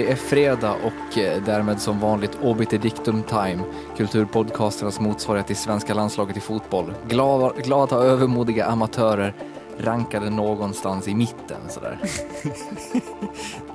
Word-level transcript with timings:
Det 0.00 0.10
är 0.10 0.16
fredag 0.16 0.74
och 0.84 1.18
eh, 1.18 1.42
därmed 1.42 1.80
som 1.80 2.00
vanligt 2.00 2.38
obiter 2.42 2.78
dictum 2.78 3.22
time, 3.22 3.58
kulturpodcasternas 3.96 5.00
motsvarighet 5.00 5.46
till 5.46 5.56
svenska 5.56 5.94
landslaget 5.94 6.36
i 6.36 6.40
fotboll. 6.40 6.94
Glada, 7.08 7.52
glada 7.62 7.96
övermodiga 7.96 8.66
amatörer 8.66 9.34
rankade 9.78 10.30
någonstans 10.30 11.08
i 11.08 11.14
mitten 11.14 11.60
sådär. 11.68 11.98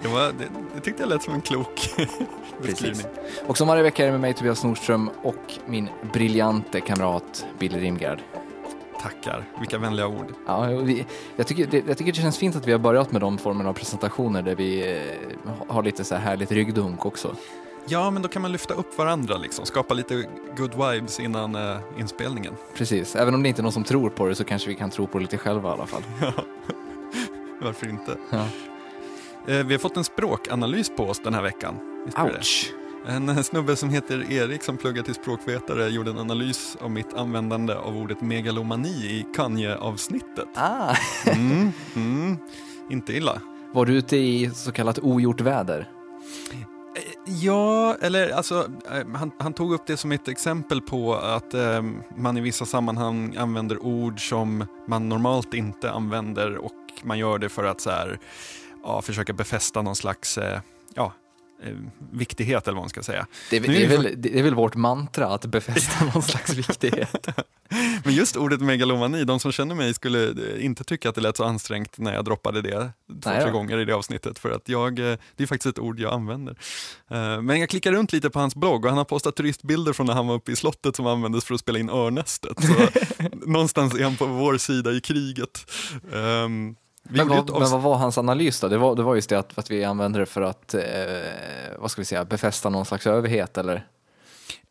det, 0.01 0.07
var, 0.07 0.25
det, 0.25 0.47
det 0.75 0.81
tyckte 0.81 1.03
jag 1.03 1.09
lät 1.09 1.23
som 1.23 1.33
en 1.33 1.41
klok 1.41 1.89
beskrivning. 2.61 3.05
Och 3.47 3.57
som 3.57 3.67
varje 3.67 3.83
vecka 3.83 4.03
är 4.03 4.05
det 4.05 4.11
med 4.11 4.21
mig 4.21 4.33
Tobias 4.33 4.63
Nordström 4.63 5.09
och 5.21 5.53
min 5.65 5.89
briljante 6.13 6.81
kamrat 6.81 7.45
Billy 7.59 7.79
Rimgard. 7.79 8.19
Tackar, 9.05 9.45
vilka 9.59 9.77
vänliga 9.77 10.07
ord. 10.07 10.33
Ja, 10.45 10.65
vi, 10.65 11.05
jag, 11.35 11.47
tycker, 11.47 11.67
det, 11.67 11.87
jag 11.87 11.97
tycker 11.97 12.11
det 12.11 12.21
känns 12.21 12.37
fint 12.37 12.55
att 12.55 12.67
vi 12.67 12.71
har 12.71 12.79
börjat 12.79 13.11
med 13.11 13.21
de 13.21 13.37
formerna 13.37 13.69
av 13.69 13.73
presentationer 13.73 14.41
där 14.41 14.55
vi 14.55 14.97
eh, 14.97 15.51
har 15.67 15.83
lite 15.83 16.03
så 16.03 16.15
här 16.15 16.21
härligt 16.21 16.51
ryggdunk 16.51 17.05
också. 17.05 17.35
Ja, 17.87 18.11
men 18.11 18.21
då 18.21 18.27
kan 18.27 18.41
man 18.41 18.51
lyfta 18.51 18.73
upp 18.73 18.97
varandra, 18.97 19.37
liksom. 19.37 19.65
skapa 19.65 19.93
lite 19.93 20.23
good 20.57 20.71
vibes 20.71 21.19
innan 21.19 21.55
uh, 21.55 21.77
inspelningen. 21.99 22.53
Precis, 22.75 23.15
även 23.15 23.33
om 23.33 23.43
det 23.43 23.49
inte 23.49 23.61
är 23.61 23.63
någon 23.63 23.71
som 23.71 23.83
tror 23.83 24.09
på 24.09 24.27
det 24.27 24.35
så 24.35 24.43
kanske 24.43 24.69
vi 24.69 24.75
kan 24.75 24.89
tro 24.89 25.07
på 25.07 25.17
det 25.17 25.21
lite 25.21 25.37
själva 25.37 25.69
i 25.69 25.73
alla 25.73 25.85
fall. 25.85 26.03
Ja, 26.21 26.33
varför 27.61 27.89
inte? 27.89 28.17
Ja. 28.29 28.37
Uh, 28.39 29.65
vi 29.65 29.73
har 29.73 29.79
fått 29.79 29.97
en 29.97 30.03
språkanalys 30.03 30.91
på 30.97 31.03
oss 31.03 31.19
den 31.19 31.33
här 31.33 31.41
veckan. 31.41 32.03
Ouch! 32.17 32.73
En 33.07 33.43
snubbe 33.43 33.75
som 33.75 33.89
heter 33.89 34.31
Erik 34.31 34.63
som 34.63 34.77
pluggar 34.77 35.03
till 35.03 35.13
språkvetare 35.13 35.89
gjorde 35.89 36.11
en 36.11 36.19
analys 36.19 36.77
av 36.81 36.91
mitt 36.91 37.13
användande 37.13 37.73
av 37.73 37.97
ordet 37.97 38.21
megalomani 38.21 38.89
i 38.89 39.25
Kanye-avsnittet. 39.35 40.47
Ah. 40.55 40.95
mm, 41.27 41.71
mm, 41.95 42.37
inte 42.89 43.13
illa. 43.13 43.41
Var 43.73 43.85
du 43.85 43.93
ute 43.93 44.17
i 44.17 44.51
så 44.53 44.71
kallat 44.71 44.99
ogjort 44.99 45.41
väder? 45.41 45.89
Ja, 47.25 47.95
eller 48.01 48.29
alltså, 48.29 48.69
eh, 48.91 49.07
han, 49.13 49.31
han, 49.39 49.53
tog 49.53 49.73
upp 49.73 49.87
det 49.87 49.97
som 49.97 50.11
ett 50.11 50.27
exempel 50.27 50.81
på 50.81 51.15
att 51.15 51.53
eh, 51.53 51.81
man 52.17 52.37
i 52.37 52.41
vissa 52.41 52.65
sammanhang 52.65 53.35
använder 53.35 53.83
ord 53.83 54.29
som 54.29 54.65
man 54.87 55.09
normalt 55.09 55.53
inte 55.53 55.91
använder 55.91 56.57
och 56.57 56.71
man 57.03 57.19
gör 57.19 57.39
det 57.39 57.49
för 57.49 57.63
att 57.63 57.81
så 57.81 57.89
här, 57.89 58.19
ja, 58.83 59.01
försöka 59.01 59.33
befästa 59.33 59.81
någon 59.81 59.95
slags 59.95 60.37
eh, 60.37 60.59
ja, 60.93 61.05
eh, 61.05 61.24
viktighet 62.11 62.67
eller 62.67 62.75
vad 62.75 62.83
man 62.83 62.89
ska 62.89 63.03
säga. 63.03 63.27
Det 63.49 63.57
är, 63.57 63.61
det, 63.61 63.83
är 63.83 63.87
väl, 63.87 64.13
det 64.17 64.39
är 64.39 64.43
väl 64.43 64.55
vårt 64.55 64.75
mantra 64.75 65.27
att 65.27 65.45
befästa 65.45 66.05
någon 66.05 66.23
slags 66.23 66.53
viktighet. 66.53 67.27
Men 68.03 68.13
just 68.13 68.35
ordet 68.35 68.61
megalomani, 68.61 69.23
de 69.23 69.39
som 69.39 69.51
känner 69.51 69.75
mig 69.75 69.93
skulle 69.93 70.27
eh, 70.27 70.65
inte 70.65 70.83
tycka 70.83 71.09
att 71.09 71.15
det 71.15 71.21
lät 71.21 71.37
så 71.37 71.43
ansträngt 71.43 71.97
när 71.97 72.13
jag 72.13 72.25
droppade 72.25 72.61
det 72.61 72.91
två, 73.23 73.29
tre 73.29 73.51
gånger 73.51 73.77
i 73.77 73.85
det 73.85 73.95
avsnittet. 73.95 74.39
För 74.39 74.51
att 74.51 74.69
jag, 74.69 74.99
eh, 74.99 75.17
det 75.35 75.43
är 75.43 75.47
faktiskt 75.47 75.77
ett 75.77 75.79
ord 75.79 75.99
jag 75.99 76.13
använder. 76.13 76.55
Eh, 77.11 77.41
men 77.41 77.59
jag 77.59 77.69
klickar 77.69 77.91
runt 77.91 78.13
lite 78.13 78.29
på 78.29 78.39
hans 78.39 78.55
blogg 78.55 78.85
och 78.85 78.89
han 78.89 78.97
har 78.97 79.05
postat 79.05 79.35
turistbilder 79.35 79.93
från 79.93 80.07
när 80.07 80.13
han 80.13 80.27
var 80.27 80.35
uppe 80.35 80.51
i 80.51 80.55
slottet 80.55 80.95
som 80.95 81.07
användes 81.07 81.45
för 81.45 81.53
att 81.53 81.59
spela 81.59 81.79
in 81.79 81.89
Örnästet. 81.89 82.57
Någonstans 83.45 83.95
är 83.95 84.03
han 84.03 84.15
på 84.15 84.25
vår 84.25 84.57
sida 84.57 84.91
i 84.91 85.01
kriget. 85.01 85.71
Men 87.09 87.27
vad, 87.27 87.51
men 87.59 87.69
vad, 87.69 87.81
var 87.81 87.95
hans 87.95 88.17
analys 88.17 88.59
då? 88.59 88.67
Det 88.67 88.77
var, 88.77 88.95
det 88.95 89.03
var 89.03 89.15
just 89.15 89.29
det 89.29 89.39
att, 89.39 89.57
att 89.57 89.71
vi 89.71 89.83
använde 89.83 90.19
det 90.19 90.25
för 90.25 90.41
att, 90.41 90.73
eh, 90.73 90.81
vad 91.77 91.91
ska 91.91 92.01
vi 92.01 92.05
säga, 92.05 92.25
befästa 92.25 92.69
någon 92.69 92.85
slags 92.85 93.07
överhet 93.07 93.57
eller? 93.57 93.87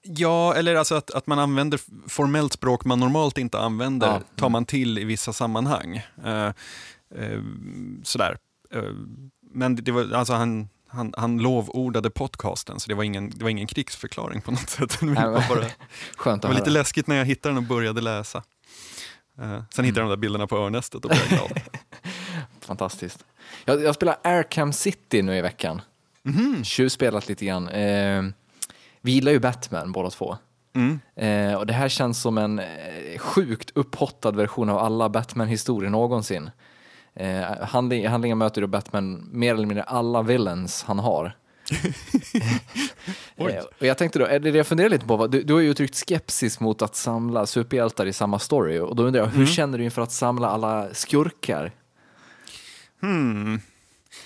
Ja, 0.02 0.54
eller 0.54 0.74
alltså 0.74 0.94
att, 0.94 1.10
att 1.10 1.26
man 1.26 1.38
använder 1.38 1.80
formellt 2.08 2.52
språk 2.52 2.84
man 2.84 3.00
normalt 3.00 3.38
inte 3.38 3.58
använder, 3.58 4.06
ja. 4.06 4.20
tar 4.36 4.48
man 4.48 4.64
till 4.64 4.98
i 4.98 5.04
vissa 5.04 5.32
sammanhang. 5.32 6.02
Uh, 6.26 6.50
uh, 7.18 7.42
sådär. 8.02 8.36
Uh, 8.74 8.92
men 9.50 9.76
det 9.76 9.92
var, 9.92 10.12
alltså 10.12 10.32
han, 10.32 10.68
han, 10.88 11.14
han 11.16 11.38
lovordade 11.38 12.10
podcasten, 12.10 12.80
så 12.80 12.88
det 12.88 12.94
var 12.94 13.04
ingen, 13.04 13.30
det 13.30 13.42
var 13.42 13.50
ingen 13.50 13.66
krigsförklaring 13.66 14.40
på 14.40 14.50
något 14.50 14.68
sätt. 14.70 15.00
Det 15.00 15.06
var, 15.06 15.48
bara, 15.48 15.66
Skönt 16.16 16.42
det 16.42 16.48
var 16.48 16.54
lite 16.54 16.70
läskigt 16.70 17.06
när 17.06 17.16
jag 17.16 17.24
hittade 17.24 17.54
den 17.54 17.64
och 17.64 17.68
började 17.68 18.00
läsa. 18.00 18.42
Uh, 19.42 19.62
sen 19.70 19.84
hittade 19.84 20.00
jag 20.00 20.08
de 20.08 20.10
där 20.10 20.20
bilderna 20.20 20.46
på 20.46 20.56
Örnästet 20.56 21.04
och 21.04 21.10
blev 21.10 21.28
glad. 21.28 21.60
Fantastiskt. 22.64 23.24
Jag, 23.64 23.82
jag 23.82 23.94
spelar 23.94 24.16
Arkham 24.22 24.72
City 24.72 25.22
nu 25.22 25.36
i 25.36 25.40
veckan. 25.40 25.82
Mm. 26.24 26.64
Tjuvspelat 26.64 27.28
lite 27.28 27.44
grann. 27.44 27.68
Uh, 27.68 28.30
vi 29.00 29.12
gillar 29.12 29.32
ju 29.32 29.38
Batman 29.38 29.92
båda 29.92 30.10
två. 30.10 30.36
Mm. 30.74 31.00
Eh, 31.16 31.54
och 31.54 31.66
det 31.66 31.72
här 31.72 31.88
känns 31.88 32.20
som 32.20 32.38
en 32.38 32.58
eh, 32.58 33.18
sjukt 33.18 33.70
upphottad 33.74 34.30
version 34.30 34.70
av 34.70 34.78
alla 34.78 35.08
Batman-historier 35.08 35.90
någonsin. 35.90 36.50
Eh, 37.14 37.42
handling, 37.60 38.08
handlingen 38.08 38.38
möter 38.38 38.60
då 38.60 38.66
Batman 38.66 39.28
mer 39.32 39.54
eller 39.54 39.66
mindre 39.66 39.84
alla 39.84 40.22
villains 40.22 40.82
han 40.82 40.98
har. 40.98 41.36
eh, 43.36 43.46
och 43.78 43.86
jag 43.86 43.98
tänkte 43.98 44.18
då, 44.18 44.26
är 44.26 44.38
det 44.38 44.50
det 44.50 44.58
jag 44.58 44.66
funderar 44.66 44.88
lite 44.88 45.06
på, 45.06 45.26
du, 45.26 45.42
du 45.42 45.52
har 45.52 45.60
ju 45.60 45.70
uttryckt 45.70 46.08
skepsis 46.08 46.60
mot 46.60 46.82
att 46.82 46.96
samla 46.96 47.46
superhjältar 47.46 48.06
i 48.06 48.12
samma 48.12 48.38
story 48.38 48.78
och 48.78 48.96
då 48.96 49.02
undrar 49.02 49.20
jag, 49.20 49.26
hur 49.26 49.36
mm. 49.36 49.46
känner 49.46 49.78
du 49.78 49.84
inför 49.84 50.02
att 50.02 50.12
samla 50.12 50.48
alla 50.48 50.94
skurkar? 50.94 51.72
Hmm. 53.04 53.60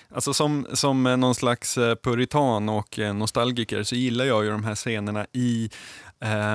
Alltså 0.08 0.34
som, 0.34 0.66
som 0.72 1.02
någon 1.02 1.34
slags 1.34 1.78
eh, 1.78 1.94
puritan 1.94 2.68
och 2.68 2.98
eh, 2.98 3.14
nostalgiker 3.14 3.82
så 3.82 3.94
gillar 3.94 4.24
jag 4.24 4.44
ju 4.44 4.50
de 4.50 4.64
här 4.64 4.74
scenerna 4.74 5.26
i 5.32 5.70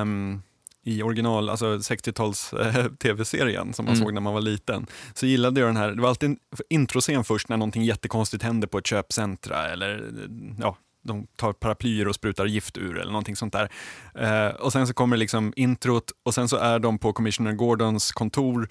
um, 0.02 0.42
i 0.86 1.04
original, 1.04 1.50
alltså 1.50 1.66
60-tals 1.66 2.54
eh, 2.54 2.86
tv-serien 3.00 3.74
som 3.74 3.86
man 3.86 3.94
mm. 3.94 4.06
såg 4.06 4.14
när 4.14 4.22
man 4.22 4.34
var 4.34 4.42
liten, 4.42 4.88
så 5.14 5.26
gillade 5.26 5.60
jag 5.60 5.70
den 5.70 5.78
här, 5.78 5.92
det 5.92 6.02
var 6.02 6.10
alltid 6.10 6.30
en 6.30 6.38
introscen 6.70 7.24
först 7.24 7.50
när 7.50 7.58
någonting 7.58 7.84
jättekonstigt 7.84 8.44
hände 8.44 8.68
på 8.68 8.78
ett 8.78 8.88
köpcentra 8.88 9.70
eller 9.70 10.12
ja, 10.60 10.78
de 11.02 11.28
tar 11.36 11.54
paraplyer 11.54 12.08
och 12.08 12.16
sprutar 12.16 12.46
gift 12.46 12.78
ur 12.78 13.00
eller 13.00 13.12
någonting 13.12 13.36
sånt 13.36 13.54
där. 13.54 13.70
Eh, 14.16 14.56
och 14.56 14.72
sen 14.72 14.88
så 14.88 14.94
kommer 14.94 15.18
liksom 15.18 15.54
introt 15.56 16.12
och 16.24 16.34
sen 16.34 16.50
så 16.50 16.58
är 16.58 16.80
de 16.80 17.00
på 17.00 17.14
Commissioner 17.14 17.54
Gordons 17.54 18.12
kontor 18.12 18.70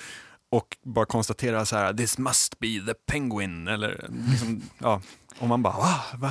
och 0.53 0.77
bara 0.83 1.05
konstatera 1.05 1.65
så 1.65 1.77
här, 1.77 1.95
this 1.95 2.19
must 2.19 2.59
be 2.59 2.81
the 2.87 2.95
penguin, 2.95 3.69
eller 3.69 4.11
liksom, 4.31 4.63
ja, 4.79 5.01
och 5.39 5.49
man 5.49 5.63
bara, 5.63 5.77
va, 5.77 6.01
va, 6.15 6.31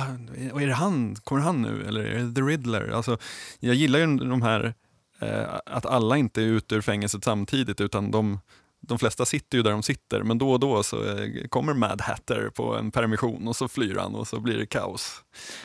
är 0.60 0.66
det 0.66 0.74
han, 0.74 1.14
kommer 1.14 1.42
han 1.42 1.62
nu, 1.62 1.84
eller 1.88 2.00
är 2.04 2.18
det 2.18 2.34
the 2.34 2.40
riddler? 2.40 2.90
Alltså, 2.94 3.18
jag 3.60 3.74
gillar 3.74 3.98
ju 3.98 4.16
de 4.16 4.42
här, 4.42 4.74
eh, 5.20 5.44
att 5.66 5.86
alla 5.86 6.16
inte 6.16 6.42
är 6.42 6.46
ute 6.46 6.74
ur 6.74 6.80
fängelset 6.80 7.24
samtidigt, 7.24 7.80
utan 7.80 8.10
de, 8.10 8.40
de 8.80 8.98
flesta 8.98 9.24
sitter 9.24 9.58
ju 9.58 9.62
där 9.62 9.70
de 9.70 9.82
sitter, 9.82 10.22
men 10.22 10.38
då 10.38 10.52
och 10.52 10.60
då 10.60 10.82
så 10.82 11.04
eh, 11.04 11.48
kommer 11.48 11.74
Mad 11.74 12.00
Hatter 12.00 12.50
på 12.54 12.76
en 12.76 12.90
permission 12.90 13.48
och 13.48 13.56
så 13.56 13.68
flyr 13.68 13.96
han 13.96 14.14
och 14.14 14.28
så 14.28 14.40
blir 14.40 14.58
det 14.58 14.66
kaos. 14.66 15.22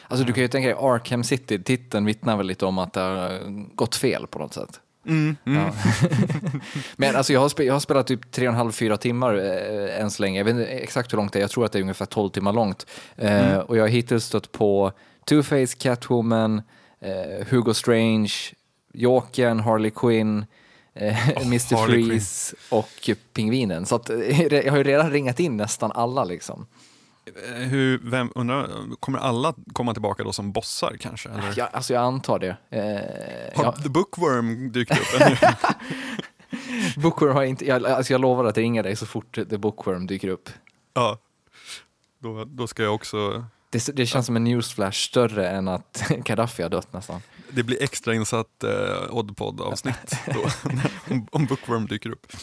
Alltså 0.08 0.26
du 0.26 0.34
kan 0.34 0.44
ju 0.44 0.48
tänka 0.48 0.68
dig 0.68 0.78
Arkham 0.80 1.24
City, 1.24 1.64
titeln 1.64 2.06
vittnar 2.06 2.38
väl 2.38 2.48
lite 2.48 2.66
om 2.66 2.78
att 2.78 2.94
det 2.94 3.02
har 3.02 3.42
gått 3.76 3.96
fel 3.96 4.28
på 4.28 4.40
något 4.40 4.54
sätt. 4.54 4.82
Mm, 5.08 5.36
mm. 5.46 5.62
Ja. 5.62 5.74
Men 6.96 7.16
alltså 7.16 7.34
jag 7.34 7.40
har, 7.40 7.50
spelat, 7.50 7.68
jag 7.68 7.74
har 7.74 7.80
spelat 7.80 8.08
typ 8.08 8.36
3,5-4 8.36 8.98
timmar 8.98 9.36
eh, 9.36 10.02
än 10.02 10.12
så 10.12 10.22
länge. 10.22 10.40
Jag 10.40 10.46
vet 10.46 10.56
inte 10.56 10.66
exakt 10.66 11.14
hur 11.14 11.18
långt 11.18 11.34
det 11.34 11.40
är, 11.40 11.42
jag 11.42 11.52
tror 11.52 11.66
att 11.66 11.72
det 11.72 11.80
är 11.80 11.82
ungefär 11.82 12.06
12 12.06 12.30
timmar 12.30 12.54
långt. 12.54 12.86
Eh, 13.16 13.50
mm. 13.50 13.62
och 13.62 13.78
jag 13.78 13.84
har 13.84 13.88
hittills 13.88 14.26
stött 14.26 14.52
på 14.52 14.92
Two-Face, 15.30 15.78
Catwoman, 15.78 16.62
eh, 17.02 17.48
Hugo 17.50 17.74
Strange, 17.74 18.34
Jokern, 18.94 19.60
Harley 19.60 19.92
Quinn, 19.92 20.46
eh, 20.94 21.30
oh, 21.38 21.46
Mr 21.46 21.76
Harley 21.76 22.04
Freeze 22.04 22.56
Quinn. 22.56 22.80
och 22.80 23.10
Pingvinen. 23.34 23.86
Så 23.86 23.96
att, 23.96 24.10
jag 24.50 24.72
har 24.72 24.78
ju 24.78 24.84
redan 24.84 25.12
ringat 25.12 25.40
in 25.40 25.58
nästan 25.58 25.92
alla 25.92 26.24
liksom. 26.24 26.66
Eh, 27.28 27.54
hur, 27.54 28.00
vem, 28.04 28.32
undrar, 28.36 28.96
kommer 29.00 29.20
alla 29.20 29.54
komma 29.74 29.94
tillbaka 29.94 30.24
då 30.24 30.34
som 30.34 30.52
bossar 30.52 30.98
kanske? 31.00 31.30
Eller? 31.30 31.54
Ja, 31.56 31.70
alltså 31.74 31.94
jag 31.94 32.04
antar 32.04 32.40
det. 32.40 32.58
Eh, 32.70 33.58
har 33.58 33.66
ja. 33.66 33.72
The 33.72 33.90
Bookworm 33.90 34.72
dykt 34.72 34.92
upp? 34.92 35.38
bookworm 37.04 37.36
har 37.36 37.44
inte, 37.44 37.66
jag, 37.66 37.86
alltså 37.86 38.14
jag 38.14 38.22
lovar 38.22 38.46
att 38.46 38.58
ringa 38.58 38.84
dig 38.84 38.96
så 38.96 39.06
fort 39.06 39.36
The 39.50 39.58
Bookworm 39.58 40.08
dyker 40.08 40.28
upp. 40.28 40.50
Ja, 40.94 41.18
då, 42.20 42.46
då 42.46 42.68
ska 42.68 42.84
jag 42.84 42.96
också... 42.96 43.46
Det, 43.70 43.96
det 43.96 44.06
känns 44.06 44.14
ja. 44.14 44.22
som 44.24 44.36
en 44.36 44.44
newsflash 44.44 44.98
större 44.98 45.50
än 45.50 45.68
att 45.68 46.04
Gaddafi 46.18 46.64
har 46.64 46.70
dött 46.70 46.94
nästan. 46.94 47.22
Det 47.50 47.64
blir 47.64 47.84
extra 47.84 48.16
insatt 48.16 48.64
eh, 48.64 49.16
Oddpod-avsnitt 49.16 50.14
om, 51.10 51.28
om 51.32 51.46
Bookworm 51.46 51.88
dyker 51.88 52.10
upp. 52.10 52.34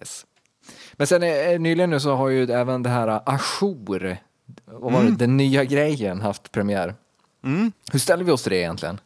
Yes. 0.00 0.26
Men 0.98 1.06
sen 1.06 1.22
eh, 1.22 1.60
nyligen 1.60 1.90
nu 1.90 2.00
så 2.00 2.14
har 2.14 2.28
ju 2.28 2.52
även 2.52 2.82
det 2.82 2.90
här 2.90 3.20
Ajour, 3.26 4.16
vad 4.64 4.92
var 4.92 5.00
mm. 5.00 5.12
det, 5.12 5.18
den 5.18 5.36
nya 5.36 5.64
grejen 5.64 6.20
haft 6.20 6.52
premiär. 6.52 6.94
Mm. 7.44 7.72
Hur 7.92 7.98
ställer 7.98 8.24
vi 8.24 8.32
oss 8.32 8.42
till 8.42 8.52
det 8.52 8.58
egentligen? 8.58 9.00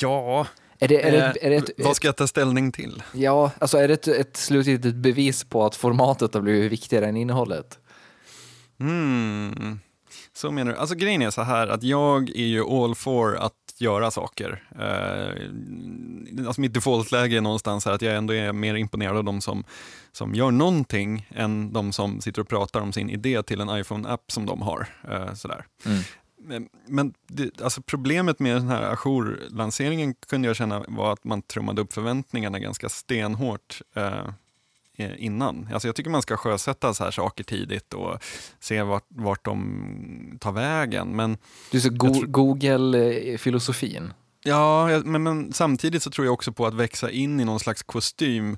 Ja, 0.00 0.46
är 0.78 0.88
det, 0.88 1.02
är 1.02 1.12
det, 1.12 1.18
eh, 1.18 1.46
är 1.46 1.50
det 1.50 1.56
ett, 1.56 1.70
vad 1.78 1.96
ska 1.96 2.08
jag 2.08 2.16
ta 2.16 2.26
ställning 2.26 2.72
till? 2.72 3.02
Ja, 3.12 3.50
alltså 3.58 3.78
är 3.78 3.88
det 3.88 3.94
ett, 3.94 4.08
ett 4.08 4.36
slutgiltigt 4.36 4.96
bevis 4.96 5.44
på 5.44 5.64
att 5.64 5.76
formatet 5.76 6.34
har 6.34 6.40
blivit 6.40 6.72
viktigare 6.72 7.06
än 7.06 7.16
innehållet? 7.16 7.78
Mm. 8.80 9.80
Så 10.34 10.50
menar 10.50 10.72
du? 10.72 10.78
Alltså 10.78 10.94
grejen 10.94 11.22
är 11.22 11.30
så 11.30 11.42
här 11.42 11.68
att 11.68 11.82
jag 11.82 12.30
är 12.30 12.46
ju 12.46 12.64
all 12.64 12.94
for 12.94 13.36
att 13.36 13.54
göra 13.78 14.10
saker. 14.10 14.62
Eh, 14.78 16.46
alltså 16.46 16.60
mitt 16.60 16.74
defaultläge 16.74 17.36
är 17.36 17.40
någonstans 17.40 17.84
här 17.84 17.92
att 17.92 18.02
jag 18.02 18.16
ändå 18.16 18.34
är 18.34 18.52
mer 18.52 18.74
imponerad 18.74 19.16
av 19.16 19.24
de 19.24 19.40
som, 19.40 19.64
som 20.12 20.34
gör 20.34 20.50
någonting 20.50 21.28
än 21.30 21.72
de 21.72 21.92
som 21.92 22.20
sitter 22.20 22.42
och 22.42 22.48
pratar 22.48 22.80
om 22.80 22.92
sin 22.92 23.10
idé 23.10 23.42
till 23.42 23.60
en 23.60 23.70
iPhone-app 23.70 24.32
som 24.32 24.46
de 24.46 24.62
har. 24.62 24.86
Eh, 25.10 25.34
sådär. 25.34 25.64
Mm. 25.86 26.68
Men, 26.86 27.14
det, 27.28 27.60
alltså 27.60 27.82
problemet 27.82 28.38
med 28.38 28.56
den 28.56 28.68
här 28.68 28.82
ajour-lanseringen 28.82 30.14
kunde 30.14 30.48
jag 30.48 30.56
känna 30.56 30.84
var 30.88 31.12
att 31.12 31.24
man 31.24 31.42
trummade 31.42 31.82
upp 31.82 31.92
förväntningarna 31.92 32.58
ganska 32.58 32.88
stenhårt 32.88 33.82
eh, 33.94 34.28
innan. 35.00 35.68
Alltså 35.72 35.88
jag 35.88 35.96
tycker 35.96 36.10
man 36.10 36.22
ska 36.22 36.36
sjösätta 36.36 36.94
så 36.94 37.04
här 37.04 37.10
saker 37.10 37.44
tidigt 37.44 37.94
och 37.94 38.18
se 38.60 38.82
vart, 38.82 39.06
vart 39.08 39.44
de 39.44 40.38
tar 40.40 40.52
vägen. 40.52 41.16
Men 41.16 41.38
du 41.70 41.80
ser 41.80 41.90
go 41.90 42.24
Google-filosofin? 42.26 44.12
Ja, 44.44 45.00
men, 45.04 45.22
men, 45.22 45.52
samtidigt 45.52 46.02
så 46.02 46.10
tror 46.10 46.26
jag 46.26 46.34
också 46.34 46.52
på 46.52 46.66
att 46.66 46.74
växa 46.74 47.10
in 47.10 47.40
i 47.40 47.44
någon 47.44 47.60
slags 47.60 47.82
kostym 47.82 48.56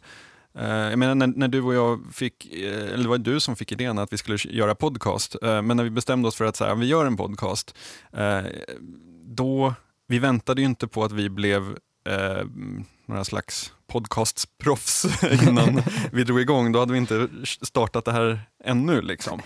Uh, 0.59 0.65
jag 0.65 0.99
menar 0.99 1.15
när, 1.15 1.27
när, 1.27 1.49
du 1.49 1.62
och 1.62 1.75
jag 1.75 2.00
fick, 2.12 2.49
uh, 2.56 2.93
eller 2.93 3.03
det 3.03 3.09
var 3.09 3.19
du 3.19 3.41
som 3.41 3.56
fick 3.56 3.73
idén 3.73 3.99
att 3.99 4.12
vi 4.12 4.17
skulle 4.17 4.39
göra 4.44 4.75
podcast, 4.75 5.37
uh, 5.44 5.62
men 5.62 5.77
när 5.77 5.85
vi 5.85 5.91
bestämde 5.91 6.29
oss 6.29 6.37
för 6.37 6.44
att 6.44 6.56
så 6.56 6.75
vi 6.75 6.87
gör 6.87 7.06
en 7.06 7.17
podcast, 7.17 7.79
då, 9.25 9.75
vi 10.09 10.19
väntade 10.19 10.61
ju 10.61 10.67
inte 10.67 10.87
på 10.87 11.05
att 11.05 11.12
vi 11.12 11.31
blev 11.31 11.77
några 13.12 13.25
slags 13.25 13.73
podcastproffs 13.87 15.06
innan 15.43 15.82
vi 16.12 16.25
drog 16.25 16.41
igång. 16.41 16.73
Då 16.73 16.79
hade 16.79 16.93
vi 16.93 16.99
inte 16.99 17.29
startat 17.62 18.05
det 18.05 18.12
här 18.12 18.41
ännu. 18.64 19.03
Liksom. 19.03 19.43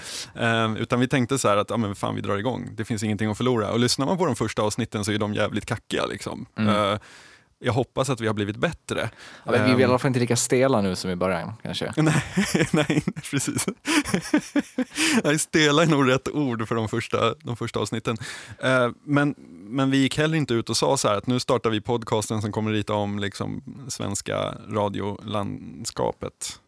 utan 0.78 1.00
vi 1.00 1.08
tänkte 1.08 1.38
så 1.38 1.48
att 1.48 1.70
ja, 1.70 1.76
men 1.76 1.94
fan, 1.94 2.14
vi 2.14 2.20
drar 2.20 2.38
igång, 2.38 2.70
det 2.72 2.84
finns 2.84 3.02
ingenting 3.02 3.30
att 3.30 3.36
förlora. 3.36 3.70
Och 3.70 3.78
lyssnar 3.78 4.06
man 4.06 4.18
på 4.18 4.26
de 4.26 4.36
första 4.36 4.62
avsnitten 4.62 5.04
så 5.04 5.12
är 5.12 5.18
de 5.18 5.34
jävligt 5.34 5.66
kackiga. 5.66 6.06
Liksom. 6.06 6.46
Mm 6.56 6.98
jag 7.58 7.72
hoppas 7.72 8.10
att 8.10 8.20
vi 8.20 8.26
har 8.26 8.34
blivit 8.34 8.56
bättre. 8.56 9.10
Ja, 9.44 9.52
vi 9.52 9.58
är 9.58 9.80
i 9.80 9.84
alla 9.84 9.92
ehm. 9.92 9.98
fall 9.98 10.08
inte 10.08 10.20
lika 10.20 10.36
stela 10.36 10.80
nu 10.80 10.96
som 10.96 11.10
i 11.10 11.16
början 11.16 11.52
kanske. 11.62 11.92
nej, 12.02 12.22
nej, 12.72 13.02
precis. 13.30 13.66
nej, 15.24 15.38
stela 15.38 15.82
är 15.82 15.86
nog 15.86 16.08
rätt 16.08 16.28
ord 16.28 16.68
för 16.68 16.74
de 16.74 16.88
första, 16.88 17.34
de 17.34 17.56
första 17.56 17.80
avsnitten. 17.80 18.16
Uh, 18.64 18.90
men, 19.04 19.34
men 19.48 19.90
vi 19.90 19.96
gick 19.96 20.18
heller 20.18 20.36
inte 20.36 20.54
ut 20.54 20.70
och 20.70 20.76
sa 20.76 20.96
så 20.96 21.08
här 21.08 21.16
att 21.16 21.26
nu 21.26 21.40
startar 21.40 21.70
vi 21.70 21.80
podcasten 21.80 22.42
som 22.42 22.52
kommer 22.52 22.72
rita 22.72 22.94
om 22.94 23.18
liksom, 23.18 23.62
svenska 23.88 24.54
radiolandskapet. 24.68 26.60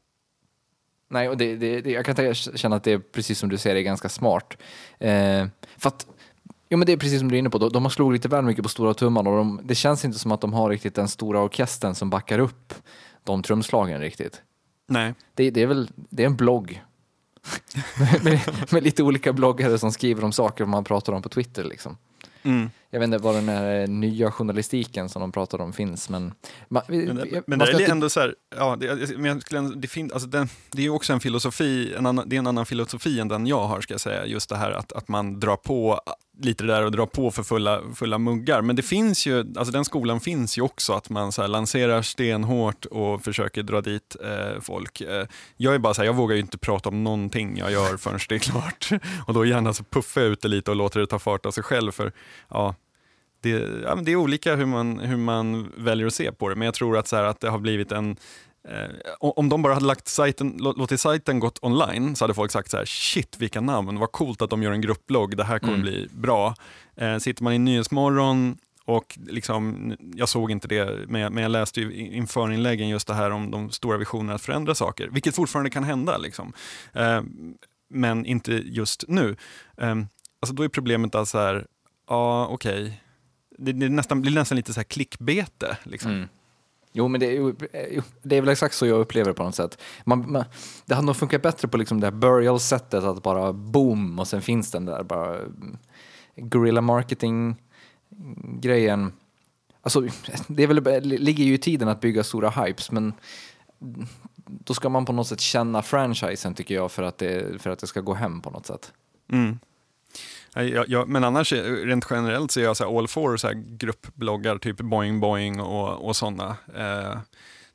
Nej, 1.11 1.29
och 1.29 1.37
det, 1.37 1.56
det, 1.56 1.91
jag 1.91 2.05
kan 2.05 2.34
känna 2.34 2.76
att 2.76 2.84
det 2.84 2.93
är 2.93 2.99
precis 2.99 3.38
som 3.38 3.49
du 3.49 3.58
säger, 3.58 3.75
det 3.75 3.81
är 3.81 3.82
ganska 3.82 4.08
smart. 4.08 4.56
Eh, 4.99 5.46
för 5.76 5.88
att 5.88 6.06
Jo 6.69 6.79
men 6.79 6.87
det 6.87 6.93
är 6.93 6.97
precis 6.97 7.19
som 7.19 7.29
du 7.29 7.35
är 7.35 7.38
inne 7.38 7.50
på, 7.50 7.59
de, 7.59 7.82
har 7.82 7.91
slagit 7.91 8.12
lite 8.12 8.29
väl 8.29 8.44
mycket 8.44 8.62
på 8.62 8.69
stora 8.69 8.94
tumman 8.94 9.26
och 9.26 9.37
de, 9.37 9.61
det 9.65 9.75
känns 9.75 10.05
inte 10.05 10.19
som 10.19 10.32
att 10.32 10.41
de 10.41 10.53
har 10.53 10.70
riktigt 10.70 10.94
den 10.94 11.09
stora 11.09 11.41
orkestern 11.41 11.94
som 11.94 12.11
backar 12.11 12.38
upp 12.38 12.75
de 13.25 13.43
trumslagen 13.43 14.00
riktigt. 14.00 14.43
Nej. 14.88 15.15
Det, 15.35 15.50
det 15.50 15.62
är 15.62 15.67
väl, 15.67 15.91
det 15.94 16.23
är 16.23 16.26
en 16.26 16.37
blogg. 16.37 16.82
med, 18.25 18.41
med, 18.70 18.82
lite 18.82 19.03
olika 19.03 19.32
bloggare 19.32 19.79
som 19.79 19.93
skriver 19.93 20.25
om 20.25 20.32
saker 20.32 20.65
man 20.65 20.85
pratar 20.85 21.12
om 21.12 21.23
på 21.23 21.29
Twitter 21.29 21.65
liksom. 21.65 21.97
Mm. 22.43 22.70
Jag 22.91 23.00
vet 23.00 23.06
inte 23.06 23.19
var 23.19 23.32
den 23.32 23.49
här 23.49 23.87
nya 23.87 24.31
journalistiken 24.31 25.09
som 25.09 25.20
de 25.20 25.32
pratar 25.32 25.61
om 25.61 25.73
finns, 25.73 26.09
men... 26.09 26.35
Man, 26.69 26.82
men, 26.87 27.17
det, 27.17 27.43
men 27.47 27.59
det 27.59 27.65
är 27.65 27.91
ändå 27.91 28.11
så 28.11 28.20
här, 28.20 28.35
ja, 28.56 28.76
det, 28.76 29.19
men 29.19 29.41
skulle, 29.41 29.61
det, 29.61 29.88
fin, 29.88 30.11
alltså 30.12 30.29
den, 30.29 30.49
det 30.70 30.79
är 30.79 30.82
ju 30.82 30.91
också 30.91 31.12
en 31.12 31.20
filosofi, 31.20 31.94
en 31.94 32.06
annan, 32.06 32.29
det 32.29 32.37
är 32.37 32.38
en 32.38 32.47
annan 32.47 32.67
filosofi 32.67 33.20
än 33.20 33.29
den 33.29 33.47
jag 33.47 33.67
har, 33.67 33.81
ska 33.81 33.94
jag 33.94 34.00
säga, 34.00 34.26
just 34.26 34.49
det 34.49 34.56
här 34.56 34.70
att, 34.70 34.93
att 34.93 35.09
man 35.09 35.41
drar 35.41 35.56
på 35.56 36.00
lite 36.43 36.64
det 36.64 36.73
där 36.73 36.85
och 36.85 36.93
dra 36.93 37.06
på 37.06 37.31
för 37.31 37.43
fulla, 37.43 37.81
fulla 37.94 38.19
muggar. 38.19 38.62
Men 38.62 38.76
det 38.76 38.82
finns 38.82 39.26
ju, 39.26 39.38
alltså 39.38 39.73
den 39.73 39.85
skolan 39.85 40.20
finns 40.20 40.58
ju 40.58 40.62
också, 40.62 40.93
att 40.93 41.11
man 41.11 41.32
så 41.32 41.46
lanserar 41.46 42.02
stenhårt 42.02 42.85
och 42.85 43.25
försöker 43.25 43.62
dra 43.62 43.81
dit 43.81 44.17
eh, 44.25 44.61
folk. 44.61 45.00
Eh, 45.00 45.26
jag 45.56 45.75
är 45.75 45.79
bara 45.79 45.94
så 45.94 46.00
här, 46.00 46.06
jag 46.06 46.14
vågar 46.14 46.35
ju 46.35 46.40
inte 46.40 46.58
prata 46.58 46.88
om 46.88 47.05
någonting 47.05 47.56
jag 47.56 47.73
gör 47.73 47.96
förrän 47.96 48.19
det 48.29 48.35
är 48.35 48.38
klart. 48.38 48.88
Och 49.26 49.35
då 49.35 49.44
gärna 49.44 49.73
så 49.73 49.85
puffar 49.85 50.20
jag 50.20 50.31
ut 50.31 50.40
det 50.40 50.49
lite 50.49 50.70
och 50.70 50.76
låter 50.76 51.00
det 51.00 51.06
ta 51.06 51.19
fart 51.19 51.46
av 51.46 51.50
sig 51.50 51.62
själv. 51.62 51.93
För 51.93 52.12
ja, 52.49 52.75
det, 53.41 53.50
ja, 53.84 53.94
det 53.94 54.12
är 54.12 54.17
olika 54.17 54.56
hur 54.56 54.67
man, 54.67 54.99
hur 54.99 55.17
man 55.17 55.73
väljer 55.76 56.06
att 56.06 56.14
se 56.14 56.32
på 56.32 56.49
det, 56.49 56.55
men 56.55 56.64
jag 56.67 56.75
tror 56.75 56.99
att, 56.99 57.08
så 57.08 57.17
här, 57.17 57.25
att 57.25 57.41
det 57.41 57.50
har 57.50 57.58
blivit 57.58 57.93
en 57.93 58.17
Eh, 58.64 59.14
om 59.19 59.49
de 59.49 59.62
bara 59.62 59.75
hade 59.75 59.87
lagt 59.87 60.08
sajten, 60.08 60.56
låtit 60.58 61.00
sajten 61.00 61.40
gått 61.40 61.58
online 61.62 62.16
så 62.16 62.25
hade 62.25 62.34
folk 62.34 62.52
sagt 62.52 62.70
så 62.70 62.76
här, 62.76 62.84
shit 62.84 63.37
vilka 63.38 63.60
namn, 63.60 63.99
vad 63.99 64.12
coolt 64.12 64.43
att 64.43 64.50
de 64.50 64.62
gör 64.62 64.72
en 64.72 64.81
grupplogg, 64.81 65.37
det 65.37 65.44
här 65.44 65.58
kommer 65.58 65.75
mm. 65.75 65.82
bli 65.82 66.08
bra. 66.12 66.55
Eh, 66.96 67.19
sitter 67.19 67.44
man 67.44 67.52
i 67.52 67.58
Nyhetsmorgon 67.58 68.58
och 68.84 69.19
liksom, 69.26 69.93
jag 70.14 70.28
såg 70.28 70.50
inte 70.50 70.69
det, 70.69 71.08
men 71.08 71.20
jag, 71.20 71.32
men 71.32 71.43
jag 71.43 71.50
läste 71.50 71.81
ju 71.81 71.94
inför 71.94 72.52
inläggen 72.52 72.88
just 72.88 73.06
det 73.06 73.14
här 73.14 73.31
om 73.31 73.50
de 73.50 73.70
stora 73.70 73.96
visionerna 73.96 74.34
att 74.34 74.43
förändra 74.43 74.75
saker, 74.75 75.08
vilket 75.08 75.34
fortfarande 75.34 75.70
kan 75.70 75.84
hända. 75.84 76.19
Liksom. 76.19 76.52
Eh, 76.93 77.22
men 77.90 78.26
inte 78.26 78.52
just 78.52 79.05
nu. 79.08 79.37
Eh, 79.76 79.94
alltså 80.40 80.55
då 80.55 80.62
är 80.62 80.69
problemet 80.69 81.14
att 81.14 81.28
så 81.28 81.38
här, 81.38 81.66
ja 82.08 82.46
okej, 82.46 82.82
okay. 82.82 82.93
det, 83.58 83.72
det, 83.72 83.88
nästan, 83.88 84.22
blir 84.22 84.32
nästan 84.32 84.56
lite 84.56 84.72
så 84.72 84.81
här 84.81 84.84
klickbete. 84.84 85.76
Liksom. 85.82 86.10
Mm. 86.10 86.28
Jo, 86.99 87.09
men 87.09 87.21
det 87.21 87.37
är, 87.37 87.49
eh, 87.49 87.55
det 88.23 88.37
är 88.37 88.41
väl 88.41 88.49
exakt 88.49 88.75
så 88.75 88.87
jag 88.87 89.00
upplever 89.00 89.31
det 89.31 89.35
på 89.35 89.43
något 89.43 89.55
sätt. 89.55 89.79
Man, 90.05 90.33
man, 90.33 90.45
det 90.87 90.95
hade 90.95 91.06
nog 91.06 91.17
funkat 91.17 91.43
bättre 91.43 91.69
på 91.69 91.77
liksom 91.77 92.00
det 92.00 92.06
här 92.06 92.12
burial-sättet, 92.12 93.05
att 93.05 93.23
bara 93.23 93.53
boom 93.53 94.19
och 94.19 94.29
sen 94.29 94.43
finns 94.43 94.71
den 94.71 94.85
där 94.85 95.03
bara 95.03 95.39
mm, 95.39 95.79
guerrilla 96.37 96.81
marketing-grejen. 96.81 99.12
Alltså, 99.83 100.00
det 100.49 100.62
är 100.62 100.67
väl, 100.67 101.03
ligger 101.03 101.45
ju 101.45 101.55
i 101.55 101.59
tiden 101.59 101.89
att 101.89 102.00
bygga 102.00 102.25
stora 102.25 102.50
hypes, 102.50 102.91
men 102.91 103.12
då 104.47 104.75
ska 104.75 104.89
man 104.89 105.05
på 105.05 105.12
något 105.12 105.27
sätt 105.27 105.41
känna 105.41 105.83
franchisen 105.83 106.55
tycker 106.55 106.75
jag 106.75 106.93
för 106.93 107.03
att 107.03 107.19
det, 107.19 107.62
för 107.62 107.71
att 107.71 107.79
det 107.79 107.87
ska 107.87 108.01
gå 108.01 108.15
hem 108.15 108.41
på 108.41 108.51
något 108.51 108.67
sätt. 108.67 108.93
Mm. 109.33 109.59
Jag, 110.55 110.89
jag, 110.89 111.09
men 111.09 111.25
annars, 111.25 111.53
rent 111.53 112.06
generellt, 112.11 112.50
så 112.50 112.61
är 112.61 112.65
jag 112.65 112.77
så 112.77 112.85
här 112.85 112.99
all 112.99 113.09
for 113.09 113.37
så 113.37 113.47
här 113.47 113.55
gruppbloggar, 113.55 114.59
typ 114.59 114.77
Boing 114.77 115.21
Boing 115.21 115.61
och, 115.61 116.09
och 116.09 116.17
sådana. 116.17 116.56
Eh, 116.75 117.19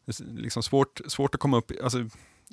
det 0.06 0.20
är 0.20 0.42
liksom 0.42 0.64
svårt, 0.64 1.02
svårt 1.08 1.36
att 1.36 1.42
komma 1.42 1.58
upp, 1.58 1.72
alltså, 1.84 1.98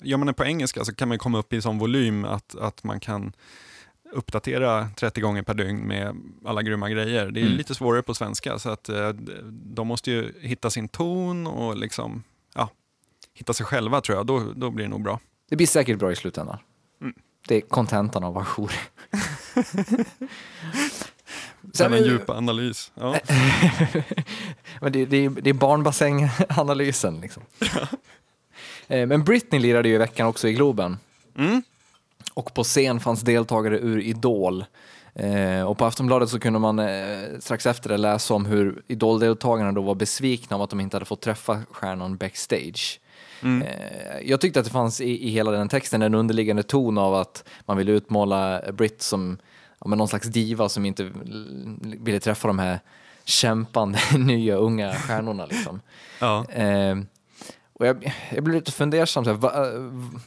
gör 0.02 0.16
man 0.16 0.26
det 0.26 0.32
på 0.32 0.44
engelska 0.44 0.84
så 0.84 0.94
kan 0.94 1.08
man 1.08 1.18
komma 1.18 1.38
upp 1.38 1.52
i 1.52 1.62
sån 1.62 1.78
volym 1.78 2.24
att, 2.24 2.54
att 2.54 2.84
man 2.84 3.00
kan 3.00 3.32
uppdatera 4.12 4.88
30 4.96 5.20
gånger 5.20 5.42
per 5.42 5.54
dygn 5.54 5.78
med 5.78 6.16
alla 6.44 6.62
grymma 6.62 6.90
grejer. 6.90 7.30
Det 7.30 7.40
är 7.40 7.44
mm. 7.44 7.56
lite 7.56 7.74
svårare 7.74 8.02
på 8.02 8.14
svenska, 8.14 8.58
så 8.58 8.70
att 8.70 8.88
eh, 8.88 9.08
de 9.50 9.86
måste 9.86 10.10
ju 10.10 10.32
hitta 10.40 10.70
sin 10.70 10.88
ton 10.88 11.46
och 11.46 11.76
liksom, 11.76 12.22
ja, 12.54 12.68
hitta 13.34 13.52
sig 13.52 13.66
själva 13.66 14.00
tror 14.00 14.18
jag, 14.18 14.26
då, 14.26 14.52
då 14.56 14.70
blir 14.70 14.84
det 14.84 14.90
nog 14.90 15.02
bra. 15.02 15.20
Det 15.48 15.56
blir 15.56 15.66
säkert 15.66 15.98
bra 15.98 16.12
i 16.12 16.16
slutändan. 16.16 16.58
Det 17.48 17.56
är 17.56 17.60
kontentan 17.60 18.24
av 18.24 18.38
ajour. 18.38 18.72
Sen 21.72 21.92
en 21.92 22.04
djup 22.04 22.30
analys. 22.30 22.92
Ja. 22.94 23.16
Men 24.80 24.92
det, 24.92 25.04
det, 25.04 25.28
det 25.28 25.50
är 25.50 25.54
barnbassänganalysen. 25.54 27.20
Liksom. 27.20 27.42
Eh, 28.88 29.06
men 29.06 29.24
Britney 29.24 29.60
lirade 29.60 29.88
ju 29.88 29.94
i 29.94 29.98
veckan 29.98 30.26
också 30.26 30.48
i 30.48 30.52
Globen. 30.52 30.98
Mm. 31.38 31.62
Och 32.34 32.54
på 32.54 32.64
scen 32.64 33.00
fanns 33.00 33.20
deltagare 33.20 33.78
ur 33.78 34.00
Idol. 34.00 34.64
Eh, 35.14 35.62
och 35.62 35.78
på 35.78 35.84
Aftonbladet 35.84 36.28
så 36.28 36.40
kunde 36.40 36.58
man 36.58 36.78
eh, 36.78 37.18
strax 37.38 37.66
efter 37.66 37.88
det 37.88 37.96
läsa 37.96 38.34
om 38.34 38.46
hur 38.46 38.82
Idol-deltagarna 38.86 39.72
då 39.72 39.82
var 39.82 39.94
besvikna 39.94 40.56
om 40.56 40.62
att 40.62 40.70
de 40.70 40.80
inte 40.80 40.96
hade 40.96 41.06
fått 41.06 41.20
träffa 41.20 41.62
stjärnan 41.70 42.16
backstage. 42.16 43.00
Mm. 43.42 43.62
Eh, 43.62 44.20
jag 44.22 44.40
tyckte 44.40 44.60
att 44.60 44.66
det 44.66 44.72
fanns 44.72 45.00
i, 45.00 45.26
i 45.26 45.30
hela 45.30 45.50
den 45.50 45.68
texten 45.68 46.02
en 46.02 46.14
underliggande 46.14 46.62
ton 46.62 46.98
av 46.98 47.14
att 47.14 47.44
man 47.66 47.76
ville 47.76 47.92
utmåla 47.92 48.62
Britt 48.72 49.02
som 49.02 49.38
ja, 49.80 49.88
men 49.88 49.98
någon 49.98 50.08
slags 50.08 50.26
diva 50.26 50.68
som 50.68 50.84
inte 50.84 51.10
ville 51.82 52.20
träffa 52.20 52.48
de 52.48 52.58
här 52.58 52.80
kämpande 53.24 53.98
nya 54.18 54.56
unga 54.56 54.92
stjärnorna. 54.92 55.46
Liksom. 55.46 55.80
Ja. 56.22 56.44
Eh, 56.50 56.96
och 57.80 57.86
jag, 57.86 58.14
jag 58.34 58.44
blir 58.44 58.54
lite 58.54 58.72
fundersam, 58.72 59.24
så 59.24 59.30
här, 59.30 59.36
va, 59.36 59.52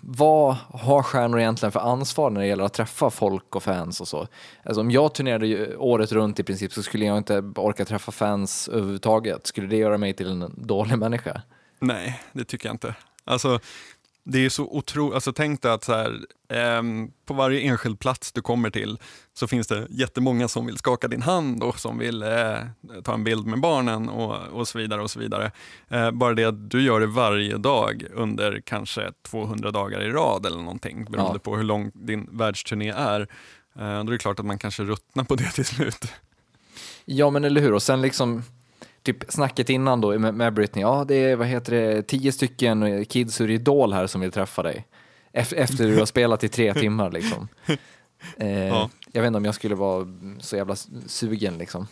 vad 0.02 0.56
har 0.56 1.04
stjärnor 1.04 1.40
egentligen 1.40 1.72
för 1.72 1.80
ansvar 1.80 2.30
när 2.30 2.42
det 2.42 2.48
gäller 2.48 2.64
att 2.64 2.74
träffa 2.74 3.10
folk 3.10 3.56
och 3.56 3.64
fans 3.64 4.02
och 4.02 4.08
så? 4.08 4.28
Alltså, 4.64 4.82
om 4.82 4.92
jag 4.92 5.14
turnerade 5.14 5.76
året 5.78 6.12
runt 6.12 6.40
i 6.40 6.44
princip 6.44 6.74
så 6.74 6.84
skulle 6.84 7.06
jag 7.06 7.18
inte 7.18 7.40
orka 7.56 7.86
träffa 7.86 8.12
fans 8.12 8.70
överhuvudtaget. 8.70 9.48
Skulle 9.48 9.68
det 9.68 9.78
göra 9.78 9.98
mig 9.98 10.14
till 10.14 10.28
en 10.28 10.54
dålig 10.58 10.98
människa? 10.98 11.42
Nej, 11.84 12.24
det 12.34 12.46
tycker 12.46 12.70
jag 12.70 12.74
inte. 12.74 12.96
Alltså, 13.26 13.60
det 14.24 14.46
är 14.46 14.50
så 14.50 14.64
otroligt, 14.64 15.16
alltså 15.16 15.34
tänk 15.34 15.62
dig 15.62 15.72
att 15.72 15.84
så 15.84 15.94
här, 15.94 16.20
eh, 16.50 16.82
på 17.26 17.34
varje 17.34 17.60
enskild 17.60 18.00
plats 18.00 18.32
du 18.32 18.42
kommer 18.42 18.70
till 18.70 18.98
så 19.34 19.48
finns 19.48 19.68
det 19.68 19.88
jättemånga 19.90 20.48
som 20.48 20.66
vill 20.66 20.78
skaka 20.78 21.08
din 21.08 21.22
hand 21.22 21.64
och 21.64 21.80
som 21.80 21.98
vill 21.98 22.24
eh, 22.24 22.58
ta 23.04 23.14
en 23.14 23.24
bild 23.24 23.48
med 23.48 23.60
barnen 23.60 24.10
och, 24.10 24.48
och 24.48 24.68
så 24.68 24.78
vidare. 24.78 25.02
och 25.02 25.12
så 25.12 25.20
vidare. 25.20 25.52
Eh, 25.90 26.12
bara 26.12 26.34
det 26.34 26.46
att 26.46 26.70
du 26.70 26.82
gör 26.82 27.00
det 27.00 27.08
varje 27.08 27.58
dag 27.58 28.06
under 28.14 28.62
kanske 28.66 29.12
200 29.22 29.72
dagar 29.72 30.02
i 30.02 30.10
rad 30.10 30.46
eller 30.46 30.58
någonting 30.58 31.06
beroende 31.06 31.36
ja. 31.36 31.40
på 31.40 31.56
hur 31.56 31.64
lång 31.64 31.92
din 31.94 32.30
världsturné 32.32 32.90
är. 32.90 33.22
Eh, 33.22 33.28
då 33.76 33.84
är 33.84 34.12
det 34.12 34.18
klart 34.18 34.40
att 34.40 34.46
man 34.46 34.60
kanske 34.60 34.84
ruttnar 34.84 35.24
på 35.24 35.36
det 35.36 35.52
till 35.52 35.66
slut. 35.66 36.14
Ja 37.06 37.30
men 37.30 37.44
eller 37.44 37.62
hur, 37.62 37.74
och 37.74 37.84
sen 37.84 38.02
liksom 38.02 38.44
typ 39.04 39.24
snacket 39.30 39.70
innan 39.70 40.02
då 40.02 40.20
med, 40.20 40.34
med 40.34 40.54
Britney, 40.54 40.82
ja 40.82 41.06
det 41.08 41.16
är 41.16 41.36
vad 41.36 41.48
heter 41.48 41.72
det, 41.72 42.04
tio 42.04 42.32
stycken 42.32 43.06
kids 43.06 43.42
ur 43.42 43.50
Idol 43.50 43.94
här 43.94 44.08
som 44.08 44.22
vill 44.22 44.32
träffa 44.32 44.64
dig. 44.64 44.86
Efter 45.34 45.88
du 45.88 45.98
har 45.98 46.06
spelat 46.06 46.44
i 46.44 46.50
tre 46.50 46.74
timmar 46.74 47.12
liksom. 47.12 47.48
Eh, 48.38 48.68
Ja. 48.68 48.90
Jag 49.12 49.22
vet 49.22 49.28
inte 49.28 49.38
om 49.38 49.46
jag 49.46 49.56
skulle 49.56 49.76
vara 49.76 50.08
så 50.40 50.56
jävla 50.56 50.76
sugen 51.08 51.58
liksom. 51.58 51.88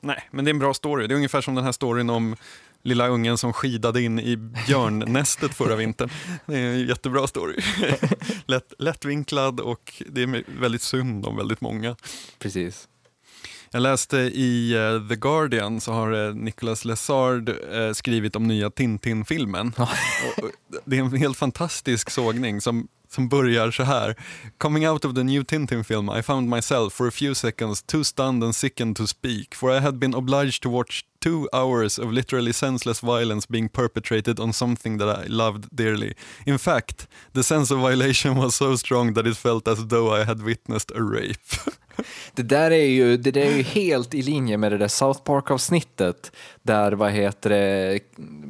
Nej, 0.00 0.28
men 0.30 0.44
det 0.44 0.48
är 0.48 0.52
en 0.52 0.58
bra 0.58 0.74
story. 0.74 1.06
Det 1.06 1.14
är 1.14 1.16
ungefär 1.16 1.40
som 1.40 1.54
den 1.54 1.64
här 1.64 1.72
storyn 1.72 2.10
om 2.10 2.36
lilla 2.82 3.08
ungen 3.08 3.38
som 3.38 3.52
skidade 3.52 4.02
in 4.02 4.20
i 4.20 4.36
björnnästet 4.36 5.54
förra 5.54 5.76
vintern. 5.76 6.10
Det 6.46 6.54
är 6.58 6.72
en 6.72 6.86
jättebra 6.86 7.26
story. 7.26 7.60
Lätt, 8.46 8.72
lättvinklad 8.78 9.60
och 9.60 10.02
det 10.06 10.22
är 10.22 10.60
väldigt 10.60 10.82
synd 10.82 11.26
om 11.26 11.36
väldigt 11.36 11.60
många. 11.60 11.96
Precis. 12.38 12.88
Jag 13.70 13.82
läste 13.82 14.16
i 14.16 14.72
eh, 14.72 15.08
The 15.08 15.16
Guardian 15.16 15.80
så 15.80 15.92
har 15.92 16.12
uh, 16.12 16.34
Nicolas 16.34 16.84
Lessard 16.84 17.48
eh, 17.48 17.92
skrivit 17.92 18.36
om 18.36 18.48
nya 18.48 18.70
Tintin-filmen. 18.70 19.72
Det 20.84 20.98
är 20.98 21.00
en 21.00 21.16
helt 21.16 21.36
fantastisk 21.36 22.10
sågning 22.10 22.60
som, 22.60 22.88
som 23.16 23.28
börjar 23.28 23.70
så 23.70 23.82
här. 23.82 24.14
Coming 24.58 24.88
out 24.88 25.04
of 25.04 25.14
the 25.14 25.22
new 25.22 25.44
Tintin 25.44 25.84
film 25.84 26.10
I 26.18 26.22
found 26.22 26.48
myself 26.48 26.92
for 26.92 27.08
a 27.08 27.10
few 27.10 27.34
seconds 27.34 27.82
too 27.82 28.04
stunned 28.04 28.44
and 28.44 28.56
sickened 28.56 28.96
to 28.96 29.06
speak 29.06 29.54
for 29.54 29.76
I 29.76 29.80
had 29.80 29.98
been 29.98 30.14
obliged 30.14 30.62
to 30.62 30.70
watch 30.70 31.04
two 31.20 31.48
hours 31.52 31.98
of 31.98 32.12
literally 32.12 32.52
senseless 32.52 33.00
violence 33.00 33.46
being 33.48 33.68
perpetrated 33.68 34.40
on 34.40 34.52
something 34.52 34.98
that 34.98 35.08
I 35.08 35.26
loved 35.28 35.76
dearly. 35.76 36.14
In 36.46 36.58
fact, 36.58 37.06
the 37.32 37.42
sense 37.42 37.74
of 37.74 37.80
violation 37.80 38.36
was 38.36 38.54
so 38.54 38.76
strong 38.76 39.14
that 39.14 39.26
it 39.26 39.36
felt 39.36 39.68
as 39.68 39.86
though 39.88 40.20
I 40.20 40.24
had 40.24 40.42
witnessed 40.42 40.92
a 40.96 41.00
rape. 41.00 41.56
Det 42.34 42.42
där 42.42 42.70
är 42.70 42.86
ju, 42.86 43.16
det 43.16 43.30
där 43.30 43.40
är 43.40 43.56
ju 43.56 43.62
helt 43.62 44.14
i 44.14 44.22
linje 44.22 44.56
med 44.56 44.72
det 44.72 44.78
där 44.78 44.88
South 44.88 45.22
Park-avsnittet 45.22 46.32
där 46.62 46.92
vad 46.92 47.12
heter 47.12 47.50
det, 47.50 48.00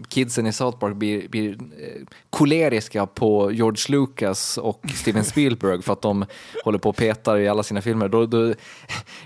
kidsen 0.08 0.46
i 0.46 0.52
South 0.52 0.78
Park 0.78 0.96
blir, 0.96 1.28
blir 1.28 1.52
eh, 1.52 2.06
koleriska 2.30 3.06
på 3.06 3.52
George 3.52 3.82
Lucas 3.88 4.55
och 4.58 4.80
Steven 4.94 5.25
Spielberg 5.25 5.82
för 5.82 5.92
att 5.92 6.02
de 6.02 6.25
håller 6.64 6.78
på 6.78 6.88
och 6.88 6.96
petar 6.96 7.36
i 7.38 7.48
alla 7.48 7.62
sina 7.62 7.82
filmer. 7.82 8.08
Då, 8.08 8.26
då, 8.26 8.54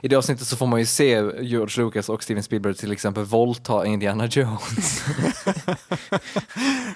I 0.03 0.09
det 0.09 0.17
avsnittet 0.17 0.47
så 0.47 0.57
får 0.57 0.67
man 0.67 0.81
ju 0.81 0.87
se 0.87 1.23
George 1.41 1.85
Lucas 1.85 2.09
och 2.09 2.23
Steven 2.23 2.43
Spielberg 2.43 2.75
till 2.75 2.93
exempel 2.93 3.25
våldta 3.25 3.87
Indiana 3.87 4.27
Jones. 4.27 5.05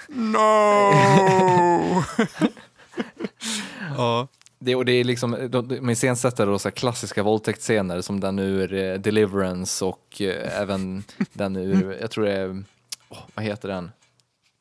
No! 0.07 0.39
ja, 3.97 4.27
Det, 4.59 4.75
och 4.75 4.85
det 4.85 4.91
är 4.91 5.03
liksom, 5.03 5.47
de, 5.49 5.89
iscensätter 5.89 6.45
då 6.45 6.59
så 6.59 6.67
här 6.67 6.75
klassiska 6.75 7.23
våldtäktsscener 7.23 8.01
som 8.01 8.19
den 8.19 8.39
ur 8.39 8.73
eh, 8.73 8.93
Deliverance 8.93 9.85
och 9.85 10.21
eh, 10.21 10.61
även 10.61 11.03
den 11.33 11.55
ur, 11.55 11.97
jag 12.01 12.11
tror 12.11 12.25
det 12.25 12.33
är, 12.33 12.63
åh, 13.09 13.19
vad 13.35 13.45
heter 13.45 13.69
den? 13.69 13.91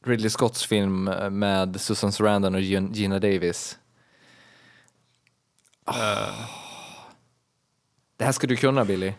Ridley 0.06 0.30
Scotts 0.30 0.64
film 0.66 1.08
eh, 1.08 1.30
med 1.30 1.80
Susan 1.80 2.12
Sarandon 2.12 2.54
och 2.54 2.60
Gin- 2.60 2.92
Gina 2.94 3.18
Davis. 3.18 3.78
eh, 5.88 6.34
Det 8.16 8.24
här 8.24 8.32
ska 8.32 8.46
du 8.46 8.56
kunna 8.56 8.84
Billy. 8.84 9.12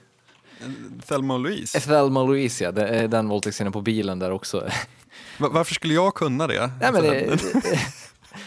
Thelma 1.07 1.33
och 1.33 1.39
Louise. 1.39 1.79
Thelma 1.79 2.21
och 2.21 2.27
Louise, 2.27 2.63
ja, 2.63 2.71
det 2.71 2.87
är 2.87 3.07
den 3.07 3.27
våldtäktsscenen 3.29 3.73
på 3.73 3.81
bilen 3.81 4.19
där 4.19 4.31
också. 4.31 4.57
Va- 5.37 5.49
Varför 5.51 5.73
skulle 5.73 5.93
jag 5.93 6.13
kunna 6.15 6.47
det? 6.47 6.71
Nej, 6.81 6.91
men 6.91 6.95
Alltså, 7.31 7.59
det, 7.59 7.79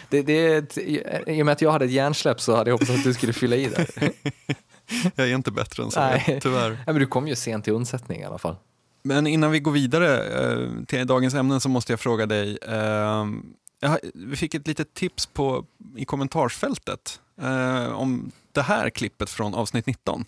det, 0.23 0.23
det, 0.23 0.75
det, 0.75 1.33
I 1.33 1.43
och 1.43 1.47
med 1.47 1.53
att 1.53 1.63
jag 1.63 1.73
hade 1.73 1.85
ett 1.85 1.91
hjärnsläpp 1.91 2.41
så 2.41 2.57
hade 2.57 2.71
jag 2.71 2.75
hoppats 2.75 2.91
att 2.91 3.05
du 3.05 3.15
skulle 3.15 3.33
fylla 3.33 3.57
i 3.57 3.67
där. 3.69 3.89
jag 5.15 5.31
är 5.31 5.35
inte 5.35 5.51
bättre 5.51 5.83
än 5.83 5.91
så, 5.91 6.01
Nej. 6.01 6.39
tyvärr. 6.43 6.71
Nej, 6.71 6.81
men 6.87 6.95
du 6.99 7.07
kom 7.07 7.29
ju 7.29 7.37
sent 7.37 7.65
till 7.65 7.73
undsättning 7.73 8.21
i 8.21 8.25
alla 8.25 8.39
fall. 8.39 8.57
Men 9.09 9.27
innan 9.27 9.51
vi 9.51 9.61
går 9.61 9.73
vidare 9.73 10.23
eh, 10.25 10.85
till 10.87 11.07
dagens 11.07 11.35
ämnen 11.35 11.61
så 11.61 11.69
måste 11.69 11.93
jag 11.93 12.01
fråga 12.01 12.27
dig. 12.27 12.59
Eh, 12.63 13.27
jag, 13.81 13.89
har- 13.89 14.01
vi 14.15 14.37
fick 14.37 14.55
ett 14.55 14.67
litet 14.67 14.95
tips 14.95 15.27
på, 15.27 15.65
i 15.97 16.05
kommentarsfältet 16.05 17.21
eh, 17.43 17.93
om 17.93 18.31
det 18.53 18.63
här 18.63 18.91
klippet 18.91 19.31
från 19.31 19.55
avsnitt 19.55 19.87
19. 19.87 20.25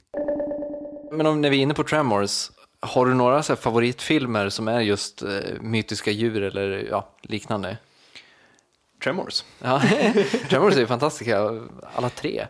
Men 1.12 1.26
om, 1.26 1.40
när 1.40 1.50
vi 1.50 1.56
är 1.58 1.62
inne 1.62 1.75
på 1.75 1.84
Tremors, 1.84 2.50
har 2.80 3.06
du 3.06 3.14
några 3.14 3.42
så 3.42 3.52
här, 3.52 3.60
favoritfilmer 3.60 4.49
som 4.49 4.68
är 4.68 4.80
just 4.80 5.22
eh, 5.22 5.28
mytiska 5.60 6.10
djur 6.10 6.42
eller 6.42 6.87
ja, 6.90 7.08
liknande? 7.22 7.76
Tremors. 9.04 9.44
Ja, 9.62 9.82
Tremors 10.49 10.75
är 10.76 10.80
ju 10.80 10.87
fantastiska, 10.87 11.38
alla 11.94 12.08
tre. 12.10 12.46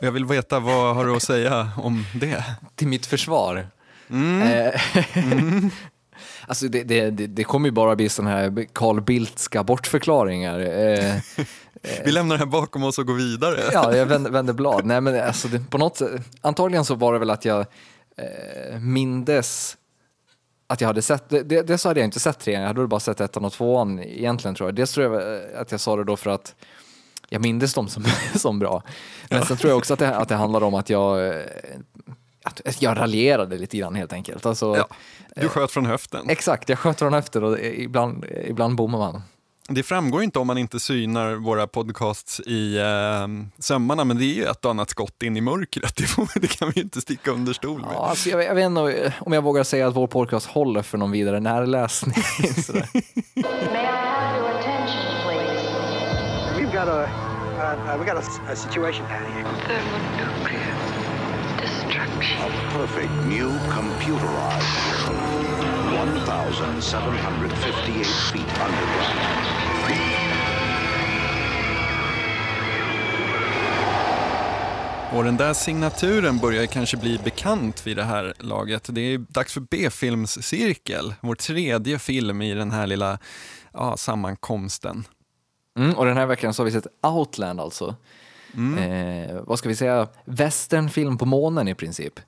Jag 0.00 0.12
vill 0.12 0.24
veta 0.24 0.60
vad 0.60 0.96
har 0.96 1.04
du 1.06 1.16
att 1.16 1.22
säga 1.22 1.70
om 1.82 2.04
det? 2.14 2.44
Till 2.74 2.88
mitt 2.88 3.06
försvar. 3.06 3.66
Mm. 4.10 4.42
Eh, 4.42 4.80
alltså 6.46 6.68
det, 6.68 6.82
det, 6.82 7.10
det, 7.10 7.44
kommer 7.44 7.68
ju 7.68 7.72
bara 7.72 7.96
bli 7.96 8.08
sådana 8.08 8.30
här 8.30 8.66
Carl 8.72 9.00
Bildtska 9.00 9.64
bortförklaringar. 9.64 10.60
Eh, 11.82 12.04
Vi 12.04 12.12
lämnar 12.12 12.36
det 12.36 12.38
här 12.38 12.50
bakom 12.50 12.84
oss 12.84 12.98
och 12.98 13.06
går 13.06 13.14
vidare. 13.14 13.60
ja, 13.72 13.96
jag 13.96 14.06
vänder, 14.16 14.30
vänder 14.30 14.52
blad. 14.52 14.84
Nej, 14.84 15.00
men 15.00 15.20
alltså 15.20 15.48
det, 15.48 15.70
på 15.70 15.78
något 15.78 15.96
sätt, 15.96 16.10
antagligen 16.40 16.84
så 16.84 16.94
var 16.94 17.12
det 17.12 17.18
väl 17.18 17.30
att 17.30 17.44
jag 17.44 17.60
eh, 18.16 18.78
mindes 18.80 19.76
att 20.66 20.80
jag 20.80 20.88
hade 20.88 21.02
sett, 21.02 21.28
det, 21.28 21.78
så 21.80 21.88
hade 21.88 22.00
jag 22.00 22.06
inte 22.06 22.20
sett 22.20 22.38
trean, 22.38 22.60
jag 22.60 22.68
hade 22.68 22.86
bara 22.86 23.00
sett 23.00 23.20
ettan 23.20 23.44
och 23.44 23.52
tvåan 23.52 24.00
egentligen 24.00 24.54
tror 24.54 24.68
jag. 24.68 24.74
Dels 24.74 24.92
tror 24.92 25.14
jag 25.14 25.34
eh, 25.34 25.60
att 25.60 25.70
jag 25.70 25.80
sa 25.80 25.96
det 25.96 26.04
då 26.04 26.16
för 26.16 26.30
att 26.30 26.54
jag 27.28 27.42
mindes 27.42 27.74
dem 27.74 27.88
som, 27.88 28.04
som 28.34 28.58
bra. 28.58 28.82
Men 29.30 29.44
sen 29.44 29.56
tror 29.56 29.70
jag 29.70 29.78
också 29.78 29.92
att 29.92 29.98
det, 29.98 30.16
att 30.16 30.28
det 30.28 30.34
handlade 30.34 30.66
om 30.66 30.74
att 30.74 30.90
jag, 30.90 31.26
eh, 31.26 31.42
att 32.46 32.82
jag 32.82 32.98
raljerade 32.98 33.58
lite 33.58 33.76
grann 33.76 33.94
helt 33.94 34.12
enkelt. 34.12 34.46
Alltså, 34.46 34.76
Ja. 34.76 34.88
Du 35.36 35.48
sköt 35.48 35.70
från 35.70 35.86
höften. 35.86 36.28
Exakt, 36.30 36.68
jag 36.68 36.78
sköt 36.78 36.98
från 36.98 37.14
efter 37.14 37.44
och 37.44 37.58
ibland, 37.58 38.24
ibland 38.46 38.76
bommar 38.76 38.98
man. 38.98 39.22
Det 39.68 39.82
framgår 39.82 40.22
inte 40.22 40.38
om 40.38 40.46
man 40.46 40.58
inte 40.58 40.80
synar 40.80 41.34
våra 41.34 41.66
podcasts 41.66 42.40
i 42.40 42.78
eh, 42.78 43.26
sömmarna, 43.58 44.04
men 44.04 44.18
det 44.18 44.24
är 44.24 44.34
ju 44.34 44.44
ett 44.44 44.64
och 44.64 44.70
annat 44.70 44.90
skott 44.90 45.22
in 45.22 45.36
i 45.36 45.40
mörkret. 45.40 45.96
Det, 45.96 46.02
får, 46.02 46.40
det 46.40 46.46
kan 46.46 46.68
vi 46.68 46.74
ju 46.76 46.82
inte 46.82 47.00
sticka 47.00 47.30
under 47.30 47.52
stol 47.52 47.80
med. 47.80 47.90
Ja, 47.92 48.06
alltså 48.08 48.28
jag, 48.28 48.44
jag 48.44 48.54
vet 48.54 48.66
inte 48.66 49.12
om 49.20 49.32
jag 49.32 49.42
vågar 49.42 49.64
säga 49.64 49.86
att 49.88 49.96
vår 49.96 50.06
podcast 50.06 50.46
håller 50.46 50.82
för 50.82 50.98
någon 50.98 51.10
vidare 51.10 51.40
närläsning. 51.40 52.14
Sådär. 52.64 52.88
We've 56.56 56.72
got 56.72 56.88
a, 56.88 57.08
uh, 57.58 57.94
uh, 57.94 57.98
we 57.98 58.04
got 58.04 58.16
a, 58.16 58.52
a 58.52 58.56
situation 58.56 59.04
down 59.08 59.32
here. 59.32 60.75
A 62.16 62.48
perfect 62.72 63.12
new 63.28 63.48
computerized 63.70 64.66
world. 65.06 65.36
1,758 66.26 68.04
feet 68.32 68.58
underground. 68.66 69.56
Och 75.12 75.24
den 75.24 75.36
där 75.36 75.54
signaturen 75.54 76.38
börjar 76.38 76.66
kanske 76.66 76.96
bli 76.96 77.18
bekant 77.18 77.86
vid 77.86 77.96
det 77.96 78.04
här 78.04 78.34
laget. 78.38 78.88
Det 78.92 79.00
är 79.00 79.18
dags 79.18 79.52
för 79.52 79.60
B-filmscirkel, 79.60 81.14
vår 81.20 81.34
tredje 81.34 81.98
film 81.98 82.42
i 82.42 82.54
den 82.54 82.70
här 82.70 82.86
lilla 82.86 83.18
ja, 83.72 83.96
sammankomsten. 83.96 85.04
Mm, 85.78 85.96
och 85.96 86.04
den 86.04 86.16
här 86.16 86.26
veckan 86.26 86.54
så 86.54 86.62
har 86.62 86.64
vi 86.64 86.72
sett 86.72 86.86
Outland 87.02 87.60
alltså. 87.60 87.94
Eh, 88.78 89.40
vad 89.46 89.58
ska 89.58 89.68
vi 89.68 89.76
säga? 89.76 90.08
Westernfilm 90.24 91.18
på 91.18 91.24
månen 91.26 91.68
i 91.68 91.74
princip. 91.74 92.20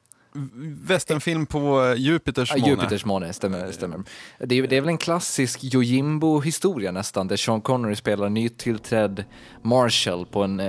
Västernfilm 0.83 1.47
på 1.47 1.95
Jupiters 1.97 2.51
Ja, 2.51 2.61
måne. 2.61 2.71
Jupiters 2.71 3.05
måne, 3.05 3.33
stämmer. 3.33 3.73
stämmer. 3.73 4.03
Det, 4.39 4.59
är, 4.59 4.67
det 4.67 4.77
är 4.77 4.81
väl 4.81 4.89
en 4.89 4.99
klassisk 4.99 5.65
Yojimbo-historia 5.65 6.93
nästan, 6.93 7.29
där 7.29 7.37
Sean 7.37 7.61
Connery 7.61 7.97
spelar 7.97 8.29
nytillträdd 8.29 9.25
Marshall 9.63 10.27
på 10.27 10.43
en, 10.43 10.61
eh, 10.61 10.69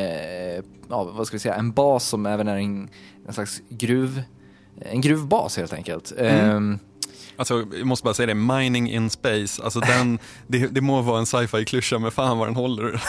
ja, 0.89 1.04
vad 1.04 1.28
ska 1.28 1.36
vi 1.36 1.39
säga, 1.39 1.56
en 1.56 1.72
bas 1.72 2.08
som 2.08 2.25
även 2.25 2.48
är 2.48 2.56
en, 2.58 2.89
en 3.28 3.34
slags 3.34 3.62
gruv, 3.70 4.24
en 4.82 5.01
gruvbas 5.01 5.58
helt 5.58 5.74
enkelt. 5.74 6.13
Ehm, 6.18 6.80
Alltså, 7.36 7.66
jag 7.78 7.88
måste 7.88 8.04
bara 8.04 8.13
säga 8.13 8.28
det, 8.28 8.34
mining 8.34 8.92
in 8.92 9.10
space, 9.10 9.63
alltså 9.63 9.80
den, 9.80 10.20
det, 10.48 10.68
det 10.68 10.82
må 10.82 11.01
vara 11.01 11.20
en 11.20 11.25
sci-fi-klyscha, 11.25 12.00
men 12.00 12.12
fan 12.12 12.38
vad 12.38 12.48
den 12.48 12.56
håller. 12.56 13.04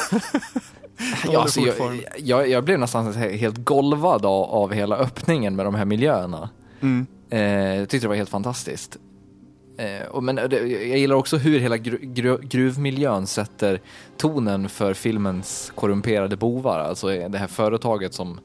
Ja, 1.33 1.41
alltså, 1.41 1.61
jag, 1.61 2.05
jag, 2.19 2.49
jag 2.49 2.65
blev 2.65 2.79
nästan 2.79 3.13
helt 3.15 3.65
golvad 3.65 4.27
av, 4.27 4.45
av 4.45 4.73
hela 4.73 4.97
öppningen 4.97 5.57
med 5.57 5.67
de 5.67 5.75
här 5.75 5.85
miljöerna. 5.85 6.51
Mm. 6.81 7.07
Eh, 7.31 7.79
jag 7.79 7.89
tyckte 7.89 8.05
det 8.05 8.09
var 8.09 8.17
helt 8.17 8.31
fantastiskt. 8.31 8.99
Eh, 9.79 10.07
och, 10.07 10.23
men 10.23 10.37
det, 10.37 10.57
jag 10.67 10.99
gillar 10.99 11.17
också 11.17 11.37
hur 11.37 11.61
hela 11.61 11.77
gru, 11.77 11.99
gru, 12.03 12.39
gruvmiljön 12.43 13.27
sätter 13.27 13.81
tonen 14.17 14.69
för 14.69 14.95
filmens 14.95 15.73
korrumperade 15.75 16.37
bovar. 16.37 16.79
Alltså 16.79 17.13
eh, 17.13 17.31
det 17.31 17.39
här 17.39 17.47
företaget 17.47 18.15
som 18.15 18.41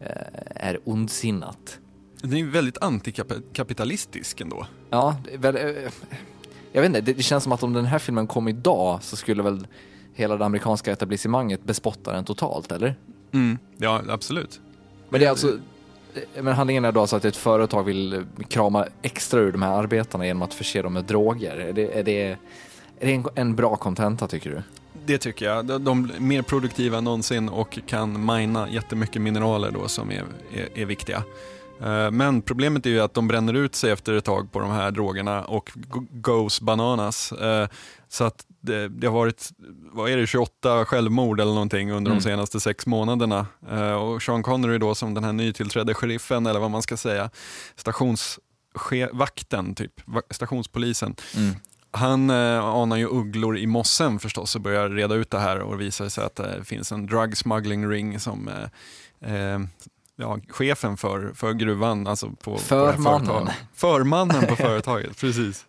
eh, 0.00 0.06
är 0.54 0.78
ondsinnat. 0.84 1.78
Den 2.22 2.32
är 2.32 2.44
väldigt 2.44 2.78
antikapitalistisk 2.78 4.40
ändå. 4.40 4.66
Ja, 4.90 5.16
väl, 5.38 5.56
eh, 5.56 5.62
jag 6.72 6.82
vet 6.82 6.86
inte, 6.86 7.00
det, 7.00 7.12
det 7.12 7.22
känns 7.22 7.44
som 7.44 7.52
att 7.52 7.62
om 7.62 7.72
den 7.72 7.86
här 7.86 7.98
filmen 7.98 8.26
kom 8.26 8.48
idag 8.48 9.02
så 9.02 9.16
skulle 9.16 9.42
väl 9.42 9.66
hela 10.18 10.36
det 10.36 10.44
amerikanska 10.44 10.92
etablissemanget 10.92 11.64
bespotta 11.64 12.12
den 12.12 12.24
totalt, 12.24 12.72
eller? 12.72 12.94
Mm. 13.32 13.58
Ja, 13.76 14.02
absolut. 14.08 14.60
Men 15.08 15.20
det 15.20 15.26
är 15.26 15.30
alltså, 15.30 15.58
men 16.40 16.54
handlingen 16.54 16.84
är 16.84 16.92
då 16.92 17.00
alltså 17.00 17.16
att 17.16 17.24
ett 17.24 17.36
företag 17.36 17.84
vill 17.84 18.24
krama 18.48 18.86
extra 19.02 19.40
ur 19.40 19.52
de 19.52 19.62
här 19.62 19.72
arbetarna 19.72 20.26
genom 20.26 20.42
att 20.42 20.54
förse 20.54 20.82
dem 20.82 20.92
med 20.92 21.04
droger. 21.04 21.56
Är 21.56 21.72
det, 21.72 21.98
är 21.98 22.02
det, 22.02 22.22
är 22.22 22.36
det 23.00 23.12
en, 23.12 23.24
en 23.34 23.56
bra 23.56 23.76
kontenta 23.76 24.28
tycker 24.28 24.50
du? 24.50 24.62
Det 25.06 25.18
tycker 25.18 25.46
jag. 25.46 25.66
De, 25.66 25.84
de 25.84 26.10
är 26.16 26.20
mer 26.20 26.42
produktiva 26.42 26.98
än 26.98 27.04
någonsin 27.04 27.48
och 27.48 27.78
kan 27.86 28.26
mina 28.26 28.70
jättemycket 28.70 29.22
mineraler 29.22 29.70
då 29.70 29.88
som 29.88 30.10
är, 30.10 30.24
är, 30.54 30.68
är 30.74 30.84
viktiga. 30.84 31.22
Eh, 31.82 32.10
Men 32.10 32.42
problemet 32.42 32.86
är 32.86 32.90
ju 32.90 33.00
att 33.00 33.14
de 33.14 33.28
bränner 33.28 33.54
ut 33.54 33.74
sig 33.74 33.90
efter 33.90 34.12
ett 34.14 34.24
tag 34.24 34.52
på 34.52 34.60
de 34.60 34.70
här 34.70 34.90
drogerna 34.90 35.44
och 35.44 35.70
go- 35.74 36.06
goes 36.10 36.60
bananas. 36.60 37.32
Eh, 37.32 37.68
Så 38.10 38.24
att 38.24 38.44
det, 38.60 38.88
det 38.88 39.06
har 39.06 39.14
varit, 39.14 39.48
vad 39.92 40.10
är 40.10 40.16
det, 40.16 40.26
28 40.26 40.84
självmord 40.84 41.40
eller 41.40 41.52
någonting 41.52 41.90
under 41.92 42.10
Mm. 42.10 42.18
de 42.18 42.24
senaste 42.24 42.60
sex 42.60 42.86
månaderna. 42.86 43.46
Eh, 43.70 43.92
Och 43.92 44.22
Sean 44.22 44.42
Connery 44.42 44.78
då 44.78 44.94
som 44.94 45.14
den 45.14 45.24
här 45.24 45.32
nytillträdde 45.32 45.94
sheriffen 45.94 46.46
eller 46.46 46.60
vad 46.60 46.70
man 46.70 46.82
ska 46.82 46.96
säga, 46.96 47.30
stationsvakten 47.76 49.74
typ, 49.74 49.92
stationspolisen. 50.30 51.14
Mm. 51.36 51.54
Han 51.90 52.30
eh, 52.30 52.64
anar 52.64 52.96
ju 52.96 53.06
ugglor 53.06 53.58
i 53.58 53.66
mossen 53.66 54.18
förstås 54.18 54.54
och 54.54 54.60
börjar 54.60 54.88
reda 54.88 55.14
ut 55.14 55.30
det 55.30 55.38
här 55.38 55.58
och 55.60 55.80
visar 55.80 56.08
sig 56.08 56.24
att 56.24 56.36
det 56.36 56.64
finns 56.64 56.92
en 56.92 57.06
drug 57.06 57.36
smuggling 57.36 57.88
ring 57.88 58.20
som 58.20 58.48
eh, 59.20 59.60
ja, 60.18 60.38
chefen 60.48 60.96
för, 60.96 61.32
för 61.34 61.52
gruvan, 61.52 62.06
alltså 62.06 62.30
på, 62.30 62.36
på 62.52 62.58
Förmannen. 62.58 63.26
företaget. 63.26 63.54
Förmannen 63.74 64.46
på 64.46 64.56
företaget, 64.56 65.16
precis. 65.20 65.66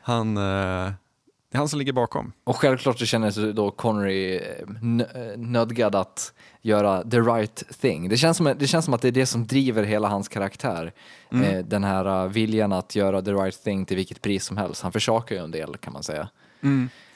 Han, 0.00 0.36
eh, 0.36 0.42
det 0.42 1.56
är 1.56 1.58
han 1.58 1.68
som 1.68 1.78
ligger 1.78 1.92
bakom. 1.92 2.32
Och 2.44 2.56
självklart 2.56 2.98
så 2.98 3.06
känner 3.06 3.30
sig 3.30 3.52
då 3.52 3.70
Connery 3.70 4.36
eh, 4.36 4.42
eh, 4.42 5.36
nödgad 5.36 5.94
att 5.94 6.32
göra 6.62 7.02
the 7.02 7.20
right 7.20 7.62
thing. 7.80 8.08
Det 8.08 8.16
känns, 8.16 8.36
som, 8.36 8.54
det 8.58 8.66
känns 8.66 8.84
som 8.84 8.94
att 8.94 9.02
det 9.02 9.08
är 9.08 9.12
det 9.12 9.26
som 9.26 9.46
driver 9.46 9.82
hela 9.82 10.08
hans 10.08 10.28
karaktär. 10.28 10.92
Eh, 11.32 11.58
den 11.64 11.84
här 11.84 12.24
eh, 12.24 12.28
viljan 12.30 12.72
att 12.72 12.96
göra 12.96 13.22
the 13.22 13.32
right 13.32 13.64
thing 13.64 13.86
till 13.86 13.96
vilket 13.96 14.22
pris 14.22 14.44
som 14.44 14.56
helst. 14.56 14.82
Han 14.82 14.92
försakar 14.92 15.34
ju 15.36 15.42
en 15.42 15.50
del 15.50 15.76
kan 15.76 15.92
man 15.92 16.02
säga. 16.02 16.28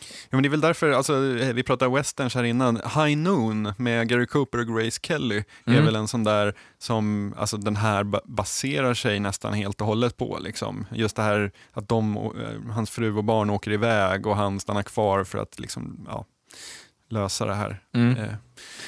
Ja, 0.00 0.36
men 0.36 0.42
det 0.42 0.46
är 0.46 0.50
väl 0.50 0.60
därför, 0.60 0.90
alltså, 0.90 1.18
vi 1.54 1.62
pratade 1.62 1.94
westerns 1.94 2.34
här 2.34 2.44
innan, 2.44 2.76
High 2.76 3.16
Noon 3.16 3.72
med 3.78 4.08
Gary 4.08 4.26
Cooper 4.26 4.58
och 4.58 4.66
Grace 4.66 5.00
Kelly 5.02 5.36
är 5.64 5.72
Mm. 5.72 5.84
väl 5.84 5.96
en 5.96 6.08
sån 6.08 6.24
där 6.24 6.54
som 6.78 7.34
alltså, 7.38 7.56
den 7.56 7.76
här 7.76 8.04
ba- 8.04 8.20
baserar 8.24 8.94
sig 8.94 9.20
nästan 9.20 9.52
helt 9.52 9.80
och 9.80 9.86
hållet 9.86 10.16
på. 10.16 10.38
Liksom. 10.42 10.86
Just 10.92 11.16
det 11.16 11.22
här 11.22 11.52
att 11.72 11.88
de, 11.88 12.16
eh, 12.16 12.72
hans 12.74 12.90
fru 12.90 13.16
och 13.16 13.24
barn 13.24 13.50
åker 13.50 13.70
iväg 13.72 14.26
och 14.26 14.36
han 14.36 14.60
stannar 14.60 14.82
kvar 14.82 15.24
för 15.24 15.38
att 15.38 15.58
liksom, 15.58 16.06
ja, 16.08 16.24
lösa 17.10 17.44
det 17.46 17.54
här. 17.54 17.80
Mm. 17.94 18.16
Eh, 18.16 18.34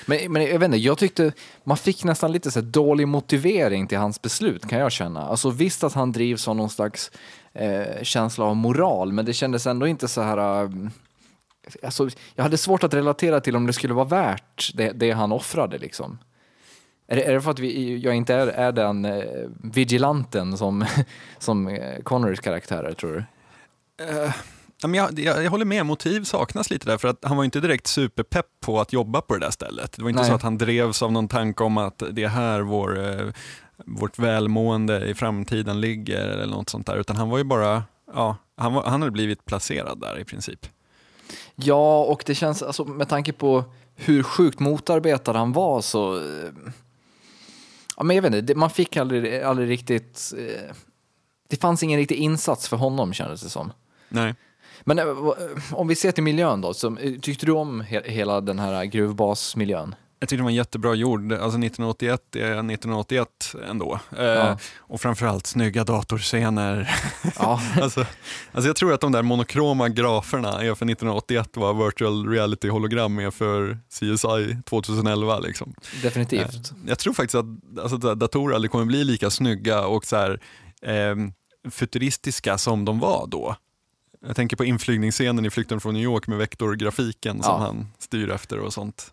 Men, 0.07 0.33
men 0.33 0.43
jag 0.43 0.59
vet 0.59 0.67
inte, 0.67 0.77
jag 0.79 0.99
tyckte 0.99 1.33
man 1.65 1.77
fick 1.77 2.05
nästan 2.05 2.33
lite 2.33 2.51
så 2.51 2.61
dålig 2.61 3.09
motivering 3.09 3.87
till 3.87 3.99
hans 3.99 4.23
beslut 4.23 4.69
kan 4.69 4.79
jag 4.79 4.93
känna. 4.93 5.21
Alltså 5.27 5.51
visst 5.51 5.85
att 5.85 5.93
han 5.93 6.13
drivs 6.13 6.49
av 6.49 6.57
någon 6.57 6.71
slags 6.71 7.11
eh, 7.55 8.03
känsla 8.03 8.45
av 8.45 8.57
moral, 8.57 9.13
men 9.13 9.25
det 9.25 9.33
kändes 9.33 9.67
ändå 9.67 9.87
inte 9.87 10.09
så 10.09 10.23
här... 10.23 10.63
eh, 10.63 10.71
Alltså, 11.83 12.09
jag 12.35 12.43
hade 12.43 12.59
svårt 12.59 12.85
att 12.85 12.95
relatera 12.95 13.41
till 13.41 13.57
om 13.57 13.67
det 13.67 13.73
skulle 13.73 13.95
vara 13.95 14.05
värt 14.05 14.71
det, 14.75 14.93
det 14.93 15.11
han 15.11 15.33
offrade 15.33 15.79
liksom. 15.79 16.19
Är 17.07 17.17
det, 17.17 17.23
är 17.23 17.33
det 17.33 17.41
för 17.41 17.51
att 17.51 17.59
vi, 17.59 17.99
jag 17.99 18.15
inte 18.15 18.35
är, 18.35 18.47
är 18.47 18.73
den 18.73 19.05
eh, 19.05 19.23
vigilanten 19.73 20.57
som, 20.59 20.87
som 21.39 21.69
eh, 21.69 22.03
Connerys 22.03 22.41
karaktär 22.41 22.85
är, 22.85 22.93
tror 22.93 23.13
du? 23.13 23.25
Men 24.83 24.95
jag, 24.95 25.19
jag, 25.19 25.45
jag 25.45 25.51
håller 25.51 25.65
med, 25.65 25.87
motiv 25.87 26.25
saknas 26.25 26.71
lite 26.71 26.87
där 26.87 26.99
för 26.99 27.09
att 27.09 27.19
han 27.25 27.37
var 27.37 27.45
inte 27.45 27.61
direkt 27.61 27.87
superpepp 27.87 28.47
på 28.61 28.81
att 28.81 28.93
jobba 28.93 29.21
på 29.21 29.35
det 29.35 29.41
där 29.41 29.51
stället. 29.51 29.93
Det 29.93 30.03
var 30.03 30.09
inte 30.09 30.21
Nej. 30.21 30.29
så 30.29 30.35
att 30.35 30.43
han 30.43 30.59
drevs 30.59 31.03
av 31.03 31.13
någon 31.13 31.29
tanke 31.29 31.65
om 31.65 31.79
att 31.79 32.03
det 32.11 32.23
är 32.23 32.29
här 32.29 32.61
vår, 32.61 32.99
vårt 33.87 34.19
välmående 34.19 35.07
i 35.07 35.15
framtiden 35.15 35.81
ligger 35.81 36.29
eller 36.29 36.55
något 36.55 36.71
sånt 36.71 36.87
där, 36.87 36.97
utan 36.97 37.17
han 37.17 37.29
var 37.29 37.39
ju 37.39 37.45
bara, 37.45 37.83
ja, 38.15 38.37
han, 38.57 38.73
var, 38.75 38.83
han 38.83 39.01
hade 39.03 39.13
blivit 39.13 39.45
placerad 39.45 40.01
där 40.01 40.19
i 40.19 40.25
princip. 40.25 40.67
Ja, 41.55 42.05
och 42.05 42.23
det 42.27 42.35
känns, 42.35 42.63
alltså, 42.63 42.85
med 42.85 43.09
tanke 43.09 43.33
på 43.33 43.65
hur 43.95 44.23
sjukt 44.23 44.61
motarbetad 44.61 45.33
han 45.33 45.53
var 45.53 45.81
så... 45.81 46.17
eh, 46.17 46.51
Ja, 47.97 48.05
men 48.05 48.17
jag 48.17 48.23
vet 48.23 48.35
inte, 48.35 48.55
man 48.55 48.71
fick 48.71 48.97
aldrig, 48.97 49.43
aldrig 49.43 49.69
riktigt... 49.69 50.33
eh, 50.39 50.75
Det 51.49 51.57
fanns 51.61 51.83
ingen 51.83 51.99
riktig 51.99 52.17
insats 52.17 52.69
för 52.69 52.77
honom 52.77 53.13
kändes 53.13 53.41
det 53.41 53.49
som. 53.49 53.73
Nej. 54.09 54.35
Men 54.85 54.99
eh, 54.99 55.07
om 55.73 55.89
vi 55.89 55.95
ser 55.95 56.13
till 56.13 56.23
miljön 56.25 56.61
då, 56.61 56.75
så, 56.75 56.97
tyckte 57.23 57.47
du 57.47 57.53
om 57.53 57.81
he, 57.81 58.03
hela 58.05 58.41
den 58.41 58.59
här 58.59 58.85
gruvbasmiljön? 58.85 59.95
Jag 60.23 60.29
tyckte 60.29 60.37
den 60.37 60.45
var 60.45 60.51
jättebra 60.51 60.95
gjord. 60.95 61.33
Alltså 61.33 61.59
1981 61.59 62.37
är 62.37 62.41
1981 62.41 63.55
ändå. 63.69 64.01
Eh, 64.19 64.25
Ja. 64.25 64.59
Och 64.79 65.01
framförallt 65.01 65.47
snygga 65.47 65.85
datorscener. 65.85 66.91
Ja, 67.39 67.61
alltså, 67.83 68.07
alltså 68.53 68.69
jag 68.69 68.77
tror 68.77 68.93
att 68.93 69.01
de 69.01 69.13
där 69.13 69.23
monokroma 69.23 69.89
graferna 69.89 70.49
är 70.49 70.75
för 70.75 70.87
1981 70.87 71.49
vad 71.55 71.85
virtual 71.85 72.29
reality-hologram 72.29 73.19
är 73.27 73.31
för 73.31 73.79
CSI 73.89 74.57
2011. 74.65 75.39
Liksom. 75.39 75.75
definitivt. 76.03 76.73
Jag 76.87 76.99
tror 76.99 77.13
faktiskt 77.15 77.35
att 77.35 77.47
alltså, 77.83 77.97
da- 77.97 78.15
datorer 78.15 78.55
aldrig 78.55 78.71
kommer 78.71 78.85
bli 78.85 79.05
lika 79.05 79.31
snygga 79.31 79.87
och 79.87 80.05
så 80.05 80.17
här, 80.17 80.41
ehm, 80.83 81.33
futuristiska 81.71 82.59
som 82.59 82.85
de 82.85 82.99
var 83.01 83.27
då. 83.27 83.57
Jag 84.27 84.37
tänker 84.37 84.57
på 84.57 84.65
inflygningsscenen 84.65 85.47
i 85.47 85.51
Flykten 85.51 85.81
från 85.81 85.95
New 85.95 86.03
York 86.03 86.27
med 86.27 86.39
vektorgrafiken 86.39 87.43
som 87.43 87.53
Ja. 87.53 87.67
han 87.67 87.87
styr 87.99 88.31
efter 88.31 88.59
och 88.59 88.73
sånt. 88.73 89.13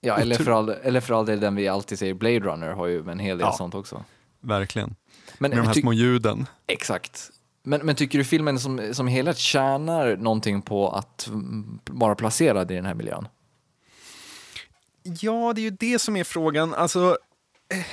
Ja, 0.00 0.16
eller 0.16 0.36
för, 0.36 0.50
all, 0.50 0.68
eller 0.68 1.00
för 1.00 1.14
all 1.14 1.26
del 1.26 1.40
den 1.40 1.54
vi 1.54 1.68
alltid 1.68 1.98
säger, 1.98 2.14
Blade 2.14 2.40
Runner 2.40 2.68
har 2.70 2.86
ju 2.86 3.10
en 3.10 3.18
hel 3.18 3.38
del 3.38 3.46
Ja. 3.46 3.52
sånt 3.52 3.74
också. 3.74 4.04
verkligen. 4.40 4.94
Men, 5.38 5.50
Med 5.50 5.58
de 5.58 5.66
här 5.66 5.74
små 5.74 5.92
ljuden. 5.92 6.46
Exakt. 6.66 7.30
Men, 7.62 7.80
men 7.86 7.94
tycker 7.94 8.18
du 8.18 8.24
filmen 8.24 8.58
som, 8.60 8.94
som 8.94 9.08
helhet 9.08 9.38
tjänar 9.38 10.16
någonting 10.16 10.62
på 10.62 10.88
att 10.90 11.28
vara 11.84 12.14
placerad 12.14 12.70
i 12.70 12.74
den 12.74 12.86
här 12.86 12.94
miljön? 12.94 13.28
Ja, 15.02 15.52
det 15.54 15.60
är 15.60 15.62
ju 15.62 15.70
det 15.70 15.98
som 15.98 16.16
är 16.16 16.24
frågan. 16.24 16.74
Alltså, 16.74 17.18
eh, 17.74 17.86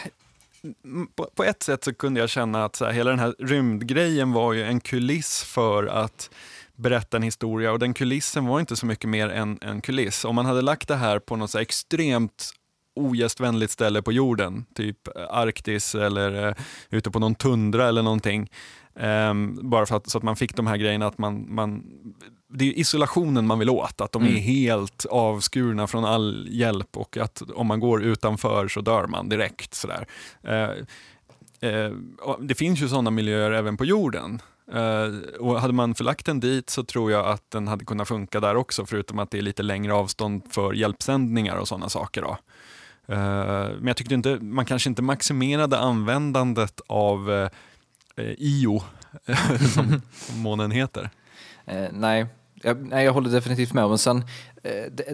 på, 1.15 1.29
på 1.35 1.43
ett 1.43 1.63
sätt 1.63 1.83
så 1.83 1.93
kunde 1.93 2.19
jag 2.19 2.29
känna 2.29 2.65
att 2.65 2.75
så 2.75 2.85
här, 2.85 2.91
hela 2.91 3.09
den 3.09 3.19
här 3.19 3.35
rymdgrejen 3.39 4.31
var 4.31 4.53
ju 4.53 4.63
en 4.63 4.79
kuliss 4.79 5.43
för 5.43 5.85
att 5.85 6.29
berätta 6.75 7.17
en 7.17 7.23
historia 7.23 7.71
och 7.71 7.79
den 7.79 7.93
kulissen 7.93 8.45
var 8.45 8.59
inte 8.59 8.75
så 8.75 8.85
mycket 8.85 9.09
mer 9.09 9.29
än 9.29 9.57
en 9.61 9.81
kuliss. 9.81 10.25
Om 10.25 10.35
man 10.35 10.45
hade 10.45 10.61
lagt 10.61 10.87
det 10.87 10.95
här 10.95 11.19
på 11.19 11.35
något 11.35 11.55
extremt 11.55 12.51
ogästvänligt 12.95 13.71
ställe 13.71 14.01
på 14.01 14.11
jorden, 14.11 14.65
typ 14.75 15.07
eh, 15.17 15.23
Arktis 15.29 15.95
eller 15.95 16.47
eh, 16.47 16.55
ute 16.89 17.11
på 17.11 17.19
någon 17.19 17.35
tundra 17.35 17.87
eller 17.87 18.03
någonting, 18.03 18.49
ehm, 18.99 19.69
bara 19.69 19.85
för 19.85 19.95
att, 19.95 20.09
så 20.09 20.17
att 20.17 20.23
man 20.23 20.35
fick 20.35 20.55
de 20.55 20.67
här 20.67 20.77
grejerna 20.77 21.07
att 21.07 21.17
man, 21.17 21.55
man 21.55 21.83
det 22.53 22.65
är 22.65 22.79
isolationen 22.79 23.47
man 23.47 23.59
vill 23.59 23.69
åt, 23.69 24.01
att 24.01 24.11
de 24.11 24.23
är 24.23 24.27
Mm. 24.27 24.41
helt 24.41 25.05
avskurna 25.05 25.87
från 25.87 26.05
all 26.05 26.47
hjälp 26.49 26.97
och 26.97 27.17
att 27.17 27.41
om 27.41 27.67
man 27.67 27.79
går 27.79 28.03
utanför 28.03 28.67
så 28.67 28.81
dör 28.81 29.07
man 29.07 29.29
direkt. 29.29 29.73
Sådär. 29.73 30.07
Eh, 31.61 31.91
och 32.21 32.45
det 32.45 32.55
finns 32.55 32.81
ju 32.81 32.87
sådana 32.87 33.11
miljöer 33.11 33.51
även 33.51 33.77
på 33.77 33.85
jorden. 33.85 34.41
Eh, 34.73 35.39
och 35.39 35.61
hade 35.61 35.73
man 35.73 35.95
förlagt 35.95 36.25
den 36.25 36.39
dit 36.39 36.69
så 36.69 36.83
tror 36.83 37.11
jag 37.11 37.27
att 37.27 37.51
den 37.51 37.67
hade 37.67 37.85
kunnat 37.85 38.07
funka 38.07 38.39
där 38.39 38.55
också, 38.55 38.85
förutom 38.85 39.19
att 39.19 39.31
det 39.31 39.37
är 39.37 39.41
lite 39.41 39.63
längre 39.63 39.93
avstånd 39.93 40.41
för 40.49 40.73
hjälpsändningar 40.73 41.55
och 41.55 41.67
sådana 41.67 41.89
saker. 41.89 42.21
Då. 42.21 42.37
Eh, 43.13 43.69
men 43.77 43.87
jag 43.87 43.97
tyckte 43.97 44.13
inte, 44.13 44.37
man 44.41 44.65
kanske 44.65 44.89
inte 44.89 45.01
maximerade 45.01 45.77
användandet 45.79 46.81
av 46.87 47.31
eh, 47.31 47.49
IO, 48.37 48.83
som 49.73 50.01
månen 50.35 50.71
heter. 50.71 51.09
Nej. 51.91 52.25
Jag, 52.61 52.87
nej, 52.87 53.05
jag 53.05 53.13
håller 53.13 53.29
definitivt 53.29 53.73
med. 53.73 53.89
Men 53.89 53.97
sen, 53.97 54.23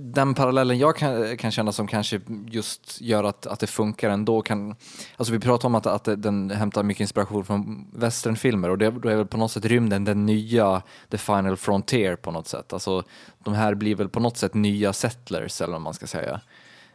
den 0.01 0.33
parallellen 0.33 0.79
jag 0.79 0.95
kan, 0.95 1.37
kan 1.37 1.51
känna 1.51 1.71
som 1.71 1.87
kanske 1.87 2.21
just 2.47 3.01
gör 3.01 3.23
att, 3.23 3.47
att 3.47 3.59
det 3.59 3.67
funkar 3.67 4.09
ändå 4.09 4.41
kan... 4.41 4.75
Alltså 5.17 5.33
vi 5.33 5.39
pratar 5.39 5.67
om 5.67 5.75
att, 5.75 5.85
att 5.85 6.03
den 6.17 6.51
hämtar 6.51 6.83
mycket 6.83 7.01
inspiration 7.01 7.45
från 7.45 7.87
westernfilmer 7.93 8.69
och 8.69 8.77
det, 8.77 8.91
då 8.91 9.09
är 9.09 9.15
väl 9.15 9.25
på 9.27 9.37
något 9.37 9.51
sätt 9.51 9.65
rymden 9.65 10.03
den 10.05 10.25
nya 10.25 10.81
The 11.09 11.17
Final 11.17 11.57
Frontier 11.57 12.15
på 12.15 12.31
något 12.31 12.47
sätt. 12.47 12.73
Alltså 12.73 13.03
de 13.43 13.53
här 13.53 13.73
blir 13.75 13.95
väl 13.95 14.09
på 14.09 14.19
något 14.19 14.37
sätt 14.37 14.53
nya 14.53 14.93
settlers 14.93 15.61
eller 15.61 15.73
vad 15.73 15.81
man 15.81 15.93
ska 15.93 16.07
säga. 16.07 16.41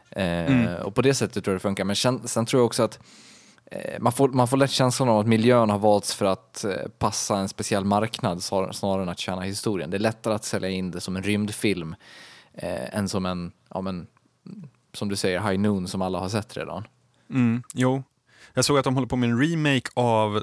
Eh, 0.09 0.75
Och 0.75 0.95
på 0.95 1.01
det 1.01 1.13
sättet 1.13 1.43
tror 1.43 1.53
jag 1.53 1.59
det 1.59 1.63
funkar. 1.63 1.83
Men 1.83 1.95
sen, 1.95 2.27
sen 2.27 2.45
tror 2.45 2.59
jag 2.59 2.65
också 2.65 2.83
att 2.83 2.99
Eh, 3.71 3.99
Man 3.99 4.13
får, 4.13 4.29
man 4.29 4.47
får 4.47 4.57
lätt 4.57 4.71
känslan 4.71 5.09
av 5.09 5.19
att 5.19 5.27
miljön 5.27 5.69
har 5.69 5.77
valts 5.77 6.13
för 6.13 6.25
att 6.25 6.63
eh, 6.63 6.71
passa 6.99 7.37
en 7.37 7.49
speciell 7.49 7.85
marknad 7.85 8.37
snar- 8.37 8.71
snarare 8.71 9.01
än 9.03 9.09
att 9.09 9.19
tjäna 9.19 9.41
historien. 9.41 9.89
det 9.89 9.97
är 9.97 9.99
lättare 9.99 10.33
att 10.33 10.45
sälja 10.45 10.69
in 10.69 10.91
det 10.91 11.01
som 11.01 11.15
en 11.15 11.23
rymdfilm 11.23 11.95
eh, 12.57 12.97
än 12.97 13.09
som 13.09 13.25
en, 13.25 13.51
ja, 13.73 13.81
men, 13.81 14.07
som 14.93 15.09
du 15.09 15.15
säger, 15.15 15.39
High 15.49 15.59
Noon 15.59 15.87
som 15.87 16.01
alla 16.01 16.19
har 16.19 16.29
sett 16.29 16.57
redan. 16.57 16.83
Mm, 17.29 17.63
jo, 17.73 18.03
jag 18.53 18.65
såg 18.65 18.77
att 18.77 18.83
de 18.83 18.93
håller 18.95 19.07
på 19.07 19.15
med 19.15 19.29
en 19.29 19.41
remake 19.41 19.89
av 19.93 20.37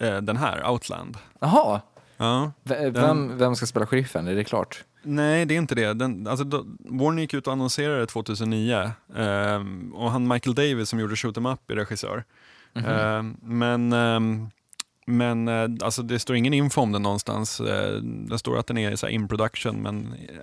eh, 0.00 0.16
den 0.16 0.36
här, 0.36 0.70
Outland. 0.70 1.16
Jaha, 1.40 1.80
Ja. 2.16 2.52
v- 2.62 2.90
vem, 2.90 3.38
vem 3.38 3.56
ska 3.56 3.66
spela 3.66 3.86
sheriffen? 3.86 4.28
Är 4.28 4.34
det 4.34 4.44
klart? 4.44 4.84
Nej, 5.02 5.44
det 5.46 5.54
är 5.54 5.58
inte 5.58 5.74
det. 5.74 5.94
Den, 5.94 6.26
alltså, 6.26 6.44
då, 6.44 6.64
Warner 6.78 7.22
gick 7.22 7.34
ut 7.34 7.46
och 7.46 7.52
annonserade 7.52 8.06
2009 8.06 8.90
ehm, 9.16 9.92
och 9.94 10.10
han 10.10 10.28
Michael 10.28 10.54
Davis 10.54 10.88
som 10.88 10.98
gjorde 11.00 11.16
Shoot 11.16 11.36
'em 11.36 11.46
Up 11.46 11.70
är 11.70 11.74
regissör. 11.74 12.24
Ehm, 12.74 13.36
men 13.42 13.92
ehm, 13.92 14.48
men 15.06 15.48
eh, 15.48 15.68
alltså, 15.82 16.02
det 16.02 16.18
står 16.18 16.36
ingen 16.36 16.54
info 16.54 16.80
om 16.80 16.92
den 16.92 17.02
någonstans. 17.02 17.60
Eh, 17.60 17.94
det 18.02 18.38
står 18.38 18.58
att 18.58 18.66
den 18.66 18.78
är 18.78 18.96
så 18.96 19.08
in 19.08 19.28
production 19.28 19.82
men 19.82 20.06
eh, 20.28 20.38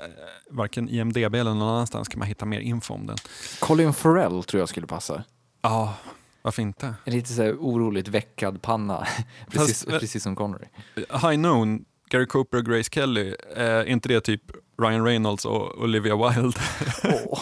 varken 0.50 0.90
IMDB 0.90 1.36
eller 1.36 1.54
någon 1.54 1.62
annanstans 1.70 2.08
kan 2.08 2.20
man 2.20 2.28
hitta 2.28 2.46
mer 2.46 2.60
info 2.60 2.94
om 2.94 3.08
den. 3.08 3.18
Colin 3.60 3.94
Farrell 3.94 4.44
tror 4.44 4.60
jag 4.62 4.70
skulle 4.70 4.88
passa. 4.88 5.24
Ja, 5.62 5.96
varför 6.42 6.62
inte? 6.62 6.94
En 7.06 7.14
lite 7.14 7.34
så 7.34 7.42
här 7.44 7.54
oroligt 7.60 8.08
veckad 8.08 8.62
panna, 8.62 9.08
precis, 9.52 9.86
Fast- 9.86 10.00
precis 10.00 10.24
som 10.24 10.36
Connery. 10.36 10.66
High 10.96 11.38
Noon, 11.38 11.86
Gary 12.10 12.26
Cooper 12.26 12.58
och 12.58 12.66
Grace 12.66 12.90
Kelly, 12.92 13.36
är 13.56 13.86
inte 13.86 14.10
det 14.10 14.22
typ 14.22 14.42
Ryan 14.82 15.06
Reynolds 15.06 15.46
och 15.46 15.82
Olivia 15.82 16.16
Wilde? 16.30 16.60
Åh. 17.04 17.40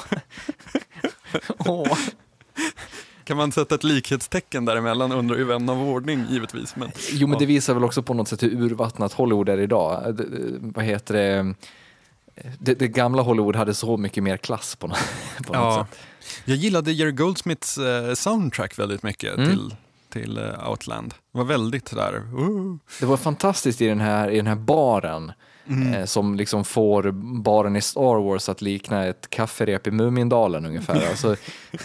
Åh. 1.66 1.98
Kan 3.30 3.38
man 3.38 3.52
sätta 3.52 3.76
ett 3.76 3.84
likhetstecken 3.84 4.66
däremellan 4.66 5.12
undrar 5.12 5.38
ju 5.38 5.44
vän 5.44 5.70
av 5.70 5.82
ordning 5.82 6.26
givetvis. 6.30 6.76
Men, 6.76 6.92
Jo, 7.12 7.28
men 7.28 7.40
det 7.40 7.46
visar 7.46 7.74
väl 7.74 7.84
också 7.84 8.04
på 8.04 8.14
något 8.14 8.28
sätt 8.28 8.44
hur 8.44 8.62
urvattnat 8.62 9.14
Hollywood 9.14 9.50
är 9.50 9.60
idag. 9.60 10.16
Det, 10.16 10.24
det- 10.24 10.58
vad 10.60 10.86
heter 10.86 11.14
det? 11.14 11.54
Det, 12.60 12.74
det 12.80 12.88
gamla 12.88 13.22
Hollywood 13.22 13.56
hade 13.56 13.74
så 13.74 13.98
mycket 13.98 14.24
mer 14.24 14.38
klass 14.38 14.76
på 14.76 14.88
något, 14.88 14.98
på 15.48 15.54
något 15.54 15.62
Ja. 15.64 15.88
sätt. 15.92 16.00
Jag 16.46 16.58
gillade 16.58 16.92
Jerry 16.92 17.12
Goldsmiths 17.12 17.78
eh, 17.78 18.14
soundtrack 18.14 18.80
väldigt 18.80 19.04
mycket 19.04 19.38
Mm. 19.38 19.50
till, 19.50 19.76
till 20.10 20.38
eh, 20.38 20.70
Outland. 20.70 21.14
Det 21.32 21.38
var 21.38 21.46
väldigt 21.46 21.88
sådär, 21.88 22.14
uh. 22.40 22.76
Det 23.00 23.06
var 23.06 23.18
fantastiskt 23.18 23.82
i 23.82 23.88
den 23.88 24.00
här, 24.00 24.30
i 24.30 24.36
den 24.38 24.48
här 24.48 24.56
baren 24.56 25.32
Mm. 25.70 25.94
eh, 25.94 26.06
som 26.06 26.36
liksom 26.36 26.66
får 26.66 27.12
baren 27.42 27.76
i 27.76 27.82
Star 27.82 28.24
Wars 28.24 28.50
att 28.50 28.62
likna 28.62 29.06
ett 29.06 29.30
kafferep 29.30 29.88
i 29.88 29.92
Mumindalen 29.92 30.66
ungefär. 30.66 31.10
Alltså, 31.10 31.36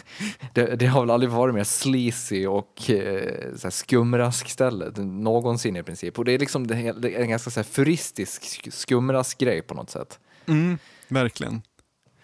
det, 0.52 0.66
det 0.76 0.86
har 0.86 1.00
väl 1.00 1.10
aldrig 1.10 1.30
varit 1.32 1.54
mer 1.54 1.64
sleazy 1.64 2.46
och 2.46 2.90
eh, 2.90 3.54
så 3.56 3.62
här 3.66 3.70
skumraskställe 3.70 4.90
någonsin 5.04 5.76
i 5.76 5.82
princip. 5.82 6.18
Och 6.18 6.24
det 6.24 6.32
är 6.32 6.38
liksom 6.38 6.66
det, 6.66 6.92
det 6.92 7.16
är 7.16 7.20
en 7.20 7.28
ganska 7.30 7.50
så 7.50 7.60
här 7.60 7.64
furistisk 7.64 8.42
sk- 8.42 8.70
skumraskgrej 8.70 9.62
på 9.62 9.74
något 9.74 9.90
sätt. 9.90 10.18
Mm, 10.46 10.78
verkligen. 11.08 11.62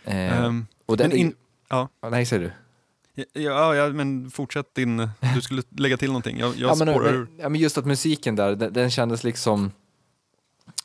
Eh, 0.04 0.44
Ehm, 0.44 0.66
och 0.86 0.96
den 0.96 1.12
in, 1.12 1.34
ja, 1.68 1.88
Nej, 2.10 2.26
säger 2.26 2.42
du? 2.42 2.52
ja, 3.40 3.74
ja, 3.74 3.88
men 3.88 4.30
fortsätt 4.30 4.74
din, 4.74 5.08
du 5.34 5.40
skulle 5.40 5.62
lägga 5.76 5.96
till 5.96 6.08
någonting. 6.08 6.38
Jag, 6.38 6.48
jag 6.56 6.70
ja, 6.70 6.74
men, 6.84 6.88
spårar 6.94 7.12
ur. 7.14 7.18
men, 7.18 7.28
ja, 7.38 7.48
men 7.48 7.60
just 7.60 7.78
att 7.78 7.86
musiken 7.86 8.36
där, 8.36 8.56
den, 8.56 8.72
den 8.72 8.90
kändes 8.90 9.24
liksom 9.24 9.70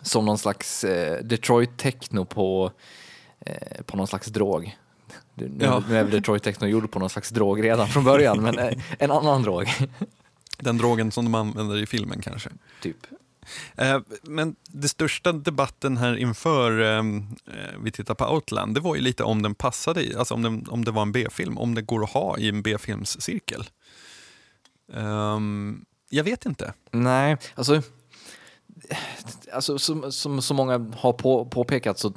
som 0.05 0.25
någon 0.25 0.37
slags 0.37 0.83
eh, 0.83 1.23
Detroit 1.23 1.77
techno 1.77 2.25
på, 2.25 2.71
eh, 3.39 3.81
på 3.85 3.97
någon 3.97 4.07
slags 4.07 4.27
drog. 4.27 4.77
Nu, 5.33 5.51
Ja. 5.59 5.83
nu 5.89 5.97
är 5.97 6.03
väl 6.03 6.11
Detroit 6.11 6.43
techno 6.43 6.67
gjord 6.67 6.91
på 6.91 6.99
någon 6.99 7.09
slags 7.09 7.29
drog 7.29 7.63
redan 7.63 7.87
från 7.87 8.03
början, 8.03 8.41
men 8.43 8.59
eh, 8.59 8.77
en 8.99 9.11
annan 9.11 9.41
drog. 9.43 9.67
Den 10.57 10.77
drogen 10.77 11.11
som 11.11 11.25
de 11.25 11.35
använder 11.35 11.77
i 11.77 11.85
filmen 11.85 12.21
kanske. 12.21 12.49
typ. 12.81 12.97
Eh, 13.75 13.99
men 14.23 14.55
det 14.67 14.87
största 14.89 15.31
debatten 15.31 15.97
här 15.97 16.15
inför 16.17 16.81
eh, 16.81 16.97
eh, 16.97 17.03
vi 17.83 17.91
tittar 17.91 18.13
på 18.15 18.25
Outland, 18.33 18.73
det 18.75 18.79
var 18.79 18.95
ju 18.95 19.01
lite 19.01 19.23
om 19.23 19.41
den 19.41 19.55
passade 19.55 20.03
i, 20.03 20.15
alltså 20.15 20.33
om, 20.33 20.41
den, 20.41 20.65
om 20.69 20.85
det 20.85 20.91
var 20.91 21.01
en 21.01 21.11
B-film, 21.11 21.57
om 21.57 21.75
det 21.75 21.81
går 21.81 22.03
att 22.03 22.09
ha 22.09 22.37
i 22.37 22.49
en 22.49 22.61
B-filmscirkel. 22.61 23.63
Ehm, 24.93 25.85
jag 26.09 26.23
vet 26.23 26.45
inte. 26.45 26.73
Nej, 26.91 27.37
alltså, 27.55 27.81
alltså 29.53 29.77
som, 29.79 30.11
som 30.11 30.41
så 30.41 30.53
många 30.53 30.91
har 30.97 31.13
på, 31.13 31.45
påpekat 31.45 31.99
så 31.99 32.13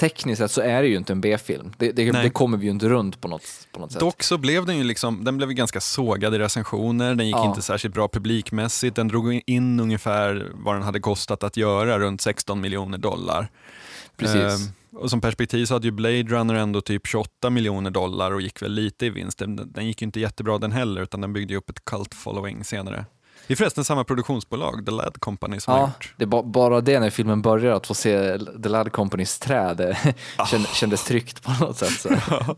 tekniskt 0.00 0.38
sett 0.38 0.50
så 0.50 0.60
är 0.60 0.82
det 0.82 0.88
ju 0.88 0.96
inte 0.96 1.12
en 1.12 1.20
B-film. 1.20 1.72
Det, 1.78 1.92
det, 1.92 2.10
det 2.12 2.30
kommer 2.30 2.58
vi 2.58 2.64
ju 2.64 2.70
inte 2.70 2.88
runt 2.88 3.20
på 3.20 3.28
något, 3.28 3.42
på 3.72 3.80
något 3.80 3.92
sätt. 3.92 4.00
Dock 4.00 4.22
så 4.22 4.38
blev 4.38 4.66
den 4.66 4.78
ju 4.78 4.84
liksom, 4.84 5.24
den 5.24 5.36
blev 5.36 5.48
ganska 5.50 5.80
sågad 5.80 6.34
i 6.34 6.38
recensioner, 6.38 7.14
den 7.14 7.26
gick 7.26 7.36
Ja. 7.36 7.48
inte 7.48 7.62
särskilt 7.62 7.94
bra 7.94 8.08
publikmässigt, 8.08 8.96
den 8.96 9.08
drog 9.08 9.42
in 9.46 9.80
ungefär 9.80 10.50
vad 10.54 10.74
den 10.74 10.82
hade 10.82 11.00
kostat 11.00 11.42
att 11.44 11.56
göra, 11.56 11.98
runt 11.98 12.20
16 12.20 12.60
miljoner 12.60 12.98
dollar. 12.98 13.48
Precis. 14.16 14.36
Ehm, 14.36 15.00
och 15.00 15.10
som 15.10 15.20
perspektiv 15.20 15.64
så 15.66 15.74
hade 15.74 15.86
ju 15.86 15.90
Blade 15.90 16.22
Runner 16.22 16.54
ändå 16.54 16.80
typ 16.80 17.06
28 17.06 17.50
miljoner 17.50 17.90
dollar 17.90 18.32
och 18.32 18.40
gick 18.40 18.62
väl 18.62 18.72
lite 18.72 19.06
i 19.06 19.10
vinst. 19.10 19.38
Den, 19.38 19.72
den 19.72 19.86
gick 19.86 20.02
ju 20.02 20.04
inte 20.04 20.20
jättebra 20.20 20.58
den 20.58 20.72
heller, 20.72 21.02
utan 21.02 21.20
den 21.20 21.32
byggde 21.32 21.52
ju 21.52 21.58
upp 21.58 21.70
ett 21.70 21.84
cult 21.84 22.14
following 22.14 22.64
senare. 22.64 23.04
Det 23.46 23.54
är 23.54 23.56
förresten 23.56 23.84
samma 23.84 24.04
produktionsbolag, 24.04 24.86
The 24.86 24.90
Lad 24.92 25.20
Company, 25.20 25.60
som 25.60 25.72
har 25.74 25.80
Ja, 25.80 25.86
gjort. 25.86 26.14
det 26.16 26.26
ba- 26.26 26.42
bara 26.42 26.80
det 26.80 27.00
när 27.00 27.10
filmen 27.10 27.42
börjar, 27.42 27.72
att 27.72 27.86
få 27.86 27.94
se 27.94 28.38
The 28.62 28.68
Lad 28.68 28.92
Companys 28.92 29.38
träd, 29.38 29.76
det 29.76 29.96
känd- 30.50 30.66
kändes 30.74 31.04
tryggt 31.04 31.42
på 31.42 31.50
något 31.64 31.76
sätt. 31.76 31.90
Så. 32.00 32.08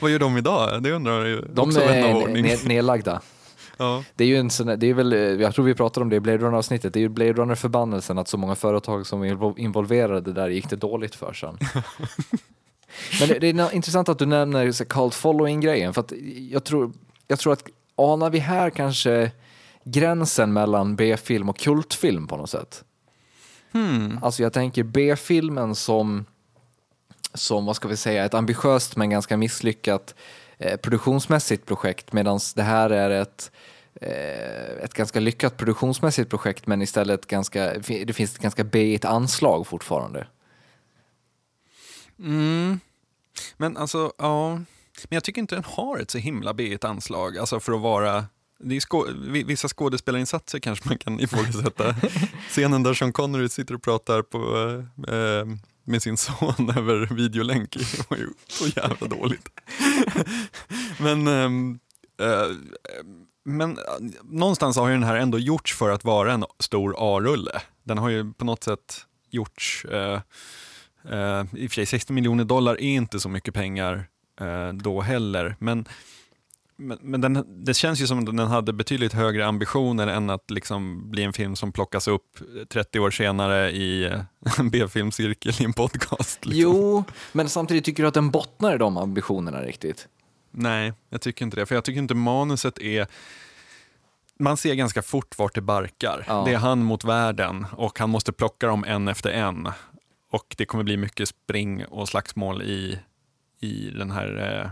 Vad 0.00 0.10
gör 0.10 0.18
de 0.18 0.36
idag? 0.38 0.82
Det 0.82 0.92
undrar 0.92 1.24
ju 1.24 1.40
De 1.52 1.60
också 1.68 1.80
vän 1.80 2.04
av 2.04 2.10
är 2.10 2.22
ordning. 2.22 2.56
nedlagda. 2.64 3.20
Ja. 3.76 4.04
Det 4.14 4.24
är 4.24 4.28
ju 4.28 4.36
en 4.36 4.50
sån, 4.50 4.66
det 4.78 4.86
är 4.86 4.94
väl, 4.94 5.12
eh, 5.12 5.18
jag 5.18 5.54
tror 5.54 5.64
vi 5.64 5.74
pratade 5.74 6.02
om 6.04 6.10
det 6.10 6.16
i 6.16 6.20
Blade 6.20 6.38
Runner-avsnittet, 6.38 6.92
det 6.92 6.98
är 6.98 7.00
ju 7.00 7.08
Blade 7.08 7.32
Runner-förbannelsen 7.32 8.18
att 8.18 8.28
så 8.28 8.36
många 8.36 8.54
företag 8.54 9.06
som 9.06 9.20
var 9.20 9.26
invol- 9.26 9.58
involverade 9.58 10.32
där 10.32 10.48
gick 10.48 10.70
det 10.70 10.76
dåligt 10.76 11.14
för 11.14 11.32
sen. 11.32 11.58
Men 13.20 13.28
det, 13.28 13.38
det 13.38 13.48
är 13.48 13.74
intressant 13.74 14.08
att 14.08 14.18
du 14.18 14.26
nämner 14.26 14.72
så 14.72 14.84
cult 14.84 15.14
following-grejen, 15.14 15.94
för 15.94 16.00
att 16.00 16.12
jag 16.50 16.64
tror, 16.64 16.92
jag 17.28 17.38
tror 17.38 17.52
att 17.52 17.62
anar 17.96 18.30
vi 18.30 18.38
här 18.38 18.70
kanske 18.70 19.30
gränsen 19.84 20.52
mellan 20.52 20.96
B-film 20.96 21.48
och 21.48 21.58
kultfilm 21.58 22.26
på 22.26 22.36
något 22.36 22.50
sätt? 22.50 22.84
Hmm. 23.72 24.18
Alltså 24.22 24.42
jag 24.42 24.52
tänker 24.52 24.82
B-filmen 24.82 25.74
som, 25.74 26.24
som, 27.34 27.66
vad 27.66 27.76
ska 27.76 27.88
vi 27.88 27.96
säga, 27.96 28.24
ett 28.24 28.34
ambitiöst 28.34 28.96
men 28.96 29.10
ganska 29.10 29.36
misslyckat 29.36 30.14
eh, 30.58 30.76
produktionsmässigt 30.76 31.66
projekt 31.66 32.12
medan 32.12 32.40
det 32.54 32.62
här 32.62 32.90
är 32.90 33.10
ett, 33.10 33.50
eh, 33.94 34.84
ett 34.84 34.94
ganska 34.94 35.20
lyckat 35.20 35.56
produktionsmässigt 35.56 36.30
projekt 36.30 36.66
men 36.66 36.82
istället 36.82 37.26
ganska, 37.26 37.72
det 37.78 38.12
finns 38.12 38.34
ett 38.34 38.42
ganska 38.42 38.64
B-igt 38.64 39.04
anslag 39.04 39.66
fortfarande. 39.66 40.26
Mm. 42.18 42.80
Men 43.56 43.76
alltså, 43.76 44.12
ja. 44.18 44.54
Men 45.08 45.16
jag 45.16 45.24
tycker 45.24 45.40
inte 45.40 45.54
den 45.54 45.64
har 45.64 45.98
ett 45.98 46.10
så 46.10 46.18
himla 46.18 46.54
B 46.54 46.78
anslag, 46.82 47.38
alltså 47.38 47.60
för 47.60 47.72
att 47.72 47.80
vara 47.80 48.24
det 48.62 48.76
är 48.76 49.30
vi- 49.30 49.42
vissa 49.42 49.68
skådespelarinsatser 49.68 50.58
kanske 50.58 50.88
man 50.88 50.98
kan 50.98 51.20
ifrågasätta. 51.20 51.94
Scenen 52.48 52.82
där 52.82 52.94
Sean 52.94 53.12
Connery 53.12 53.48
sitter 53.48 53.74
och 53.74 53.82
pratar 53.82 54.22
på, 54.22 54.38
eh, 55.08 55.14
eh, 55.14 55.46
med 55.84 56.02
sin 56.02 56.16
son 56.16 56.70
över 56.76 57.14
videolänk 57.14 57.70
det 57.72 58.10
var 58.10 58.16
ju 58.16 58.28
så 58.48 58.66
jävla 58.66 59.06
dåligt. 59.06 59.48
men 60.98 61.26
ehm, 61.26 61.78
eh, 62.20 62.56
men 63.44 63.70
eh, 63.78 63.84
någonstans 64.24 64.76
har 64.76 64.88
ju 64.88 64.94
den 64.94 65.02
här 65.02 65.16
ändå 65.16 65.38
gjorts 65.38 65.74
för 65.74 65.90
att 65.90 66.04
vara 66.04 66.32
en 66.32 66.44
stor 66.58 66.94
A-rulle. 66.98 67.60
Den 67.84 67.98
har 67.98 68.08
ju 68.08 68.32
på 68.32 68.44
något 68.44 68.64
sätt 68.64 69.06
gjorts 69.30 69.84
eh, 69.84 70.20
Uh, 71.10 71.44
I 71.56 71.66
och 71.66 71.70
för 71.70 71.74
sig 71.74 71.86
60 71.86 72.12
miljoner 72.12 72.44
dollar 72.44 72.74
är 72.74 72.80
inte 72.94 73.20
så 73.20 73.28
mycket 73.28 73.54
pengar 73.54 74.08
eh, 74.40 74.68
då 74.72 75.00
heller, 75.00 75.56
men, 75.58 75.84
men, 76.76 76.98
men 77.00 77.20
den, 77.20 77.64
det 77.64 77.74
känns 77.74 78.00
ju 78.00 78.06
som 78.06 78.18
att 78.18 78.26
den 78.26 78.38
hade 78.38 78.72
betydligt 78.72 79.12
högre 79.12 79.46
ambitioner 79.46 80.06
än 80.06 80.30
att 80.30 80.50
liksom 80.50 81.10
bli 81.10 81.22
en 81.22 81.32
film 81.32 81.56
som 81.56 81.72
plockas 81.72 82.08
upp 82.08 82.38
30 82.68 83.00
år 83.00 83.10
senare 83.10 83.70
i 83.70 84.04
eh, 84.04 84.20
en 84.58 84.70
B-filmcirkel 84.70 85.52
i 85.60 85.64
en 85.64 85.72
podcast. 85.72 86.46
Liksom. 86.46 86.62
Jo, 86.62 87.04
men 87.32 87.48
samtidigt 87.48 87.84
tycker 87.84 88.02
du 88.02 88.06
att 88.08 88.14
den 88.14 88.30
bottnar 88.30 88.74
i 88.74 88.78
de 88.78 88.96
ambitionerna 88.96 89.62
riktigt? 89.62 90.08
Nej, 90.50 90.92
jag 91.10 91.20
tycker 91.20 91.44
inte 91.44 91.56
det, 91.56 91.66
för 91.66 91.74
jag 91.74 91.84
tycker 91.84 91.98
inte 91.98 92.14
manuset 92.14 92.78
är 92.78 93.06
man 94.38 94.56
ser 94.56 94.74
ganska 94.74 95.02
fort 95.02 95.38
vart 95.38 95.54
det 95.54 95.60
barkar. 95.60 96.24
Ja. 96.28 96.42
Det 96.46 96.52
är 96.52 96.58
han 96.58 96.82
mot 96.82 97.04
världen 97.04 97.66
och 97.76 97.98
han 97.98 98.10
måste 98.10 98.32
plocka 98.32 98.66
dem 98.66 98.84
en 98.84 99.08
efter 99.08 99.30
en. 99.30 99.68
Och 100.30 100.54
det 100.58 100.64
kommer 100.64 100.84
bli 100.84 100.96
mycket 100.96 101.28
spring 101.28 101.84
och 101.84 102.08
slagsmål 102.08 102.62
i, 102.62 102.98
i 103.60 103.90
den 103.90 104.10
här 104.10 104.60
eh, 104.60 104.70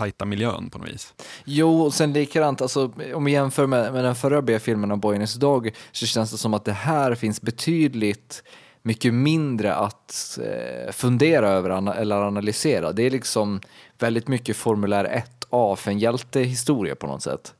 tajta 0.00 0.24
miljön 0.24 0.70
på 0.70 0.78
något 0.78 0.88
vis. 0.88 1.14
Jo, 1.44 1.82
och 1.82 1.94
sen 1.94 2.12
likadant, 2.12 2.60
alltså, 2.60 2.92
om 3.14 3.24
vi 3.24 3.32
jämför 3.32 3.66
med, 3.66 3.92
med 3.92 4.04
den 4.04 4.14
förra 4.14 4.42
B-filmen 4.42 4.90
av 4.90 4.98
Boy 4.98 5.14
and 5.14 5.22
His 5.22 5.34
Dog 5.34 5.70
så 5.92 6.06
känns 6.06 6.30
det 6.30 6.38
som 6.38 6.54
att 6.54 6.64
det 6.64 6.72
här 6.72 7.14
finns 7.14 7.42
betydligt 7.42 8.42
mycket 8.82 9.14
mindre 9.14 9.74
att 9.74 10.38
eh, 10.42 10.92
fundera 10.92 11.48
över 11.48 11.90
eller 11.92 12.16
analysera. 12.16 12.92
Det 12.92 13.02
är 13.02 13.10
liksom 13.10 13.60
väldigt 13.98 14.28
mycket 14.28 14.56
formulär 14.56 15.22
1A 15.50 15.76
för 15.76 15.90
en 15.90 15.98
hjältehistoria 15.98 16.94
på 16.94 17.06
något 17.06 17.22
sätt. 17.22 17.54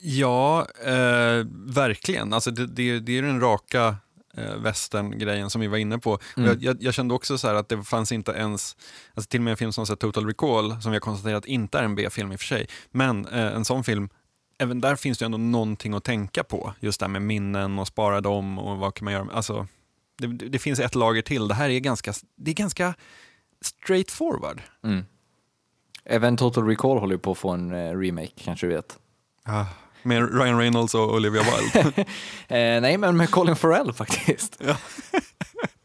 Ja, 0.00 0.66
eh, 0.84 1.46
verkligen. 1.66 2.32
Alltså 2.32 2.50
det, 2.50 2.66
det, 2.66 3.00
det 3.00 3.18
är 3.18 3.22
den 3.22 3.40
raka 3.40 3.96
västern-grejen 4.56 5.50
som 5.50 5.60
vi 5.60 5.66
var 5.66 5.78
inne 5.78 5.98
på. 5.98 6.12
Och 6.12 6.20
Jag, 6.36 6.62
jag, 6.62 6.76
jag 6.82 6.94
kände 6.94 7.14
också 7.14 7.38
så 7.38 7.48
här 7.48 7.54
att 7.54 7.68
det 7.68 7.82
fanns 7.82 8.12
inte 8.12 8.32
ens, 8.32 8.76
alltså 9.14 9.28
till 9.28 9.40
och 9.40 9.44
med 9.44 9.50
en 9.50 9.56
film 9.56 9.72
som 9.72 9.86
så 9.86 9.96
Total 9.96 10.26
Recall, 10.26 10.82
som 10.82 10.90
vi 10.92 10.96
har 10.96 11.00
konstaterat 11.00 11.46
inte 11.46 11.78
är 11.78 11.82
en 11.82 11.94
B-film 11.94 12.32
i 12.32 12.36
och 12.36 12.40
för 12.40 12.46
sig, 12.46 12.66
men 12.90 13.26
eh, 13.26 13.46
en 13.46 13.64
sån 13.64 13.84
film, 13.84 14.08
även 14.58 14.80
där 14.80 14.96
finns 14.96 15.18
det 15.18 15.24
ändå 15.24 15.38
någonting 15.38 15.94
att 15.94 16.04
tänka 16.04 16.44
på. 16.44 16.74
Just 16.80 17.00
det 17.00 17.06
här 17.06 17.10
med 17.10 17.22
minnen 17.22 17.78
och 17.78 17.86
spara 17.86 18.20
dem 18.20 18.58
och 18.58 18.78
vad 18.78 18.94
kan 18.94 19.04
man 19.04 19.12
göra. 19.14 19.24
med- 19.24 19.34
Alltså, 19.36 19.66
det, 20.18 20.26
det 20.26 20.58
finns 20.58 20.80
ett 20.80 20.94
lager 20.94 21.22
till. 21.22 21.48
Det 21.48 21.54
här 21.54 21.70
är 21.70 21.78
ganska, 21.80 22.12
det 22.36 22.50
är 22.50 22.54
ganska 22.54 22.94
straight 23.60 24.10
forward. 24.10 24.62
Mm. 24.84 25.04
Även 26.04 26.36
Total 26.36 26.66
Recall 26.66 26.98
håller 26.98 27.14
ju 27.14 27.18
på 27.18 27.32
att 27.32 27.38
få 27.38 27.50
en 27.50 27.72
eh, 27.72 27.98
remake, 27.98 28.32
kanske 28.36 28.66
du 28.66 28.74
vet. 28.74 28.98
Ah, 29.44 29.64
Med 30.02 30.34
Ryan 30.34 30.58
Reynolds 30.58 30.94
och 30.94 31.14
Olivia 31.14 31.42
Wilde. 31.42 32.04
Eh, 32.48 32.80
nej, 32.80 32.98
men 32.98 33.16
med 33.16 33.30
Colin 33.30 33.56
Farrell 33.56 33.92
faktiskt. 33.92 34.62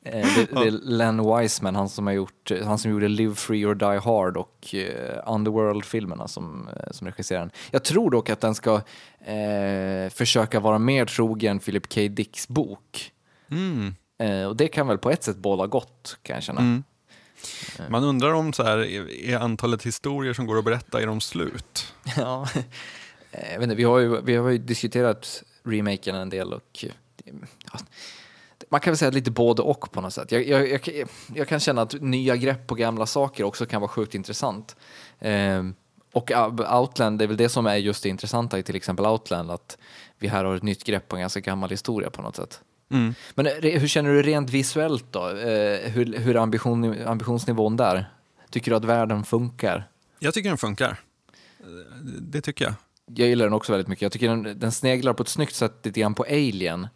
Eh, 0.08 0.28
det, 0.36 0.46
det 0.52 0.68
är 0.68 0.72
Len 0.72 1.38
Wiseman, 1.38 1.76
han 1.76 1.90
som, 1.90 2.08
har 2.08 2.14
gjort, 2.14 2.52
han 2.64 2.78
som 2.78 2.92
gjorde 2.92 3.08
Live 3.08 3.36
Free 3.36 3.66
or 3.66 3.76
Die 3.76 4.00
Hard 4.00 4.38
och 4.38 4.76
eh, 4.76 5.34
Underworld-filmerna 5.34 6.28
som, 6.28 6.68
eh, 6.68 6.92
som 6.92 7.08
regisserar 7.08 7.40
den. 7.40 7.52
Jag 7.72 7.84
tror 7.84 8.12
dock 8.12 8.30
att 8.30 8.42
den 8.42 8.56
ska 8.56 8.76
eh, 9.26 10.10
försöka 10.10 10.60
vara 10.60 10.80
mer 10.80 11.06
trogen 11.06 11.60
Philip 11.60 11.94
K. 11.94 12.02
Dicks 12.02 12.48
bok. 12.48 13.12
Mm. 13.52 13.96
Eh, 14.20 14.48
och 14.48 14.56
det 14.56 14.68
kan 14.68 14.88
väl 14.88 14.98
på 14.98 15.10
ett 15.12 15.24
sätt 15.24 15.38
båda 15.38 15.68
gott, 15.68 16.18
kan 16.24 16.34
jag 16.34 16.44
känna. 16.44 16.62
Mm. 16.62 16.84
Man 17.90 18.04
undrar 18.04 18.34
om 18.34 18.54
så 18.54 18.64
här, 18.64 18.78
är 18.78 19.30
är 19.30 19.38
antalet 19.38 19.84
historier 19.84 20.34
som 20.34 20.46
går 20.46 20.58
att 20.58 20.66
berätta, 20.66 21.02
är 21.02 21.08
de 21.08 21.22
slut? 21.22 21.94
Ja. 22.18 22.48
Eh, 23.38 23.52
Jag 23.52 23.60
vet 23.60 23.64
inte, 23.64 23.76
vi, 23.76 23.84
har 23.84 24.00
ju, 24.00 24.22
vi 24.22 24.36
har 24.36 24.50
ju 24.50 24.58
diskuterat 24.58 25.44
remaken 25.64 26.16
en 26.16 26.30
del 26.30 26.54
och 26.54 26.86
eh, 26.86 27.34
ja, 27.74 27.80
man 28.70 28.80
kan 28.80 28.92
väl 28.92 28.98
säga 28.98 29.12
lite 29.12 29.32
både 29.32 29.62
och 29.62 29.92
på 29.92 30.02
något 30.02 30.14
sätt. 30.14 30.32
Jag, 30.32 30.48
jag, 30.48 30.70
jag, 30.70 31.08
jag 31.36 31.48
kan 31.48 31.60
känna 31.60 31.82
att 31.82 32.02
nya 32.02 32.36
grepp 32.36 32.68
på 32.68 32.76
gamla 32.76 33.06
saker 33.06 33.44
också 33.44 33.66
kan 33.66 33.82
vara 33.82 33.90
sjukt 33.90 34.16
intressant. 34.16 34.76
Ehm, 35.20 35.76
och 36.14 36.32
Outland, 36.72 37.20
det 37.20 37.26
är 37.26 37.28
väl 37.28 37.38
det 37.38 37.50
som 37.50 37.66
är 37.66 37.76
just 37.76 38.04
det 38.04 38.10
intressanta 38.10 38.60
i 38.60 38.64
till 38.64 38.76
exempel 38.76 39.06
Outland, 39.06 39.52
att 39.52 39.78
vi 40.20 40.28
här 40.28 40.44
har 40.44 40.56
ett 40.56 40.64
nytt 40.64 40.84
grepp 40.84 41.08
på 41.08 41.16
en 41.16 41.20
ganska 41.22 41.40
gammal 41.40 41.70
historia 41.70 42.10
på 42.10 42.22
något 42.22 42.36
sätt. 42.36 42.62
Mm. 42.92 43.14
Men 43.36 43.48
eh, 43.48 43.54
hur 43.80 43.88
känner 43.88 44.10
du 44.14 44.22
rent 44.22 44.50
visuellt 44.50 45.06
då? 45.12 45.30
Eh, 45.30 45.90
hur, 45.92 46.18
hur 46.18 46.38
ambition, 46.38 47.08
ambitionsnivån 47.08 47.78
där? 47.78 48.06
Tycker 48.50 48.72
du 48.72 48.78
att 48.78 48.86
världen 48.86 49.24
funkar? 49.24 49.90
Jag 50.20 50.34
tycker 50.34 50.50
den 50.50 50.58
funkar. 50.58 51.00
Eh, 51.60 51.66
Det 52.22 52.42
tycker 52.42 52.66
jag. 52.66 52.74
Jag 53.06 53.28
gillar 53.28 53.46
den 53.46 53.54
också 53.54 53.72
väldigt 53.72 53.88
mycket. 53.88 54.02
Jag 54.02 54.12
tycker 54.12 54.30
den, 54.30 54.60
den 54.60 54.72
sneglar 54.72 55.14
på 55.14 55.24
ett 55.24 55.30
snyggt 55.30 55.56
sätt 55.56 55.80
lite 55.84 56.00
grann 56.00 56.16
på 56.16 56.24
Alien. 56.24 56.88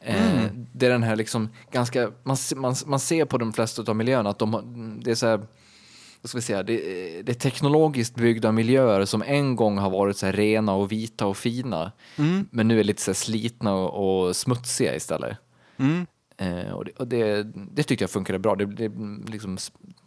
Eh, 0.00 0.44
det 0.72 0.86
är 0.86 0.90
den 0.90 1.02
här 1.02 1.16
liksom 1.16 1.48
ganska, 1.70 2.12
man, 2.22 2.36
man, 2.56 2.74
man 2.86 3.00
ser 3.00 3.24
på 3.24 3.38
de 3.38 3.52
flesta 3.52 3.82
av 3.82 3.96
miljöerna 3.96 4.30
att 4.30 4.38
de 4.38 5.00
det 5.04 5.10
är 5.10 5.14
så 5.14 5.26
här, 5.26 5.36
vad 6.20 6.28
ska 6.28 6.38
vi 6.38 6.42
säga, 6.42 6.62
det, 6.62 6.76
det 7.22 7.32
är 7.32 7.34
teknologiskt 7.34 8.14
byggda 8.14 8.52
miljöer 8.52 9.04
som 9.04 9.22
en 9.22 9.56
gång 9.56 9.78
har 9.78 9.90
varit 9.90 10.16
så 10.16 10.26
här 10.26 10.32
rena 10.32 10.74
och 10.74 10.92
vita 10.92 11.26
och 11.26 11.36
fina. 11.36 11.92
Men 12.50 12.68
nu 12.68 12.80
är 12.80 12.84
lite 12.84 13.02
så 13.02 13.10
här 13.10 13.14
slitna 13.14 13.74
och, 13.74 14.26
och 14.26 14.36
smutsiga 14.36 14.96
istället. 14.96 15.38
Mm. 15.76 16.06
Eh, 16.42 16.72
och 16.72 16.84
det, 16.84 16.90
och 16.98 17.08
det, 17.08 17.42
det 17.54 17.82
tyckte 17.82 18.02
jag 18.02 18.10
funkade 18.10 18.38
bra. 18.38 18.56
Det, 18.56 18.66
det, 18.66 18.90
liksom, 19.26 19.58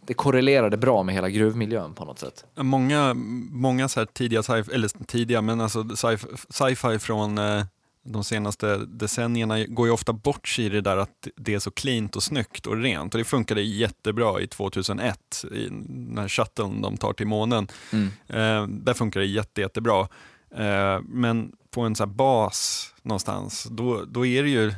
det 0.06 0.14
korrelerade 0.14 0.76
bra 0.76 1.02
med 1.02 1.14
hela 1.14 1.30
gruvmiljön 1.30 1.94
på 1.94 2.04
något 2.04 2.18
sätt. 2.18 2.44
Många, 2.56 3.14
många 3.50 3.88
så 3.88 4.06
tidiga 4.06 4.42
sci-fi, 4.42 4.74
eller 4.74 5.04
tidiga, 5.04 5.42
men 5.42 5.60
alltså 5.60 5.82
sci- 5.82 6.46
sci-fi 6.48 6.98
från 6.98 7.38
eh, 7.38 7.64
de 8.04 8.24
senaste 8.24 8.76
decennierna 8.76 9.64
går 9.64 9.86
ju 9.86 9.92
ofta 9.92 10.12
bort 10.12 10.48
sig 10.48 10.64
i 10.64 10.68
det 10.68 10.80
där 10.80 10.96
att 10.96 11.28
det 11.36 11.54
är 11.54 11.58
så 11.58 11.70
cleant 11.70 12.16
och 12.16 12.22
snyggt 12.22 12.66
och 12.66 12.76
rent. 12.76 13.14
Och 13.14 13.18
det 13.18 13.24
funkade 13.24 13.62
jättebra 13.62 14.40
i 14.40 14.46
2001, 14.46 15.44
i 15.52 15.68
den 15.68 16.18
här 16.18 16.28
shuttlen 16.28 16.82
de 16.82 16.96
tar 16.96 17.12
till 17.12 17.26
månen. 17.26 17.68
Mm. 17.92 18.06
Eh, 18.28 18.68
där 18.68 18.94
funkar 18.94 19.20
det 19.20 19.26
jätte, 19.26 19.60
jättebra. 19.60 20.08
Eh, 20.56 21.00
men 21.02 21.52
på 21.70 21.80
en 21.80 21.96
så 21.96 22.06
bas 22.06 22.88
någonstans, 23.02 23.66
då, 23.70 24.04
då 24.04 24.26
är 24.26 24.42
det 24.42 24.48
ju, 24.48 24.74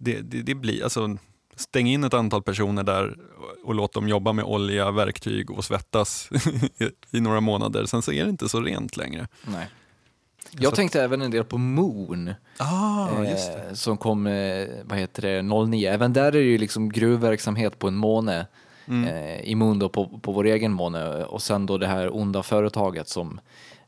det, 0.00 0.20
det, 0.20 0.42
det 0.42 0.54
blir, 0.54 0.82
alltså 0.82 1.16
stäng 1.56 1.88
in 1.88 2.04
ett 2.04 2.14
antal 2.14 2.42
personer 2.42 2.82
där 2.82 3.16
och 3.64 3.74
låt 3.74 3.92
dem 3.92 4.08
jobba 4.08 4.32
med 4.32 4.44
olja, 4.44 4.90
verktyg 4.90 5.50
och 5.50 5.64
svettas 5.64 6.28
i 7.10 7.20
några 7.20 7.40
månader. 7.40 7.84
Sen 7.84 8.02
så 8.02 8.12
är 8.12 8.24
det 8.24 8.30
inte 8.30 8.48
så 8.48 8.60
rent 8.60 8.96
längre. 8.96 9.28
Nej. 9.42 9.68
Jag 10.50 10.74
tänkte 10.74 11.02
även 11.02 11.22
en 11.22 11.30
del 11.30 11.44
på 11.44 11.58
Moon. 11.58 12.34
Ah, 12.56 13.24
eh, 13.24 13.72
som 13.72 13.96
kom, 13.96 14.26
eh, 14.26 14.68
vad 14.84 14.98
heter 14.98 15.22
det, 15.22 15.42
09. 15.42 15.90
Även 15.90 16.12
där 16.12 16.24
är 16.24 16.32
det 16.32 16.40
ju 16.40 16.58
liksom 16.58 16.92
gruvverksamhet 16.92 17.78
på 17.78 17.88
en 17.88 17.96
måne. 17.96 18.46
Eh, 18.86 19.40
I 19.40 19.54
Moon 19.54 19.78
då 19.78 19.88
på, 19.88 20.20
på 20.22 20.32
vår 20.32 20.44
egen 20.46 20.72
måne. 20.72 21.24
Och 21.24 21.42
sen 21.42 21.66
då 21.66 21.78
det 21.78 21.86
här 21.86 22.16
onda 22.16 22.42
företaget 22.42 23.08
som 23.08 23.40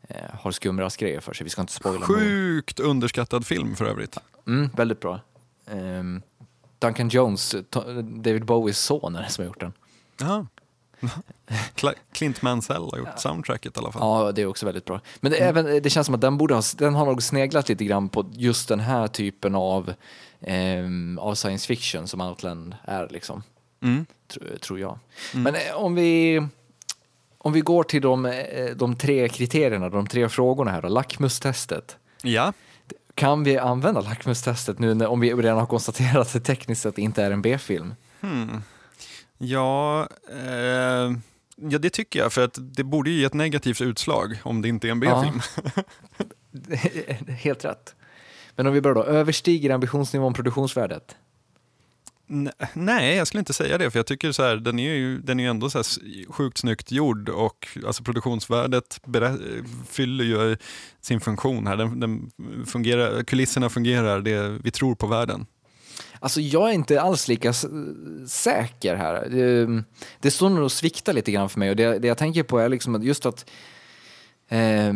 eh, 0.08 0.16
har 0.40 0.50
skumraskgrejer 0.50 1.20
för 1.20 1.32
sig. 1.32 1.44
Vi 1.44 1.50
ska 1.50 1.60
inte 1.60 1.72
spoila 1.72 2.06
Moon. 2.06 2.18
Sjukt 2.18 2.80
underskattad 2.80 3.46
film 3.46 3.76
för 3.76 3.84
övrigt. 3.84 4.18
Mm, 4.46 4.70
väldigt 4.76 5.00
bra. 5.00 5.20
Ehm, 5.72 6.22
Duncan 6.78 7.08
Jones, 7.08 7.54
David 8.04 8.44
Bowies 8.44 8.78
son 8.78 9.16
är 9.16 9.22
det 9.22 9.28
som 9.28 9.42
har 9.42 9.46
gjort 9.46 9.60
den. 9.60 9.72
Aha. 10.22 10.46
Cl- 11.76 11.94
Clint 12.12 12.42
Mansell 12.42 12.82
har 12.92 12.98
gjort 12.98 13.18
soundtracket 13.18 13.76
i 13.76 13.80
alla 13.80 13.92
fall. 13.92 14.02
Ja, 14.26 14.32
det 14.32 14.42
är 14.42 14.46
också 14.46 14.66
väldigt 14.66 14.84
bra. 14.84 15.00
Men 15.20 15.32
det, 15.32 15.38
även, 15.38 15.82
det 15.82 15.90
känns 15.90 16.06
som 16.06 16.14
att 16.14 16.20
den, 16.20 16.38
borde 16.38 16.54
ha, 16.54 16.62
den 16.76 16.94
har 16.94 17.06
nog 17.06 17.22
sneglat 17.22 17.68
lite 17.68 17.84
grann 17.84 18.08
på 18.08 18.30
just 18.32 18.68
den 18.68 18.80
här 18.80 19.06
typen 19.08 19.54
av, 19.54 19.92
ehm, 20.40 21.18
av 21.18 21.34
science 21.34 21.66
fiction 21.66 22.08
som 22.08 22.20
Outland 22.20 22.74
är. 22.84 23.08
Liksom. 23.10 23.42
Mm. 23.82 24.06
tr- 24.28 24.58
tror 24.58 24.80
jag. 24.80 24.98
Men 25.34 25.54
eh, 25.54 25.74
om 25.74 25.94
vi, 25.94 26.42
om 27.38 27.52
vi 27.52 27.60
går 27.60 27.82
till 27.82 28.02
de, 28.02 28.26
eh, 28.26 28.66
de 28.76 28.96
tre 28.96 29.28
kriterierna, 29.28 29.88
de 29.88 30.06
tre 30.06 30.28
frågorna 30.28 30.70
här 30.70 30.82
då, 30.82 30.88
lackmustestet. 30.88 31.96
Ja, 32.22 32.52
Kan 33.14 33.44
vi 33.44 33.58
använda 33.58 34.00
lackmustestet 34.00 34.78
nu 34.78 34.94
när, 34.94 35.06
om 35.06 35.20
vi 35.20 35.34
redan 35.34 35.58
har 35.58 35.66
konstaterat 35.66 36.26
att 36.26 36.32
det 36.32 36.40
tekniskt 36.40 36.82
sett 36.82 36.98
inte 36.98 37.22
är 37.22 37.30
en 37.30 37.42
B-film? 37.42 37.94
ja, 39.38 40.08
eh, 40.30 41.12
ja, 41.56 41.78
det 41.78 41.90
tycker 41.90 42.18
jag. 42.18 42.32
För 42.32 42.44
att 42.44 42.58
det 42.60 42.84
borde 42.84 43.10
ju 43.10 43.18
ge 43.18 43.24
ett 43.24 43.34
negativt 43.34 43.80
utslag 43.80 44.38
om 44.42 44.62
det 44.62 44.68
inte 44.68 44.88
är 44.88 44.90
en 44.90 45.00
B-film. 45.00 45.40
Helt 47.28 47.64
rätt. 47.64 47.94
Men 48.56 48.66
om 48.66 48.72
vi 48.72 48.80
börjar 48.80 48.94
då, 48.94 49.04
överstiger 49.04 49.70
ambitionsnivån 49.70 50.34
produktionsvärdet? 50.34 51.16
Nej, 52.72 53.16
jag 53.16 53.26
skulle 53.26 53.38
inte 53.38 53.52
säga 53.52 53.78
det, 53.78 53.90
för 53.90 53.98
jag 53.98 54.06
tycker 54.06 54.32
så 54.32 54.42
här, 54.42 54.56
den 54.56 54.78
är 54.78 54.94
ju, 54.94 55.18
den 55.18 55.40
är 55.40 55.44
ju 55.44 55.50
ändå 55.50 55.70
så 55.70 55.78
här 55.78 56.32
sjukt 56.32 56.58
snyggt 56.58 56.92
gjord 56.92 57.28
och 57.28 57.68
alltså 57.86 58.02
produktionsvärdet 58.02 59.00
fyller 59.88 60.24
ju 60.24 60.52
eh, 60.52 60.58
sin 61.00 61.20
funktion 61.20 61.66
här. 61.66 61.76
Den, 61.76 62.00
den 62.00 62.30
fungerar, 62.66 63.22
kulisserna 63.22 63.68
fungerar, 63.68 64.20
det, 64.20 64.58
vi 64.64 64.70
tror 64.70 64.94
på 64.94 65.06
världen. 65.06 65.46
Alltså 66.20 66.40
jag 66.40 66.68
är 66.68 66.72
inte 66.72 67.00
alls 67.00 67.28
lika 67.28 67.52
säker 68.28 68.96
här. 68.96 69.28
Det, 69.30 69.82
det 70.20 70.30
står 70.30 70.50
nog 70.50 70.64
och 70.64 70.72
sviktar 70.72 71.12
lite 71.12 71.32
grann 71.32 71.48
för 71.48 71.58
mig 71.58 71.70
och 71.70 71.76
det, 71.76 71.98
det 71.98 72.08
jag 72.08 72.18
tänker 72.18 72.42
på 72.42 72.58
är 72.58 72.68
liksom 72.68 72.94
att 72.94 73.04
just 73.04 73.26
att, 73.26 73.50
eh, 74.48 74.92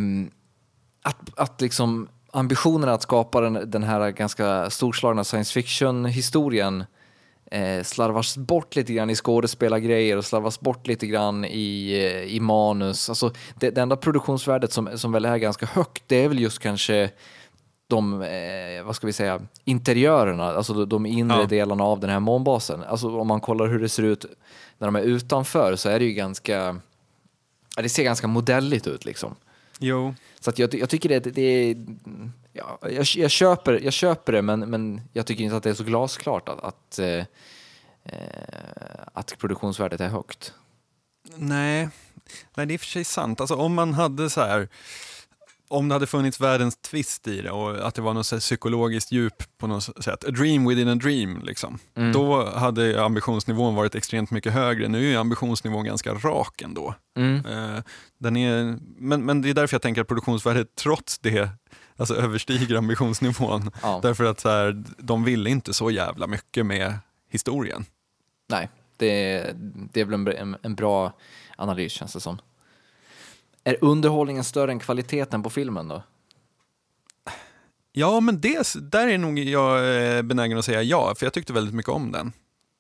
att, 1.02 1.38
att 1.38 1.60
liksom 1.60 2.08
ambitionen 2.32 2.88
att 2.88 3.02
skapa 3.02 3.40
den, 3.40 3.70
den 3.70 3.82
här 3.82 4.10
ganska 4.10 4.70
storslagna 4.70 5.24
science 5.24 5.52
fiction-historien 5.52 6.84
eh, 7.50 7.82
slarvas 7.82 8.36
bort 8.36 8.76
lite 8.76 8.92
grann 8.92 9.10
i 9.10 9.14
skådespelargrejer 9.14 10.16
och 10.16 10.24
slarvas 10.24 10.60
bort 10.60 10.86
lite 10.86 11.06
grann 11.06 11.44
i, 11.44 11.92
eh, 11.92 12.34
i 12.36 12.40
manus. 12.40 13.08
Alltså 13.08 13.32
det, 13.60 13.70
det 13.70 13.80
enda 13.80 13.96
produktionsvärdet 13.96 14.72
som, 14.72 14.88
som 14.98 15.12
väl 15.12 15.24
är 15.24 15.36
ganska 15.36 15.66
högt 15.66 16.02
det 16.06 16.16
är 16.24 16.28
väl 16.28 16.38
just 16.40 16.58
kanske 16.58 17.10
de, 17.88 18.22
eh, 18.22 18.82
vad 18.84 18.96
ska 18.96 19.06
vi 19.06 19.12
säga, 19.12 19.40
interiörerna, 19.64 20.44
alltså 20.44 20.84
de, 20.86 21.06
inre 21.06 21.40
Ja. 21.40 21.46
delarna 21.46 21.84
av 21.84 22.00
den 22.00 22.10
här 22.10 22.20
månbasen. 22.20 22.82
Alltså 22.84 23.20
om 23.20 23.26
man 23.28 23.40
kollar 23.40 23.66
hur 23.66 23.78
det 23.78 23.88
ser 23.88 24.02
ut 24.02 24.24
när 24.78 24.86
de 24.88 24.96
är 24.96 25.00
utanför 25.02 25.76
så 25.76 25.88
är 25.88 25.98
det 25.98 26.04
ju 26.04 26.12
ganska, 26.12 26.80
det 27.76 27.88
ser 27.88 28.04
ganska 28.04 28.26
modelligt 28.26 28.86
ut 28.86 29.04
liksom. 29.04 29.34
Jo, 29.78 30.14
Så 30.40 30.52
jag, 30.56 30.74
jag 30.74 30.88
tycker 30.90 31.08
det, 31.08 31.20
det 31.20 31.42
är, 31.42 31.76
ja, 32.56 32.78
jag, 32.82 33.06
jag, 33.16 33.30
köper, 33.30 33.80
jag 33.84 33.92
köper 33.92 34.32
det 34.32 34.42
men, 34.42 34.60
men 34.60 35.00
jag 35.12 35.26
tycker 35.26 35.44
inte 35.44 35.56
att 35.56 35.62
det 35.62 35.70
är 35.70 35.74
så 35.74 35.84
glasklart 35.84 36.48
att, 36.48 36.60
att, 36.64 36.98
eh, 36.98 37.24
att 39.12 39.38
produktionsvärdet 39.38 40.00
är 40.00 40.08
högt. 40.08 40.54
nej. 41.36 41.88
nej, 42.54 42.66
det 42.66 42.72
är 42.72 42.74
i 42.74 42.76
och 42.76 42.80
för 42.80 42.86
sig 42.86 43.04
sant. 43.04 43.40
Alltså 43.40 43.54
om 43.54 43.74
man 43.74 43.94
hade 43.94 44.30
så 44.30 44.40
här, 44.40 44.68
om 45.68 45.88
det 45.88 45.94
hade 45.94 46.06
funnits 46.06 46.40
världens 46.40 46.76
twist 46.76 47.28
i 47.28 47.40
det 47.40 47.50
och 47.50 47.86
att 47.86 47.94
det 47.94 48.02
var 48.02 48.14
något 48.14 48.26
så 48.26 48.38
psykologiskt 48.38 49.12
djup 49.12 49.58
på 49.58 49.66
något 49.66 50.04
sätt, 50.04 50.24
a 50.24 50.30
dream 50.30 50.68
within 50.68 50.88
a 50.88 50.94
dream, 50.94 51.40
liksom. 51.44 51.78
då 52.12 52.44
hade 52.44 53.04
ambitionsnivån 53.04 53.74
varit 53.74 53.94
extremt 53.94 54.30
mycket 54.30 54.52
högre. 54.52 54.88
Nu 54.88 55.12
är 55.12 55.18
ambitionsnivån 55.18 55.84
ganska 55.84 56.14
rak 56.14 56.62
ändå. 56.62 56.94
Mm. 57.16 57.46
Eh, 57.46 57.82
den 58.18 58.36
är, 58.36 58.78
men, 58.98 59.24
men 59.24 59.42
det 59.42 59.50
är 59.50 59.54
därför 59.54 59.74
jag 59.74 59.82
tänker 59.82 60.00
att 60.00 60.08
produktionsvärdet 60.08 60.74
trots 60.74 61.18
det 61.18 61.48
alltså 61.96 62.14
överstiger 62.14 62.76
ambitionsnivån. 62.76 63.70
Ja. 63.82 64.00
Därför 64.02 64.24
att 64.24 64.40
så 64.40 64.48
här, 64.48 64.84
de 64.98 65.24
ville 65.24 65.50
inte 65.50 65.74
så 65.74 65.90
jävla 65.90 66.26
mycket 66.26 66.66
med 66.66 66.98
historien. 67.28 67.84
Nej, 68.48 68.68
det, 68.96 69.42
det 69.92 70.00
är 70.00 70.04
väl 70.04 70.28
en, 70.28 70.56
en, 70.62 70.74
bra 70.74 71.12
analys 71.56 71.92
känns 71.92 72.12
det 72.12 72.20
som. 72.20 72.38
Är 73.64 73.76
underhållningen 73.80 74.44
större 74.44 74.70
än 74.70 74.78
kvaliteten 74.78 75.42
på 75.42 75.50
filmen 75.50 75.88
då? 75.88 76.02
Ja, 77.92 78.20
men 78.20 78.40
det, 78.40 78.74
där 78.82 79.08
är 79.08 79.18
nog 79.18 79.38
jag 79.38 79.78
eh, 80.16 80.22
benägen 80.22 80.58
att 80.58 80.64
säga 80.64 80.82
ja, 80.82 81.14
för 81.18 81.26
jag 81.26 81.32
tyckte 81.32 81.52
väldigt 81.52 81.74
mycket 81.74 81.92
om 81.92 82.12
den. 82.12 82.32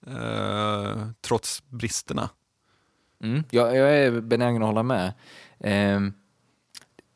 Eh, 0.06 1.08
trots 1.20 1.62
bristerna. 1.68 2.30
Mm. 3.22 3.44
Jag, 3.50 3.76
jag 3.76 3.98
är 3.98 4.20
benägen 4.20 4.62
att 4.62 4.68
hålla 4.68 4.82
med. 4.82 5.12
Ehm, 5.60 6.12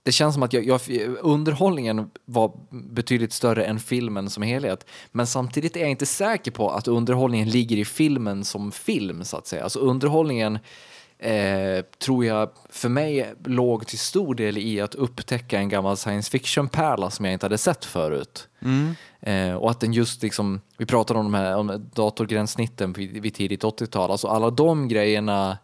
det 0.02 0.12
känns 0.12 0.34
som 0.34 0.42
att 0.42 0.52
jag, 0.52 0.64
jag, 0.64 0.80
underhållningen 1.20 2.10
var 2.24 2.52
betydligt 2.70 3.32
större 3.32 3.64
än 3.64 3.80
filmen 3.80 4.30
som 4.30 4.42
helhet. 4.42 4.86
Men 5.12 5.26
samtidigt 5.26 5.76
är 5.76 5.80
jag 5.80 5.90
inte 5.90 6.06
säker 6.06 6.50
på 6.50 6.70
att 6.70 6.88
underhållningen 6.88 7.48
ligger 7.48 7.76
i 7.76 7.84
filmen 7.84 8.44
som 8.44 8.72
film, 8.72 9.24
så 9.24 9.36
att 9.36 9.46
säga. 9.46 9.62
Alltså 9.62 9.78
underhållningen 9.78 10.58
eh, 11.18 11.84
tror 11.98 12.24
jag 12.24 12.50
för 12.70 12.88
mig 12.88 13.34
låg 13.44 13.86
till 13.86 13.98
stor 13.98 14.34
del 14.34 14.58
i 14.58 14.80
att 14.80 14.94
upptäcka 14.94 15.58
en 15.58 15.68
gammal 15.68 15.96
science 15.96 16.30
fiction-pärla 16.30 17.10
som 17.10 17.24
jag 17.24 17.32
inte 17.32 17.46
hade 17.46 17.58
sett 17.58 17.84
förut. 17.84 18.48
Eh, 19.20 19.54
och 19.54 19.70
att 19.70 19.80
den 19.80 19.92
just 19.92 20.22
liksom, 20.22 20.60
vi 20.78 20.86
pratade 20.86 21.20
om 21.20 21.24
de 21.24 21.34
här 21.34 21.56
om 21.56 21.90
datorgränssnitten 21.94 22.92
vid, 22.92 23.22
vid 23.22 23.34
tidigt 23.34 23.62
80-tal, 23.62 24.10
alltså 24.10 24.28
alla 24.28 24.50
de 24.50 24.88
grejerna 24.88 25.58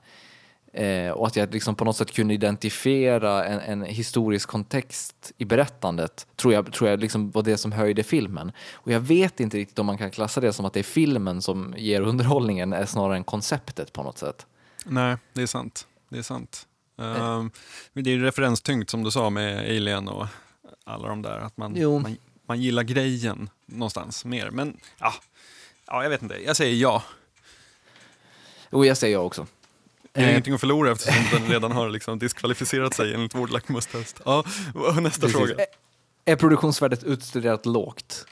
Eh, 0.77 1.11
och 1.11 1.27
att 1.27 1.37
jag 1.37 1.53
liksom 1.53 1.75
på 1.75 1.85
något 1.85 1.97
sätt 1.97 2.13
kunde 2.13 2.35
identifiera 2.35 3.45
en, 3.45 3.61
en 3.61 3.83
historisk 3.83 4.49
kontext 4.49 5.33
i 5.39 5.45
berättandet 5.45 6.27
tror 6.37 6.55
jag, 6.55 6.73
tror 6.73 6.91
jag 6.91 7.01
liksom 7.01 7.31
var 7.31 7.43
det 7.43 7.57
som 7.57 7.73
höjde 7.73 8.03
filmen. 8.03 8.53
Och 8.73 8.93
jag 8.93 9.01
vet 9.01 9.41
inte 9.41 9.57
riktigt 9.57 9.79
om 9.79 9.87
man 9.87 9.99
kan 9.99 10.11
klassa 10.11 10.41
det 10.41 10.53
som 10.53 10.65
att 10.65 10.73
det 10.73 10.81
är 10.81 10.85
filmen 10.85 11.43
som 11.43 11.75
ger 11.77 12.01
underhållningen 12.01 12.73
är 12.73 12.87
snarare 12.87 13.17
än 13.17 13.25
konceptet 13.25 13.93
på 13.93 14.03
något 14.03 14.19
sätt. 14.19 14.47
Nej, 14.85 15.17
det 15.33 15.43
är 15.43 15.47
sant. 15.47 15.87
Det 16.09 16.19
är 16.19 16.23
sant. 16.23 16.67
Men 17.93 18.05
det 18.05 18.11
är 18.11 18.15
ju 18.15 18.23
referenstyngt 18.23 18.91
som 18.91 19.05
du 19.05 19.11
sa 19.11 19.31
med 19.31 19.59
Alien 19.59 20.09
och 20.09 20.27
alla 20.85 21.09
de 21.09 21.23
där. 21.23 21.39
Att 21.39 21.57
man, 21.57 21.73
man, 22.03 22.17
man 22.47 22.61
gillar 22.61 22.83
grejen 22.83 23.51
någonstans 23.67 24.25
mer. 24.25 24.51
Men 24.51 24.77
ja, 24.99 25.15
ja, 25.87 26.03
jag 26.03 26.11
vet 26.11 26.23
inte. 26.23 26.45
Jag 26.45 26.57
säger 26.57 26.75
ja. 26.75 27.03
Och 28.71 28.87
jag 28.87 28.97
säger 28.97 29.13
jag 29.13 29.27
också. 29.27 29.47
Det 30.17 30.23
är 30.23 30.25
Eh, 30.25 30.31
ingenting 30.31 30.55
att 30.55 30.61
förlora 30.61 30.91
eftersom 30.93 31.25
den 31.33 31.49
redan 31.51 31.73
har 31.73 31.89
liksom 31.89 32.19
diskvalificerat 32.19 32.95
sig 32.95 33.15
enligt 33.15 33.35
vår 33.35 33.49
lackmustest. 33.49 34.21
Ja, 34.25 34.45
nästa 35.01 35.21
Precis. 35.21 35.33
fråga. 35.37 35.55
Är- 35.55 35.67
Är 36.33 36.37
produktionsvärdet 36.37 37.05
utstuderat 37.05 37.67
lågt? 37.67 38.27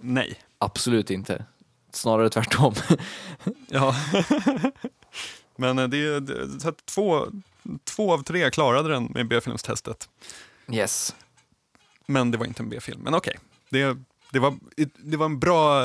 Nej. 0.00 0.34
Absolut 0.58 1.10
inte. 1.10 1.44
Snarare 1.92 2.30
tvärtom. 2.30 2.74
Ja. 3.68 3.94
Men 5.56 5.78
eh, 5.78 5.88
det, 5.88 6.60
så 6.60 6.68
att 6.68 6.86
två, 6.86 7.26
två 7.84 8.12
av 8.12 8.22
tre 8.22 8.50
klarade 8.50 8.88
den 8.88 9.04
med 9.04 9.28
B-filmstestet. 9.28 10.08
yes. 10.72 11.14
Men 12.06 12.30
det 12.30 12.38
var 12.38 12.46
inte 12.46 12.62
en 12.62 12.68
B-film. 12.68 13.00
Men 13.04 13.14
okej, 13.14 13.38
det, 13.70 13.96
det, 14.30 14.38
var, 14.38 14.56
det 14.96 15.16
var 15.16 15.26
en 15.26 15.38
bra, 15.38 15.84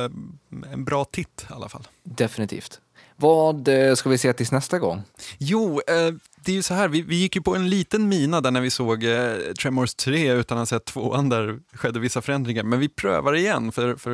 en 0.72 0.84
bra 0.86 1.06
titt 1.06 1.46
i 1.50 1.54
alla 1.54 1.70
fall. 1.70 1.88
Definitivt. 2.04 2.82
Vad 3.16 3.68
eh, 3.68 3.96
ska 3.96 4.10
vi 4.10 4.18
se 4.18 4.34
tills 4.34 4.52
nästa 4.52 4.80
gång? 4.80 5.02
Jo, 5.38 5.82
eh, 5.88 6.14
det 6.46 6.52
är 6.52 6.56
ju 6.56 6.62
så 6.62 6.74
här, 6.74 6.88
vi, 6.88 7.02
vi 7.02 7.16
gick 7.16 7.36
ju 7.36 7.42
på 7.42 7.56
en 7.56 7.70
liten 7.70 8.10
mina 8.10 8.42
där 8.42 8.52
när 8.52 8.62
vi 8.62 8.70
såg 8.70 9.04
eh, 9.04 9.34
Tremors 9.62 9.96
3 9.96 10.32
utan 10.32 10.58
att 10.58 10.62
ha 10.62 10.66
sett 10.66 10.86
tvåan 10.86 11.30
där 11.30 11.60
skedde 11.74 12.00
vissa 12.00 12.22
förändringar. 12.22 12.64
Men 12.64 12.80
vi 12.80 12.90
prövar 12.90 13.36
igen 13.36 13.72
för, 13.72 13.96
för 13.96 14.12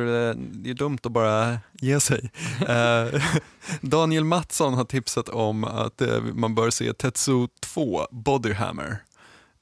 det 0.62 0.70
är 0.70 0.74
dumt 0.74 0.98
att 1.02 1.12
bara 1.12 1.58
ge 1.72 2.00
sig. 2.00 2.30
Daniel 3.80 4.24
Mattsson 4.24 4.74
har 4.74 4.84
tipsat 4.84 5.28
om 5.28 5.64
att 5.64 6.02
man 6.32 6.54
bör 6.54 6.70
se 6.70 6.92
Tetsu 6.92 7.46
2, 7.60 8.06
Bodyhammer. 8.10 9.02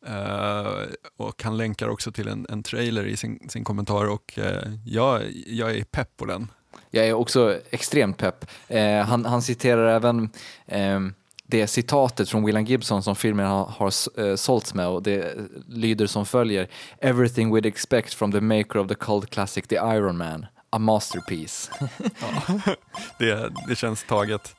Uh, 0.06 0.82
och 1.16 1.42
han 1.42 1.56
länkar 1.56 1.88
också 1.88 2.12
till 2.12 2.28
en, 2.28 2.46
en 2.48 2.62
trailer 2.62 3.06
i 3.06 3.16
sin, 3.16 3.48
sin 3.48 3.64
kommentar 3.64 4.06
och 4.06 4.38
eh, 4.38 4.72
jag, 4.84 5.22
jag 5.46 5.76
är 5.76 5.84
pepp 5.84 6.16
på 6.16 6.24
den. 6.24 6.48
Jag 6.90 7.06
är 7.06 7.12
också 7.12 7.58
extremt 7.70 8.16
pepp. 8.16 8.44
Eh, 8.68 8.98
han, 8.98 9.24
han 9.24 9.42
citerar 9.42 9.96
även 9.96 10.30
eh, 10.66 11.00
det 11.46 11.66
citatet 11.66 12.28
från 12.28 12.44
William 12.44 12.64
Gibson 12.64 13.02
som 13.02 13.16
filmen 13.16 13.46
har, 13.46 13.64
har 13.64 14.20
eh, 14.20 14.36
sålts 14.36 14.74
med 14.74 14.88
och 14.88 15.02
det 15.02 15.34
lyder 15.68 16.06
som 16.06 16.26
följer 16.26 16.68
Everything 17.00 17.56
we'd 17.56 17.66
expect 17.66 18.14
from 18.14 18.32
the 18.32 18.40
maker 18.40 18.76
of 18.78 18.88
the 18.88 18.94
cult 18.94 19.30
classic 19.30 19.66
The 19.66 19.76
Iron 19.76 20.16
Man. 20.16 20.46
A 20.70 20.78
masterpiece. 20.78 21.70
det, 23.18 23.52
det 23.68 23.76
känns 23.76 24.04
taget. 24.08 24.54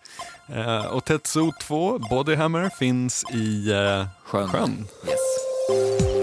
Eh, 0.47 0.85
och 0.85 1.05
Tetsu 1.05 1.51
2, 1.61 1.99
Bodyhammer, 1.99 2.69
finns 2.79 3.25
i 3.33 3.71
eh, 3.71 4.07
Sjön. 4.23 4.47
sjön. 4.49 4.87
Yes. 5.07 6.18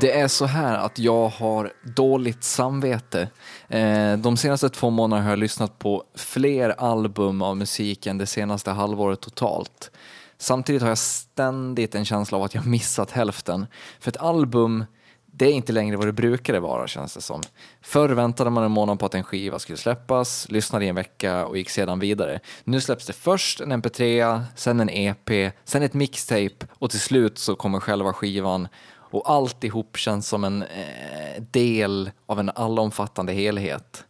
Det 0.00 0.20
är 0.20 0.28
så 0.28 0.46
här 0.46 0.74
att 0.74 0.98
jag 0.98 1.28
har 1.28 1.72
dåligt 1.82 2.44
samvete. 2.44 3.28
Eh, 3.68 4.16
de 4.16 4.36
senaste 4.36 4.68
två 4.68 4.90
månaderna 4.90 5.24
har 5.24 5.30
jag 5.32 5.38
lyssnat 5.38 5.78
på 5.78 6.04
fler 6.14 6.70
album 6.70 7.42
av 7.42 7.56
musik 7.56 8.06
än 8.06 8.18
det 8.18 8.26
senaste 8.26 8.70
halvåret 8.70 9.20
totalt. 9.20 9.90
Samtidigt 10.38 10.82
har 10.82 10.88
jag 10.88 10.98
ständigt 10.98 11.94
en 11.94 12.04
känsla 12.04 12.38
av 12.38 12.44
att 12.44 12.54
jag 12.54 12.66
missat 12.66 13.10
hälften. 13.10 13.66
För 14.00 14.10
ett 14.10 14.16
album, 14.16 14.84
det 15.26 15.46
är 15.46 15.52
inte 15.52 15.72
längre 15.72 15.96
vad 15.96 16.06
det 16.06 16.12
brukade 16.12 16.60
vara 16.60 16.86
känns 16.86 17.14
det 17.14 17.20
som. 17.20 17.40
Förr 17.82 18.08
väntade 18.08 18.50
man 18.50 18.64
en 18.64 18.70
månad 18.70 18.98
på 18.98 19.06
att 19.06 19.14
en 19.14 19.24
skiva 19.24 19.58
skulle 19.58 19.78
släppas, 19.78 20.46
lyssnade 20.50 20.84
i 20.84 20.88
en 20.88 20.94
vecka 20.94 21.46
och 21.46 21.58
gick 21.58 21.70
sedan 21.70 21.98
vidare. 21.98 22.40
Nu 22.64 22.80
släpps 22.80 23.06
det 23.06 23.12
först 23.12 23.60
en 23.60 23.72
mp3, 23.72 24.42
sen 24.56 24.80
en 24.80 24.90
EP, 24.90 25.52
sen 25.64 25.82
ett 25.82 25.94
mixtape 25.94 26.66
och 26.70 26.90
till 26.90 27.00
slut 27.00 27.38
så 27.38 27.56
kommer 27.56 27.80
själva 27.80 28.12
skivan 28.12 28.68
och 29.14 29.30
alltihop 29.30 29.96
känns 29.96 30.28
som 30.28 30.44
en 30.44 30.62
eh, 30.62 31.42
del 31.50 32.10
av 32.26 32.40
en 32.40 32.50
allomfattande 32.54 33.32
helhet. 33.32 34.04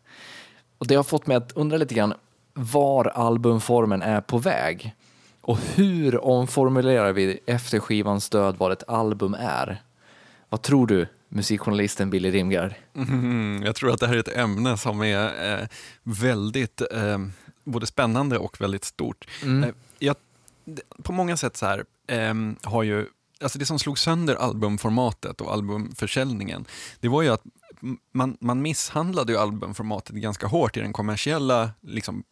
Och 0.79 0.87
det 0.87 0.95
har 0.95 1.03
fått 1.03 1.27
mig 1.27 1.37
att 1.37 1.53
undra 1.53 1.77
lite 1.77 1.95
grann 1.95 2.15
var 2.55 3.07
albumformen 3.07 4.03
är 4.03 4.21
på 4.21 4.39
väg. 4.39 4.95
Och 5.41 5.59
hur 5.75 6.25
omformulerar 6.25 7.13
vi 7.13 7.41
efter 7.47 7.81
skivans 7.81 8.31
död 8.31 8.57
vad 8.59 8.73
ett 8.73 8.89
album 8.89 9.37
är? 9.41 9.83
Vad 10.49 10.63
tror 10.63 10.87
du, 10.87 11.07
musikjournalisten 11.29 12.11
Billy 12.11 12.31
Rimgard? 12.31 12.75
Mm, 12.95 13.63
jag 13.67 13.75
tror 13.75 13.91
att 13.93 14.01
det 14.01 14.07
här 14.07 14.15
är 14.15 14.21
ett 14.21 14.37
ämne 14.37 14.77
som 14.77 15.03
är 15.03 15.53
eh, 15.53 15.67
väldigt 16.03 16.81
eh, 16.93 17.19
både 17.65 17.87
spännande 17.87 18.39
och 18.39 18.61
väldigt 18.61 18.85
stort. 18.85 19.29
Mm. 19.43 19.65
Eh, 19.65 19.75
jag, 19.99 20.17
på 21.03 21.13
många 21.13 21.37
sätt 21.37 21.57
så 21.57 21.67
här 21.67 21.85
eh, 22.07 22.35
har 22.63 22.83
ju 22.83 23.07
Alltså 23.45 23.59
det 23.59 23.67
som 23.67 23.79
slog 23.79 23.99
sönder 23.99 24.35
albumformatet 24.35 25.41
och 25.41 25.53
albumförsäljningen, 25.53 26.65
det 27.01 27.09
var 27.09 27.23
ju 27.23 27.29
att 27.29 27.43
man, 28.13 28.37
man 28.41 28.63
misshandlade 28.63 29.33
ju 29.33 29.39
albumformatet 29.39 30.17
ganska 30.17 30.47
hårt 30.47 30.77
i 30.77 30.81
den 30.81 30.93
kommersiella 30.93 31.71
liksom, 31.83 32.25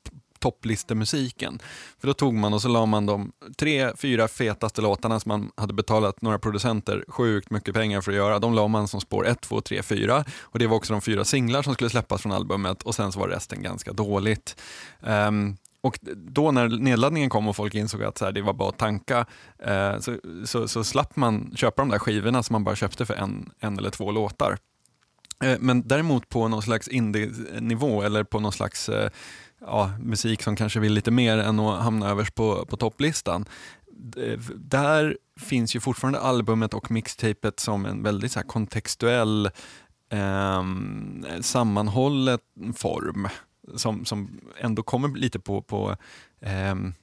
topplistemusiken. 0.43 1.59
För 1.99 2.07
då 2.07 2.15
tog 2.15 2.35
man 2.35 2.55
och 2.55 2.63
så 2.63 2.69
la 2.69 2.87
man 2.87 3.07
de 3.07 3.33
tre, 3.57 3.97
fyra 3.97 4.29
fetaste 4.29 4.81
låtarna 4.81 5.21
som 5.21 5.29
man 5.29 5.51
hade 5.57 5.75
betalat 5.75 6.23
några 6.23 6.39
producenter 6.39 7.05
sjukt 7.09 7.51
mycket 7.51 7.75
pengar 7.75 8.01
för 8.01 8.13
att 8.13 8.17
göra. 8.17 8.39
De 8.39 8.55
la 8.55 8.69
man 8.69 8.89
som 8.89 9.01
spår 9.01 9.27
1, 9.27 9.41
2, 9.41 9.61
3, 9.61 9.83
4 9.83 10.25
och 10.41 10.59
det 10.59 10.67
var 10.67 10.77
också 10.77 10.93
de 10.93 11.01
fyra 11.01 11.25
singlar 11.25 11.63
som 11.63 11.75
skulle 11.75 11.91
släppas 11.91 12.23
från 12.23 12.33
albumet 12.33 12.83
och 12.83 12.95
sen 12.95 13.13
så 13.13 13.21
var 13.21 13.29
resten 13.29 13.63
ganska 13.63 13.93
dåligt. 13.93 14.57
Um, 15.01 15.57
och 15.83 15.99
då 16.17 16.51
när 16.51 16.69
nedladdningen 16.69 17.31
kom 17.31 17.49
och 17.49 17.57
folk 17.57 17.75
insåg 17.75 18.03
att 18.03 18.19
så 18.19 18.25
här, 18.25 18.33
det 18.33 18.43
var 18.43 18.53
bara 18.53 18.69
att 18.69 18.79
tanka 18.79 19.27
eh, 19.59 19.99
så, 19.99 20.17
så, 20.45 20.69
så 20.69 20.85
slapp 20.85 21.17
man 21.17 21.53
köpa 21.57 21.83
de 21.83 21.89
där 21.89 21.99
skivorna 21.99 22.43
som 22.43 22.55
man 22.55 22.65
bara 22.65 22.77
köpte 22.77 23.07
för 23.07 23.15
en, 23.15 23.51
en 23.61 23.79
eller 23.79 23.91
två 23.91 24.11
låtar. 24.11 24.59
Eh, 25.45 25.57
Men 25.61 25.89
däremot 25.89 26.29
på 26.29 26.49
någon 26.49 26.63
slags 26.63 26.89
indie-nivå 26.89 28.03
eller 28.03 28.25
på 28.25 28.41
någon 28.41 28.53
slags 28.53 28.89
eh, 28.89 29.11
ja, 29.61 29.91
musik 30.01 30.43
som 30.43 30.57
kanske 30.57 30.81
vill 30.81 30.93
lite 30.93 31.11
mer 31.11 31.39
än 31.39 31.61
att 31.61 31.83
hamna 31.83 32.11
överst 32.11 32.35
på, 32.35 32.67
på 32.67 32.77
topplistan. 32.77 33.45
Eh, 34.17 34.39
där 34.57 35.17
finns 35.41 35.77
ju 35.77 35.81
fortfarande 35.81 36.21
albumet 36.21 36.75
och 36.75 36.91
mixtapet 36.91 37.61
som 37.61 37.87
en 37.87 38.03
väldigt 38.03 38.33
så 38.33 38.39
här 38.39 38.47
kontextuell 38.47 39.51
ehm, 40.11 41.25
sammanhållen 41.41 42.39
form 42.77 43.29
som, 43.77 44.05
som 44.05 44.41
ändå 44.59 44.83
kommer 44.83 45.09
lite 45.09 45.39
på, 45.39 45.63
på 45.63 45.97
ehm, 46.41 46.95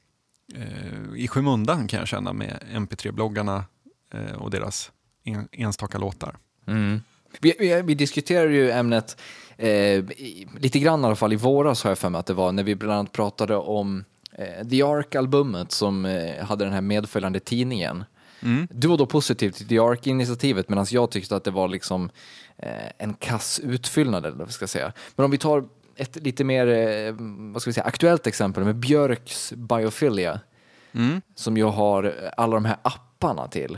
eh, 0.55 1.15
i 1.15 1.27
skymundan 1.27 1.87
kan 1.87 1.99
jag 1.99 2.07
känna 2.07 2.33
med 2.33 2.63
MP3-bloggarna 2.73 3.63
eh, 4.13 4.35
och 4.35 4.51
deras 4.51 4.91
en, 5.23 5.47
enstaka 5.51 5.97
låtar. 5.97 6.37
Mm. 6.67 7.01
Vi, 7.39 7.55
vi, 7.59 7.81
vi 7.81 7.95
diskuterade 7.95 8.53
ju 8.53 8.71
ämnet 8.71 9.21
eh, 9.57 9.69
i, 9.69 10.47
lite 10.59 10.79
grann 10.79 11.01
i 11.01 11.05
alla 11.05 11.15
fall 11.15 11.33
i 11.33 11.35
våras 11.35 11.83
har 11.83 11.91
jag 11.91 11.97
för 11.97 12.09
mig 12.09 12.19
att 12.19 12.25
det 12.25 12.33
var 12.33 12.51
när 12.51 12.63
vi 12.63 12.75
bland 12.75 12.93
annat 12.93 13.11
pratade 13.11 13.55
om 13.55 14.03
eh, 14.31 14.67
The 14.67 14.83
Ark-albumet 14.83 15.71
som 15.71 16.05
eh, 16.05 16.45
hade 16.45 16.65
den 16.65 16.73
här 16.73 16.81
medföljande 16.81 17.39
tidningen. 17.39 18.03
Du 18.69 18.87
var 18.87 18.97
då 18.97 19.05
positiv 19.05 19.51
till 19.51 19.67
The 19.67 19.79
Ark-initiativet 19.79 20.69
medan 20.69 20.85
jag 20.89 21.11
tyckte 21.11 21.35
att 21.35 21.43
det 21.43 21.51
var 21.51 21.67
liksom 21.67 22.09
eh, 22.57 22.91
en 22.97 23.13
kass 23.13 23.59
utfyllnad 23.59 24.25
eller 24.25 24.37
vad 24.37 24.51
ska 24.51 24.67
säga. 24.67 24.93
Men 25.15 25.25
om 25.25 25.31
vi 25.31 25.37
tar 25.37 25.65
ett 25.99 26.15
lite 26.15 26.43
mer 26.43 26.67
eh, 26.67 27.15
vad 27.53 27.61
ska 27.61 27.69
vi 27.69 27.73
säga, 27.73 27.83
aktuellt 27.85 28.27
exempel 28.27 28.63
med 28.63 28.75
Björks 28.75 29.53
Biophilia 29.53 30.39
som 31.35 31.57
ju 31.57 31.63
har 31.63 32.31
alla 32.37 32.53
de 32.53 32.65
här 32.65 32.77
apparna 32.81 33.47
till. 33.47 33.77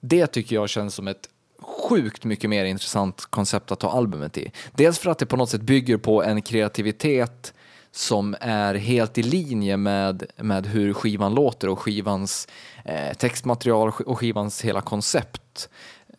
Det 0.00 0.26
tycker 0.26 0.54
jag 0.54 0.68
känns 0.68 0.94
som 0.94 1.08
ett 1.08 1.28
sjukt 1.60 2.24
mycket 2.24 2.50
mer 2.50 2.64
intressant 2.64 3.26
koncept 3.30 3.72
att 3.72 3.80
ta 3.80 3.90
albumet 3.90 4.38
i. 4.38 4.52
Dels 4.72 4.98
för 4.98 5.10
att 5.10 5.18
det 5.18 5.26
på 5.26 5.36
något 5.36 5.50
sätt 5.50 5.60
bygger 5.62 5.96
på 5.96 6.22
en 6.22 6.42
kreativitet 6.42 7.54
som 7.90 8.36
är 8.40 8.74
helt 8.74 9.18
i 9.18 9.22
linje 9.22 9.76
med, 9.76 10.24
med 10.36 10.66
hur 10.66 10.92
skivan 10.92 11.34
låter 11.34 11.68
och 11.68 11.78
skivans 11.78 12.48
eh, 12.84 13.16
textmaterial 13.16 13.92
och 14.06 14.18
skivans 14.18 14.62
hela 14.62 14.80
koncept. 14.80 15.68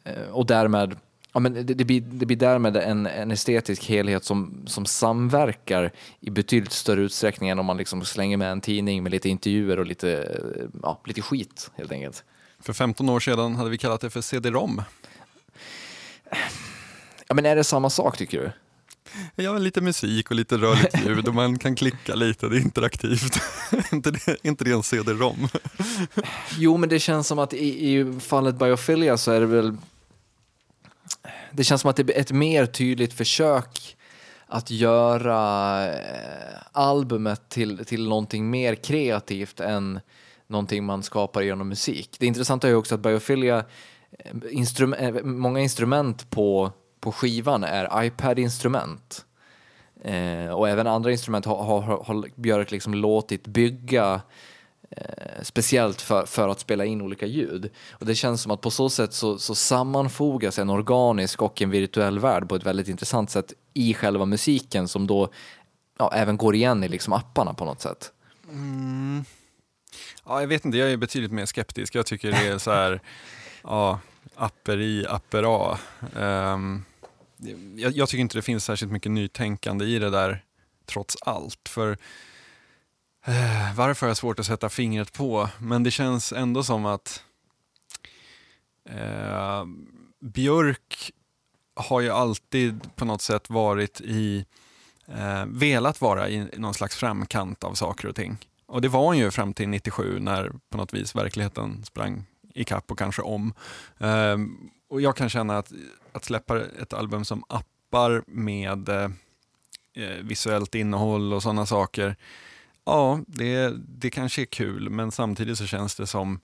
Eh, 0.04 0.30
och 0.32 0.46
därmed 0.46 0.98
Ja, 1.34 1.40
men 1.40 1.54
det, 1.54 1.64
det, 1.64 1.86
blir, 1.86 2.02
det 2.02 2.26
blir 2.26 2.38
därmed 2.38 2.78
en, 2.78 3.06
en 3.06 3.32
estetisk 3.32 3.86
helhet 3.86 4.24
som, 4.24 4.64
som 4.66 4.86
samverkar 4.86 5.92
i 6.20 6.30
betydligt 6.30 6.72
större 6.72 7.02
utsträckning 7.02 7.50
än 7.50 7.60
om 7.60 7.66
man 7.66 7.78
liksom 7.78 8.06
slänger 8.06 8.38
med 8.38 8.52
en 8.52 8.62
tidning 8.62 9.04
med 9.04 9.12
lite 9.12 9.30
intervjuer 9.30 9.80
och 9.80 9.86
lite, 9.86 10.40
ja, 10.82 11.02
lite 11.06 11.22
skit 11.22 11.72
helt 11.76 11.92
enkelt. 11.92 12.24
För 12.60 12.74
15 12.74 13.10
år 13.10 13.20
sedan 13.20 13.56
hade 13.56 13.70
vi 13.70 13.78
kallat 13.78 14.02
det 14.02 14.10
för 14.10 14.22
CD-ROM. 14.22 14.82
Ja, 17.28 17.36
men 17.36 17.46
är 17.46 17.56
det 17.56 17.64
samma 17.64 17.90
sak 17.90 18.18
tycker 18.18 18.40
du? 18.42 18.52
Ja, 19.44 19.58
lite 19.58 19.82
musik 19.82 20.30
och 20.30 20.36
lite 20.36 20.58
rörligt 20.58 21.06
ljud 21.06 21.28
och 21.28 21.36
man 21.36 21.60
kan 21.60 21.76
klicka 21.76 22.16
lite, 22.16 22.48
det 22.48 22.58
är 22.58 22.62
interaktivt. 22.62 23.42
inte, 23.92 24.12
det, 24.12 24.38
inte 24.44 24.64
det 24.64 24.72
en 24.72 24.84
CD-ROM? 24.84 25.48
Jo, 26.58 26.78
men 26.78 26.90
det 26.90 27.00
känns 27.00 27.28
som 27.28 27.40
att 27.40 27.54
i, 27.54 27.98
i 27.98 28.20
fallet 28.20 28.56
Biophilia 28.56 29.18
så 29.18 29.32
är 29.32 29.40
det 29.40 29.46
väl 29.46 29.78
det 31.54 31.64
känns 31.64 31.82
som 31.82 31.90
att 31.90 31.96
det 31.96 32.10
är 32.10 32.20
ett 32.20 32.32
mer 32.32 32.66
tydligt 32.66 33.14
försök 33.14 33.98
att 34.48 34.72
göra 34.72 35.86
eh, 35.94 36.58
albumet 36.72 37.50
till, 37.50 37.86
till 37.86 38.10
någonting 38.10 38.50
mer 38.50 38.76
kreativt 38.76 39.60
än 39.60 40.00
någonting 40.48 40.84
man 40.84 41.04
skapar 41.04 41.42
genom 41.42 41.70
musik. 41.70 42.16
Det 42.20 42.26
intressanta 42.26 42.68
är 42.68 42.72
ju 42.72 42.78
också 42.78 42.96
att 42.96 43.02
Biophilia, 43.02 43.66
eh, 44.20 44.32
instrum, 44.52 44.94
eh, 44.94 45.24
många 45.24 45.60
instrument 45.60 46.30
på, 46.30 46.72
på 47.00 47.12
skivan 47.12 47.64
är 47.64 48.04
iPad-instrument. 48.04 49.26
Eh, 50.04 50.50
och 50.50 50.70
även 50.70 50.88
andra 50.88 51.12
instrument 51.12 51.46
har, 51.46 51.64
har, 51.64 51.82
har 51.82 52.42
Björk 52.42 52.72
liksom 52.72 52.94
låtit 52.94 53.48
bygga 53.48 54.22
Eh, 54.98 55.44
speciellt 55.44 56.02
för, 56.02 56.26
för 56.26 56.50
att 56.50 56.60
spela 56.60 56.86
in 56.86 57.02
olika 57.02 57.26
ljud. 57.26 57.72
Och 57.92 58.06
det 58.06 58.16
känns 58.16 58.42
som 58.42 58.52
att 58.52 58.62
på 58.62 58.72
så 58.72 58.90
sätt 58.90 59.14
så, 59.14 59.38
så 59.38 59.56
sammanfogas 59.56 60.60
en 60.60 60.70
organisk 60.70 61.42
och 61.42 61.62
en 61.62 61.70
virtuell 61.70 62.20
värld 62.20 62.50
på 62.50 62.56
ett 62.56 62.66
väldigt 62.66 62.88
intressant 62.88 63.30
sätt 63.30 63.54
i 63.74 63.94
själva 63.94 64.26
musiken 64.26 64.88
som 64.88 65.08
då 65.08 65.30
ja, 65.98 66.14
även 66.14 66.38
går 66.38 66.56
igen 66.56 66.84
i 66.84 66.88
liksom 66.88 67.14
apparna 67.14 67.54
på 67.54 67.66
något 67.66 67.82
sätt. 67.82 68.12
Mm. 68.50 69.26
Ja, 70.26 70.40
jag 70.42 70.48
vet 70.48 70.66
inte, 70.66 70.78
jag 70.78 70.92
är 70.92 70.98
betydligt 70.98 71.32
mer 71.32 71.46
skeptisk. 71.46 71.96
Jag 71.96 72.06
tycker 72.06 72.32
det 72.32 72.48
är 72.48 72.58
så 72.58 72.72
här, 72.72 73.02
ja, 73.64 74.00
apper 74.36 74.80
i, 74.80 75.06
apper 75.10 75.44
A. 75.48 75.80
Um, 76.16 76.86
jag, 77.76 77.92
jag, 77.92 78.10
tycker 78.10 78.22
inte 78.22 78.38
det 78.38 78.42
finns 78.42 78.66
särskilt 78.66 78.92
mycket 78.92 79.12
nytänkande 79.12 79.86
i 79.86 80.00
det 80.00 80.10
där, 80.10 80.44
trots 80.86 81.18
allt. 81.22 81.70
För 81.70 81.98
Eh, 83.26 83.76
varför 83.76 84.06
har 84.06 84.10
jag 84.10 84.18
svårt 84.18 84.40
att 84.40 84.46
sätta 84.46 84.70
fingret 84.70 85.14
på, 85.14 85.50
men 85.60 85.84
det 85.84 85.92
känns 85.92 86.34
ändå 86.34 86.64
som 86.64 86.86
att 86.86 87.24
eh, 88.90 89.66
Björk 90.20 91.12
har 91.76 92.02
ju 92.02 92.10
alltid 92.10 92.96
på 92.96 93.06
något 93.06 93.22
sätt 93.22 93.50
varit 93.50 94.02
i, 94.02 94.46
eh, 95.08 95.46
velat 95.48 96.02
vara 96.02 96.30
i 96.30 96.48
någon 96.58 96.74
slags 96.74 96.96
framkant 96.96 97.64
av 97.64 97.74
saker 97.74 98.08
och 98.08 98.16
ting. 98.16 98.38
Och 98.66 98.82
det 98.82 98.88
var 98.88 99.06
hon 99.06 99.18
ju 99.18 99.32
fram 99.32 99.54
till 99.54 99.70
97 99.70 100.20
när 100.20 100.52
på 100.70 100.78
något 100.78 100.94
vis 100.94 101.16
verkligheten 101.16 101.86
sprang 101.86 102.26
ikapp 102.54 102.92
och 102.92 103.00
kanske 103.00 103.22
om. 103.22 103.54
Eh, 103.98 104.38
och 104.90 105.02
jag 105.02 105.16
kan 105.16 105.30
känna 105.30 105.58
att, 105.58 105.72
att 106.12 106.26
släppa 106.26 106.62
ett 106.62 106.94
album 106.94 107.26
som 107.26 107.44
appar 107.48 108.24
med 108.28 108.90
eh, 108.90 109.10
eh 109.94 110.18
visuellt 110.22 110.76
innehåll 110.76 111.34
och 111.34 111.44
sådana 111.44 111.66
saker 111.66 112.16
Ja, 112.86 113.20
det, 113.28 113.74
det 113.88 114.10
kanske 114.10 114.42
är 114.42 114.46
kul, 114.46 114.90
men 114.90 115.12
samtidigt 115.12 115.58
så 115.58 115.66
känns 115.66 115.96
det 115.96 116.08
som 116.08 116.40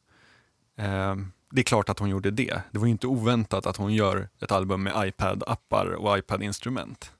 eh, 0.77 1.15
det 1.51 1.61
är 1.61 1.63
klart 1.63 1.89
att 1.89 1.99
hon 1.99 2.09
gjorde 2.09 2.31
det. 2.31 2.61
Det 2.71 2.79
var 2.79 2.85
ju 2.85 2.91
inte 2.91 3.07
oväntat 3.07 3.65
att 3.65 3.77
hon 3.77 3.93
gör 3.93 4.29
ett 4.41 4.51
album 4.51 4.83
med 4.83 4.93
iPad-appar 4.95 5.93
och 5.93 6.17
iPad-instrument. 6.17 7.11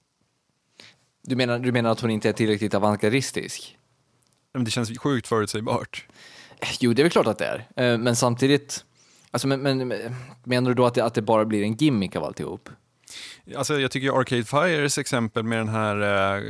Du 1.24 1.36
menar, 1.36 1.60
du 1.60 1.72
menar 1.72 1.90
att 1.90 2.00
hon 2.00 2.12
inte 2.12 2.30
är 2.30 2.34
tillräckligt 2.34 2.74
avantgardistisk? 2.74 3.78
Men 4.54 4.64
det 4.64 4.72
känns 4.72 5.00
sjukt 5.00 5.28
förutsägbart. 5.28 6.08
Jo, 6.80 6.94
det 6.94 7.02
är 7.02 7.04
väl 7.04 7.12
klart 7.12 7.28
att 7.28 7.38
det 7.38 7.46
är. 7.46 7.92
Eh, 7.92 7.98
men 7.98 8.16
samtidigt, 8.16 8.86
alltså, 9.32 9.48
men, 9.48 9.62
men, 9.62 9.94
menar 10.44 10.70
du 10.70 10.76
då 10.76 10.86
att 10.86 10.94
det, 10.94 11.06
att 11.06 11.14
det 11.14 11.22
bara 11.22 11.46
blir 11.46 11.64
en 11.64 11.74
gimmick 11.74 12.16
av 12.16 12.24
alltihop? 12.24 12.70
Alltså 13.56 13.80
jag 13.80 13.92
tycker 13.92 14.20
Arcade 14.20 14.44
Fires 14.44 14.98
exempel 14.98 15.44
med 15.44 15.58
den 15.58 15.70
här 15.70 15.96
eh, 15.96 16.44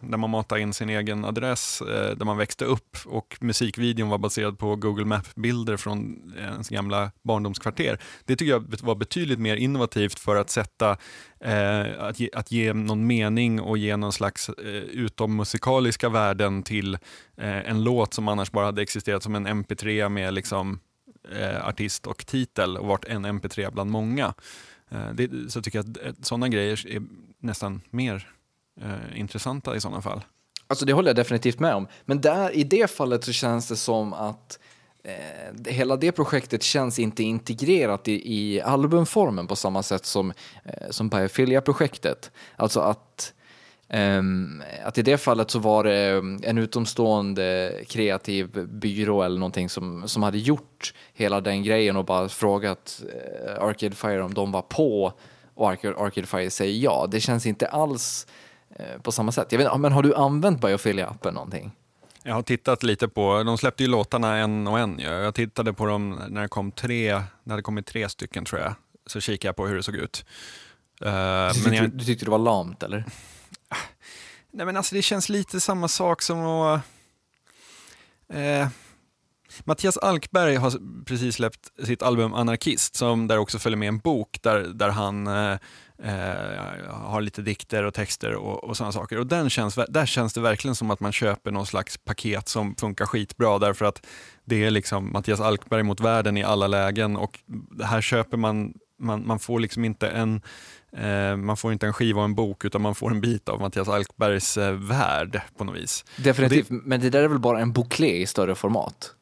där 0.00 0.16
man 0.16 0.30
matar 0.30 0.56
in 0.56 0.72
sin 0.72 0.88
egen 0.88 1.24
adress 1.24 1.80
eh, 1.80 2.16
där 2.16 2.24
man 2.24 2.36
växte 2.36 2.64
upp 2.64 2.96
och 3.06 3.36
musikvideon 3.40 4.08
var 4.08 4.18
baserad 4.18 4.58
på 4.58 4.76
Google 4.76 5.04
Map-bilder 5.04 5.76
från 5.76 6.32
ens 6.38 6.68
gamla 6.68 7.10
barndomskvarter. 7.22 7.98
Det 8.24 8.36
tycker 8.36 8.52
jag 8.52 8.80
var 8.82 8.94
betydligt 8.94 9.38
mer 9.38 9.56
innovativt 9.56 10.18
för 10.18 10.36
att 10.36 10.50
sätta 10.50 10.96
eh, 11.44 11.86
att, 11.98 12.20
ge, 12.20 12.30
att 12.32 12.52
ge 12.52 12.72
någon 12.72 13.06
mening 13.06 13.60
och 13.60 13.78
ge 13.78 13.96
någon 13.96 14.12
slags 14.12 14.48
eh, 14.48 14.64
utommusikaliska 14.74 16.08
värden 16.08 16.62
till 16.62 16.94
eh, 17.36 17.70
en 17.70 17.84
låt 17.84 18.14
som 18.14 18.28
annars 18.28 18.50
bara 18.50 18.66
hade 18.66 18.82
existerat 18.82 19.22
som 19.22 19.34
en 19.34 19.46
mp3 19.46 20.08
med 20.08 20.34
liksom 20.34 20.80
eh, 21.30 21.68
artist 21.68 22.06
och 22.06 22.26
titel 22.26 22.76
och 22.76 22.86
varit 22.86 23.04
en 23.04 23.26
mp3 23.26 23.70
bland 23.72 23.90
många. 23.90 24.34
Eh, 24.92 25.14
det, 25.14 25.52
så 25.52 25.62
tycker 25.62 25.78
jag 25.78 25.90
att 25.90 26.06
eh, 26.06 26.12
sådana 26.22 26.48
grejer 26.48 26.88
är 26.88 27.02
nästan 27.38 27.80
mer 27.90 28.28
eh, 28.80 29.20
intressanta 29.20 29.76
i 29.76 29.80
sådana 29.80 30.02
fall. 30.02 30.24
Alltså 30.66 30.84
det 30.84 30.92
håller 30.92 31.08
jag 31.08 31.16
definitivt 31.16 31.60
med 31.60 31.74
om. 31.74 31.86
Men 32.04 32.20
där, 32.20 32.56
i 32.56 32.64
det 32.64 32.90
fallet 32.90 33.24
så 33.24 33.32
känns 33.32 33.68
det 33.68 33.76
som 33.76 34.12
att 34.12 34.58
eh, 35.04 35.72
hela 35.72 35.96
det 35.96 36.12
projektet 36.12 36.62
känns 36.62 36.98
inte 36.98 37.22
integrerat 37.22 38.08
i, 38.08 38.34
i 38.34 38.60
albumformen 38.60 39.46
på 39.46 39.56
samma 39.56 39.82
sätt 39.82 40.06
som, 40.06 40.30
eh, 40.64 40.90
som 40.90 41.08
Biophilia-projektet. 41.08 42.30
Alltså 42.56 42.80
att 42.80 43.34
att 44.84 44.98
i 44.98 45.02
det 45.02 45.18
fallet 45.18 45.50
så 45.50 45.58
var 45.58 45.84
det 45.84 46.22
en 46.48 46.58
utomstående 46.58 47.74
kreativ 47.88 48.68
byrå 48.68 49.22
eller 49.22 49.38
någonting 49.38 49.68
som, 49.68 50.08
som 50.08 50.22
hade 50.22 50.38
gjort 50.38 50.94
hela 51.12 51.40
den 51.40 51.62
grejen 51.62 51.96
och 51.96 52.04
bara 52.04 52.28
frågat 52.28 53.02
uh, 53.04 53.64
Arcade 53.64 53.96
Fire 53.96 54.22
om 54.22 54.34
de 54.34 54.52
var 54.52 54.62
på 54.62 55.12
och 55.54 55.70
Arcade, 55.70 56.26
Fire 56.26 56.50
säger 56.50 56.84
ja. 56.84 57.06
Det 57.10 57.20
känns 57.20 57.46
inte 57.46 57.66
alls 57.66 58.26
uh, 58.80 59.02
på 59.02 59.12
samma 59.12 59.32
sätt. 59.32 59.52
Jag 59.52 59.58
vet, 59.58 59.80
men 59.80 59.92
har 59.92 60.02
du 60.02 60.14
använt 60.14 60.60
Biophilia-appen 60.60 61.34
någonting? 61.34 61.72
Jag 62.22 62.34
har 62.34 62.42
tittat 62.42 62.82
lite 62.82 63.08
på, 63.08 63.42
de 63.42 63.58
släppte 63.58 63.82
ju 63.82 63.88
låtarna 63.88 64.36
en 64.36 64.66
och 64.66 64.78
en. 64.78 64.98
Jag 64.98 65.34
tittade 65.34 65.72
på 65.72 65.86
dem 65.86 66.20
när 66.28 66.42
det 66.42 66.48
kom 66.48 66.72
tre, 66.72 67.22
när 67.44 67.56
det 67.56 67.62
kommit 67.62 67.86
tre 67.86 68.08
stycken 68.08 68.44
tror 68.44 68.60
jag. 68.60 68.74
Så 69.06 69.20
kikade 69.20 69.48
jag 69.48 69.56
på 69.56 69.66
hur 69.66 69.76
det 69.76 69.82
såg 69.82 69.96
ut. 69.96 70.24
Uh, 71.06 71.48
du, 71.48 71.54
tyckte, 71.54 71.74
jag, 71.74 71.90
du 71.90 72.04
tyckte 72.04 72.24
det 72.24 72.30
var 72.30 72.38
lamt 72.38 72.82
eller? 72.82 73.04
Nej 74.52 74.66
men 74.66 74.76
alltså 74.76 74.94
det 74.94 75.02
känns 75.02 75.28
lite 75.28 75.60
samma 75.60 75.88
sak 75.88 76.22
som 76.22 76.44
att... 76.46 76.80
Eh, 78.28 78.68
Mattias 79.64 79.96
Alkberg 79.96 80.56
har 80.56 81.04
precis 81.04 81.34
släppt 81.34 81.86
sitt 81.86 82.02
album 82.02 82.34
Anarkist, 82.34 82.96
som 82.96 83.28
där 83.28 83.38
också 83.38 83.58
följer 83.58 83.76
med 83.76 83.88
en 83.88 83.98
bok 83.98 84.38
där, 84.42 84.60
där 84.60 84.88
han 84.88 85.26
eh, 85.26 85.52
eh 86.02 86.90
har 86.90 87.20
lite 87.20 87.42
dikter 87.42 87.84
och 87.84 87.94
texter 87.94 88.34
och, 88.34 88.64
och 88.64 88.76
sådana 88.76 88.92
saker. 88.92 89.18
Och 89.18 89.26
den 89.26 89.50
känns, 89.50 89.78
där 89.88 90.06
känns 90.06 90.32
det 90.32 90.40
verkligen 90.40 90.74
som 90.74 90.90
att 90.90 91.00
man 91.00 91.12
köper 91.12 91.50
någon 91.50 91.66
slags 91.66 91.98
paket 91.98 92.48
som 92.48 92.74
funkar 92.76 93.06
skitbra 93.06 93.58
därför 93.58 93.84
att 93.84 94.06
det 94.44 94.64
är 94.64 94.70
liksom 94.70 95.12
Mattias 95.12 95.40
Alkberg 95.40 95.82
mot 95.82 96.00
världen 96.00 96.36
i 96.36 96.44
alla 96.44 96.66
lägen 96.66 97.16
och 97.16 97.38
här 97.82 98.00
köper 98.00 98.36
man 98.36 98.74
man, 99.02 99.26
man 99.26 99.38
får 99.38 99.60
liksom 99.60 99.84
inte 99.84 100.08
en 100.08 100.40
man 101.36 101.56
får 101.56 101.72
inte 101.72 101.86
en 101.86 101.92
skiva 101.92 102.18
och 102.18 102.24
en 102.24 102.34
bok 102.34 102.64
utan 102.64 102.82
man 102.82 102.94
får 102.94 103.10
en 103.10 103.20
bit 103.20 103.48
av 103.48 103.60
Mattias 103.60 103.88
Alkbergs 103.88 104.56
eh, 104.56 104.72
värld 104.72 105.40
på 105.56 105.64
något 105.64 105.76
vis. 105.76 106.04
Definitivt, 106.16 106.68
det, 106.68 106.74
men 106.84 107.00
det 107.00 107.10
där 107.10 107.22
är 107.22 107.28
väl 107.28 107.38
bara 107.38 107.60
en 107.60 107.72
bouclé 107.72 108.16
i 108.16 108.26
större 108.26 108.54
format? 108.54 109.14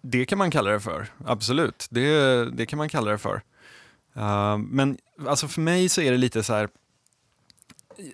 Det 0.00 0.24
kan 0.24 0.38
man 0.38 0.50
kalla 0.50 0.70
det 0.70 0.80
för, 0.80 1.06
absolut. 1.26 1.86
Det, 1.90 2.44
det 2.50 2.66
kan 2.66 2.76
man 2.76 2.88
kalla 2.88 3.10
det 3.10 3.18
för. 3.18 3.42
Uh, 4.16 4.58
men 4.58 4.98
alltså 5.26 5.48
för 5.48 5.60
mig 5.60 5.88
så 5.88 6.00
är 6.00 6.10
det 6.10 6.18
lite 6.18 6.42
så 6.42 6.54
här, 6.54 6.68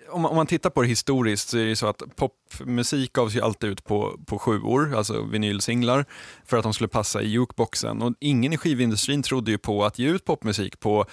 om, 0.09 0.25
om 0.25 0.35
man 0.35 0.47
tittar 0.47 0.69
på 0.69 0.81
det 0.81 0.87
historiskt 0.87 1.49
så 1.49 1.57
är 1.57 1.65
det 1.65 1.75
så 1.75 1.87
att 1.87 2.03
popmusik 2.15 3.13
gavs 3.13 3.35
ju 3.35 3.41
alltid 3.41 3.69
ut 3.69 3.83
på, 3.83 4.19
på 4.25 4.39
sjuor, 4.39 4.95
alltså 4.95 5.21
vinylsinglar, 5.21 6.05
för 6.45 6.57
att 6.57 6.63
de 6.63 6.73
skulle 6.73 6.87
passa 6.87 7.21
i 7.21 7.27
jukeboxen. 7.27 8.01
Och 8.01 8.13
ingen 8.19 8.53
i 8.53 8.57
skivindustrin 8.57 9.23
trodde 9.23 9.51
ju 9.51 9.57
på 9.57 9.85
att 9.85 9.99
ge 9.99 10.09
ut 10.09 10.25
popmusik 10.25 10.79
på, 10.79 11.05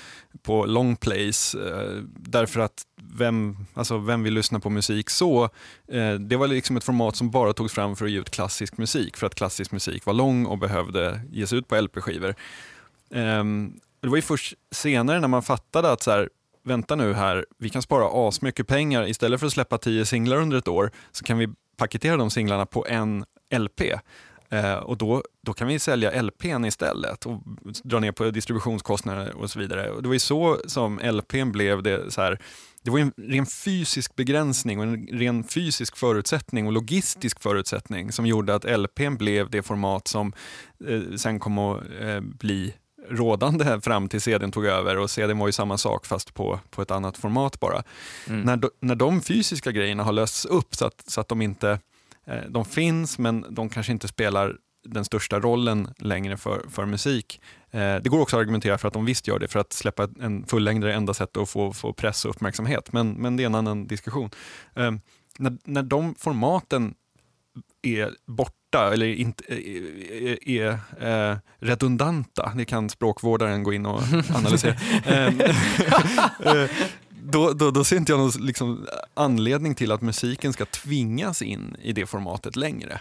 på 0.42 0.66
long 0.66 0.96
plays, 0.96 1.54
eh, 1.54 2.02
därför 2.16 2.60
att 2.60 2.82
vem, 3.16 3.56
alltså 3.74 3.98
vem 3.98 4.22
vill 4.22 4.34
lyssna 4.34 4.60
på 4.60 4.70
musik 4.70 5.10
så? 5.10 5.44
Eh, 5.88 6.14
det 6.14 6.36
var 6.36 6.46
liksom 6.46 6.76
ett 6.76 6.84
format 6.84 7.16
som 7.16 7.30
bara 7.30 7.52
togs 7.52 7.72
fram 7.72 7.96
för 7.96 8.04
att 8.04 8.10
ge 8.10 8.18
ut 8.18 8.30
klassisk 8.30 8.78
musik, 8.78 9.16
för 9.16 9.26
att 9.26 9.34
klassisk 9.34 9.72
musik 9.72 10.06
var 10.06 10.14
lång 10.14 10.46
och 10.46 10.58
behövde 10.58 11.20
ges 11.30 11.52
ut 11.52 11.68
på 11.68 11.80
LP-skivor. 11.80 12.34
Eh, 13.10 13.44
det 14.00 14.08
var 14.08 14.16
ju 14.16 14.22
först 14.22 14.54
senare 14.70 15.20
när 15.20 15.28
man 15.28 15.42
fattade 15.42 15.92
att 15.92 16.02
så 16.02 16.10
här, 16.10 16.28
vänta 16.66 16.96
nu 16.96 17.14
här, 17.14 17.46
vi 17.58 17.70
kan 17.70 17.82
spara 17.82 18.28
asmycket 18.28 18.66
pengar. 18.66 19.08
Istället 19.08 19.40
för 19.40 19.46
att 19.46 19.52
släppa 19.52 19.78
tio 19.78 20.06
singlar 20.06 20.36
under 20.36 20.58
ett 20.58 20.68
år 20.68 20.90
så 21.12 21.24
kan 21.24 21.38
vi 21.38 21.48
paketera 21.76 22.16
de 22.16 22.30
singlarna 22.30 22.66
på 22.66 22.86
en 22.86 23.24
LP. 23.58 23.80
Eh, 24.50 24.74
och 24.74 24.98
då, 24.98 25.22
då 25.42 25.52
kan 25.52 25.68
vi 25.68 25.78
sälja 25.78 26.22
LPn 26.22 26.64
istället 26.64 27.26
och 27.26 27.42
dra 27.84 28.00
ner 28.00 28.12
på 28.12 28.30
distributionskostnader 28.30 29.36
och 29.36 29.50
så 29.50 29.58
vidare. 29.58 29.90
Och 29.90 30.02
det 30.02 30.08
var 30.08 30.14
ju 30.14 30.18
så 30.18 30.60
som 30.66 30.98
LPn 30.98 31.52
blev 31.52 31.82
det 31.82 32.12
så 32.12 32.20
här, 32.20 32.38
det 32.82 32.90
var 32.90 32.98
ju 32.98 33.02
en 33.02 33.12
ren 33.16 33.46
fysisk 33.46 34.16
begränsning 34.16 34.78
och 34.78 34.84
en 34.84 35.06
ren 35.06 35.44
fysisk 35.44 35.96
förutsättning 35.96 36.66
och 36.66 36.72
logistisk 36.72 37.42
förutsättning 37.42 38.12
som 38.12 38.26
gjorde 38.26 38.54
att 38.54 38.64
LPn 38.64 39.16
blev 39.16 39.50
det 39.50 39.62
format 39.62 40.08
som 40.08 40.32
eh, 40.88 41.16
sen 41.16 41.40
kom 41.40 41.58
att 41.58 41.82
eh, 42.00 42.20
bli 42.20 42.74
rådande 43.11 43.80
fram 43.80 44.09
till 44.09 44.20
CDn 44.20 44.52
tog 44.52 44.66
över 44.66 44.96
och 44.98 45.11
CDn 45.11 45.38
var 45.38 45.48
ju 45.48 45.52
samma 45.52 45.78
sak 45.78 46.07
fast 46.07 46.34
på, 46.34 46.61
på 46.70 46.82
ett 46.82 46.90
annat 46.90 47.16
format 47.16 47.61
bara. 47.61 47.82
När, 48.26 48.57
do, 48.57 48.70
när 48.80 48.94
de 48.94 49.22
fysiska 49.22 49.72
grejerna 49.72 50.02
har 50.02 50.12
lösts 50.12 50.44
upp 50.44 50.74
så 50.74 50.86
att, 50.86 51.04
så 51.07 51.20
att 51.20 51.28
de 51.28 51.42
inte 51.42 51.78
eh, 52.26 52.40
de 52.48 52.64
finns 52.64 53.18
men 53.18 53.46
de 53.50 53.68
kanske 53.68 53.92
inte 53.92 54.09
spelar 54.09 54.57
den 54.86 55.04
största 55.04 55.40
rollen 55.40 55.88
längre 55.98 56.36
för, 56.36 56.66
för 56.70 56.86
musik. 56.86 57.40
Eh, 57.70 57.96
det 57.96 58.09
går 58.09 58.20
också 58.20 58.36
att 58.36 58.40
argumentera 58.40 58.78
för 58.78 58.88
att 58.88 58.94
de 58.94 59.04
visst 59.04 59.28
gör 59.28 59.38
det, 59.38 59.48
för 59.48 59.59
att 59.59 59.72
släppa 59.72 60.09
en 60.20 60.46
fullängdare 60.46 60.92
är 60.92 60.96
enda 60.96 61.14
sättet 61.14 61.36
att 61.36 61.50
få, 61.50 61.72
få 61.72 61.92
press 61.92 62.24
och 62.24 62.30
uppmärksamhet, 62.30 62.92
men, 62.92 63.12
men 63.12 63.36
det 63.36 63.42
är 63.42 63.46
en 63.46 63.54
annan 63.54 63.86
diskussion. 63.86 64.30
Eh, 64.74 64.92
när, 65.38 65.59
när 65.64 65.82
de 65.82 66.14
formaten 66.14 66.94
är 67.82 68.11
borta 68.26 68.65
eller 68.79 69.07
inte, 69.07 69.45
är, 69.49 70.49
är, 70.49 70.79
är 71.01 71.31
eh, 71.31 71.39
redundanta, 71.59 72.53
det 72.57 72.64
kan 72.64 72.91
språkvårdaren 72.91 73.62
gå 73.62 73.72
in 73.72 73.87
och 73.87 74.03
analysera, 74.35 74.74
eh, 75.05 75.27
eh, 76.55 76.70
då, 77.22 77.53
då, 77.53 77.70
då 77.70 77.85
ser 77.85 77.97
inte 77.97 78.12
jag 78.12 78.18
någon 78.18 78.31
liksom, 78.31 78.87
anledning 79.14 79.74
till 79.74 79.93
att 79.93 80.03
musiken 80.03 80.53
ska 80.53 80.64
tvingas 80.64 81.43
in 81.43 81.77
i 81.83 81.93
det 81.93 82.07
formatet 82.07 82.57
längre. 82.57 83.01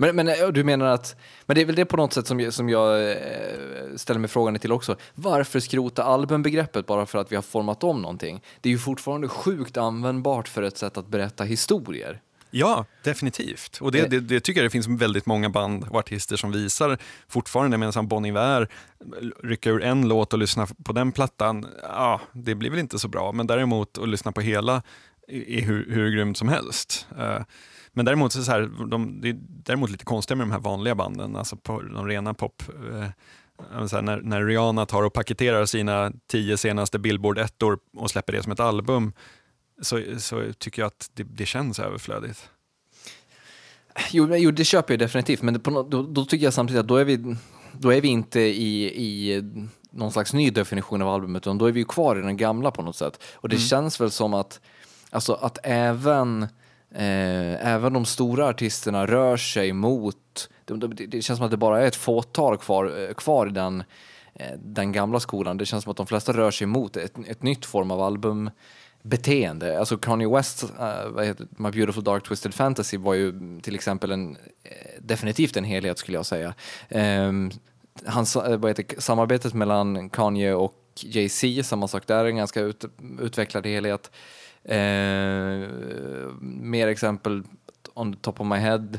Men, 0.00 0.16
men 0.16 0.52
du 0.52 0.64
menar 0.64 0.86
att, 0.86 1.16
men 1.46 1.54
det 1.54 1.60
är 1.60 1.64
väl 1.66 1.74
det 1.74 1.84
på 1.84 1.96
något 1.96 2.12
sätt 2.12 2.26
som, 2.26 2.52
som 2.52 2.68
jag 2.68 3.10
eh, 3.10 3.16
ställer 3.96 4.20
mig 4.20 4.28
frågan 4.28 4.58
till 4.58 4.72
också. 4.72 4.96
Varför 5.14 5.60
skrota 5.60 6.04
albumbegreppet 6.04 6.86
bara 6.86 7.06
för 7.06 7.18
att 7.18 7.32
vi 7.32 7.36
har 7.36 7.42
format 7.42 7.84
om 7.84 8.02
någonting? 8.02 8.42
Det 8.60 8.68
är 8.68 8.70
ju 8.70 8.78
fortfarande 8.78 9.28
sjukt 9.28 9.76
användbart 9.76 10.48
för 10.48 10.62
ett 10.62 10.78
sätt 10.78 10.96
att 10.96 11.08
berätta 11.08 11.44
historier. 11.44 12.20
Ja, 12.50 12.84
definitivt. 13.04 13.78
Och 13.80 13.92
det, 13.92 14.06
det, 14.06 14.20
det 14.20 14.40
tycker 14.40 14.60
jag 14.60 14.66
det 14.66 14.70
finns 14.70 14.86
väldigt 14.88 15.26
många 15.26 15.48
band 15.48 15.86
och 15.90 15.98
artister 15.98 16.36
som 16.36 16.52
visar 16.52 16.98
fortfarande, 17.28 17.78
medan 17.78 18.08
Bon 18.08 18.24
Iver 18.24 18.68
rycka 19.42 19.70
ur 19.70 19.82
en 19.82 20.08
låt 20.08 20.32
och 20.32 20.38
lyssna 20.38 20.66
på 20.84 20.92
den 20.92 21.12
plattan, 21.12 21.66
ja, 21.82 22.20
det 22.32 22.54
blir 22.54 22.70
väl 22.70 22.78
inte 22.78 22.98
så 22.98 23.08
bra. 23.08 23.32
Men 23.32 23.46
däremot 23.46 23.98
att 23.98 24.08
lyssna 24.08 24.32
på 24.32 24.40
hela 24.40 24.82
är 25.28 25.60
hur, 25.60 25.90
hur 25.90 26.10
grymt 26.10 26.36
som 26.36 26.48
helst. 26.48 27.06
Eh, 27.18 27.42
Men 27.92 28.04
däremot, 28.04 28.32
så 28.32 28.38
är 28.38 28.40
det 28.40 28.44
så 28.44 28.52
här, 28.52 28.86
de, 28.90 29.20
det 29.20 29.28
är 29.28 29.36
däremot 29.40 29.90
lite 29.90 30.04
konstigt 30.04 30.36
med 30.36 30.46
de 30.46 30.52
här 30.52 30.58
vanliga 30.60 30.94
banden, 30.94 31.36
alltså 31.36 31.56
på 31.56 31.82
de 31.82 32.06
rena 32.06 32.34
pop. 32.34 32.62
eh, 32.92 33.08
här, 33.92 34.02
när, 34.02 34.20
när 34.20 34.44
Rihanna 34.44 34.86
tar 34.86 35.02
och 35.02 35.12
paketerar 35.12 35.66
sina 35.66 36.12
tio 36.30 36.56
senaste 36.56 36.98
Billboard-ettor 36.98 37.78
och 37.96 38.10
släpper 38.10 38.32
det 38.32 38.42
som 38.42 38.52
ett 38.52 38.60
album, 38.60 39.12
så, 39.82 40.02
så 40.18 40.52
tycker 40.58 40.82
jag 40.82 40.86
att 40.86 41.10
det, 41.14 41.22
det 41.22 41.46
känns 41.46 41.78
överflödigt. 41.78 42.48
Jo, 44.10 44.26
men- 44.26 44.42
jo 44.42 44.50
det 44.50 44.64
köper 44.64 44.94
jag 44.94 44.98
definitivt, 44.98 45.42
men 45.42 45.60
på, 45.60 45.82
då, 45.82 46.02
då 46.02 46.24
tycker 46.24 46.44
jag 46.44 46.54
samtidigt 46.54 46.80
att 46.80 46.88
då 46.88 46.96
är 46.96 47.04
vi, 47.04 47.36
då 47.72 47.92
är 47.92 48.00
vi 48.00 48.08
inte 48.08 48.40
i, 48.40 48.84
i 48.84 49.42
någon 49.90 50.12
slags 50.12 50.32
ny 50.32 50.50
definition 50.50 51.02
av 51.02 51.08
albumet, 51.08 51.42
utan 51.42 51.58
då 51.58 51.66
är 51.66 51.72
vi 51.72 51.80
ju 51.80 51.84
kvar 51.84 52.16
i 52.18 52.22
den 52.22 52.36
gamla 52.36 52.70
på 52.70 52.82
något 52.82 52.96
sätt. 52.96 53.22
Och 53.34 53.48
det 53.48 53.58
känns 53.58 54.00
väl 54.00 54.10
som 54.10 54.34
att, 54.34 54.60
alltså 55.10 55.32
att 55.32 55.58
även, 55.62 56.42
eh, 56.94 57.66
även 57.66 57.92
de 57.92 58.04
stora 58.04 58.46
artisterna 58.48 59.06
rör 59.06 59.36
sig 59.36 59.72
mot, 59.72 60.48
det, 60.64 60.74
det, 60.76 61.06
det 61.06 61.22
känns 61.22 61.36
som 61.36 61.44
att 61.44 61.50
det 61.50 61.56
bara 61.56 61.82
är 61.82 61.86
ett 61.86 61.96
fåtal 61.96 62.58
kvar, 62.58 63.06
eh, 63.08 63.14
kvar 63.14 63.46
i 63.46 63.50
den, 63.50 63.84
eh, 64.34 64.58
den 64.58 64.92
gamla 64.92 65.20
skolan. 65.20 65.56
Det 65.56 65.66
känns 65.66 65.84
som 65.84 65.90
att 65.90 65.96
de 65.96 66.06
flesta 66.06 66.32
rör 66.32 66.50
sig 66.50 66.66
mot 66.66 66.96
ett, 66.96 67.14
ett 67.28 67.42
nytt 67.42 67.66
form 67.66 67.90
av 67.90 68.00
album 68.02 68.50
beteende. 69.08 69.78
Alltså 69.78 69.96
Kanye 69.96 70.28
West, 70.28 70.62
uh, 70.62 71.08
vad 71.08 71.24
heter? 71.24 71.46
My 71.50 71.70
Beautiful 71.70 72.04
Dark 72.04 72.24
Twisted 72.24 72.54
Fantasy 72.54 72.96
var 72.96 73.14
ju 73.14 73.60
till 73.62 73.74
exempel 73.74 74.10
en, 74.10 74.36
eh, 74.62 75.00
definitivt 75.00 75.56
en 75.56 75.64
helhet 75.64 75.98
skulle 75.98 76.18
jag 76.18 76.26
säga. 76.26 76.54
Ehm, 76.88 77.28
um, 77.28 77.50
hans, 78.06 78.36
eh, 78.36 78.58
vad 78.58 78.70
heter, 78.70 79.00
samarbetet 79.00 79.54
mellan 79.54 80.10
Kanye 80.10 80.54
och 80.54 80.74
Jay-Z, 81.02 81.62
samma 81.64 81.88
sak 81.88 82.06
där, 82.06 82.24
en 82.24 82.36
ganska 82.36 82.60
ut, 82.60 82.84
utvecklad 83.20 83.66
helhet. 83.66 84.10
Uh, 84.64 84.74
mer 86.40 86.88
exempel 86.88 87.42
on 87.94 88.12
the 88.12 88.18
top 88.20 88.40
of 88.40 88.46
my 88.46 88.56
head. 88.56 88.98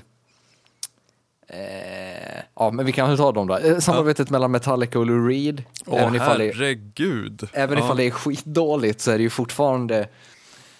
Eh, 1.53 2.41
ja, 2.55 2.71
men 2.71 2.85
vi 2.85 2.91
kan 2.91 3.07
väl 3.09 3.17
ta 3.17 3.31
dem 3.31 3.47
då. 3.47 3.57
Eh, 3.57 3.79
samarbetet 3.79 4.29
mellan 4.29 4.51
Metallica 4.51 4.99
och 4.99 5.05
Lou 5.05 5.27
Reed. 5.27 5.63
Åh 5.85 6.01
även 6.01 6.15
ifall 6.15 6.37
det- 6.39 6.45
herregud. 6.55 7.49
Även 7.53 7.77
Ja. 7.77 7.83
ifall 7.85 7.97
det 7.97 8.03
är 8.03 8.11
skitdåligt 8.11 9.01
så 9.01 9.11
är 9.11 9.17
det 9.17 9.23
ju 9.23 9.29
fortfarande 9.29 10.07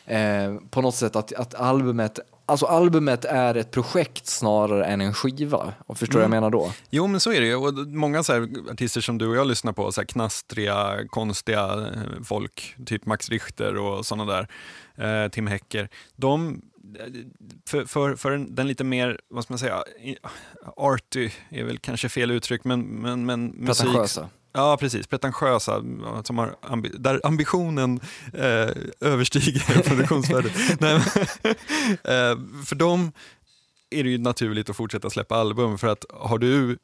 eh, 0.06 0.56
på 0.70 0.82
något 0.82 0.96
sätt 0.96 1.16
att, 1.16 1.34
att 1.34 1.56
albumet, 1.56 2.20
alltså 2.46 2.66
albumet 2.66 3.26
är 3.26 3.56
ett 3.56 3.72
projekt 3.72 4.28
snarare 4.28 4.86
än 4.86 5.02
en 5.02 5.14
skiva. 5.14 5.74
Och 5.88 5.98
förstår 5.98 6.20
Mm. 6.20 6.30
vad 6.32 6.36
jag 6.38 6.42
menar 6.42 6.52
då? 6.66 6.72
Jo, 6.90 7.08
men 7.08 7.20
så 7.20 7.32
är 7.32 7.42
det 7.42 7.48
ju. 7.48 7.56
Och 7.56 7.74
många 7.88 8.24
så 8.24 8.48
artister 8.72 9.02
som 9.02 9.18
du 9.18 9.28
och 9.28 9.36
jag 9.36 9.48
lyssnar 9.48 9.74
på, 9.74 9.92
så 9.92 10.06
knastriga, 10.06 10.94
konstiga 11.10 11.64
eh, 11.64 12.24
folk, 12.24 12.76
typ 12.86 13.06
Max 13.06 13.30
Richter 13.30 13.78
och 13.78 14.06
sådana 14.06 14.26
där, 14.34 14.48
eh, 15.24 15.30
Tim 15.30 15.48
Hecker, 15.48 15.90
de, 16.16 16.62
för, 17.68 17.86
för, 17.86 18.16
för 18.16 18.32
den- 18.32 18.68
lite 18.68 18.84
mer, 18.84 19.20
vad 19.30 19.44
ska 19.44 19.54
man 19.54 19.60
säga, 19.60 19.84
arty 20.78 21.30
är 21.50 21.64
väl 21.64 21.78
kanske 21.78 22.10
fel 22.10 22.32
uttryck, 22.32 22.64
men, 22.64 22.82
men, 22.82 23.26
men 23.26 23.46
musik... 23.46 23.86
Pretentiösa. 23.86 24.30
Ja, 24.54 24.78
precis. 24.80 25.08
Pretentiösa, 25.08 25.84
som 26.24 26.38
har 26.38 26.56
ambi 26.62 26.90
där 26.90 27.22
ambitionen 27.24 28.00
eh, 28.34 28.70
överstiger 29.00 29.82
produktionsvärdet. 29.90 30.52
Nej, 30.80 30.94
men, 31.00 31.52
eh, 32.04 32.64
för 32.66 32.76
dem 32.76 33.12
är 33.90 34.04
det 34.04 34.10
ju 34.10 34.18
naturligt 34.18 34.70
att 34.70 34.76
fortsätta 34.76 35.10
släppa 35.10 35.36
album 35.36 35.78
för 35.78 35.88
att 35.88 36.06
har 36.10 36.38
du 36.38 36.78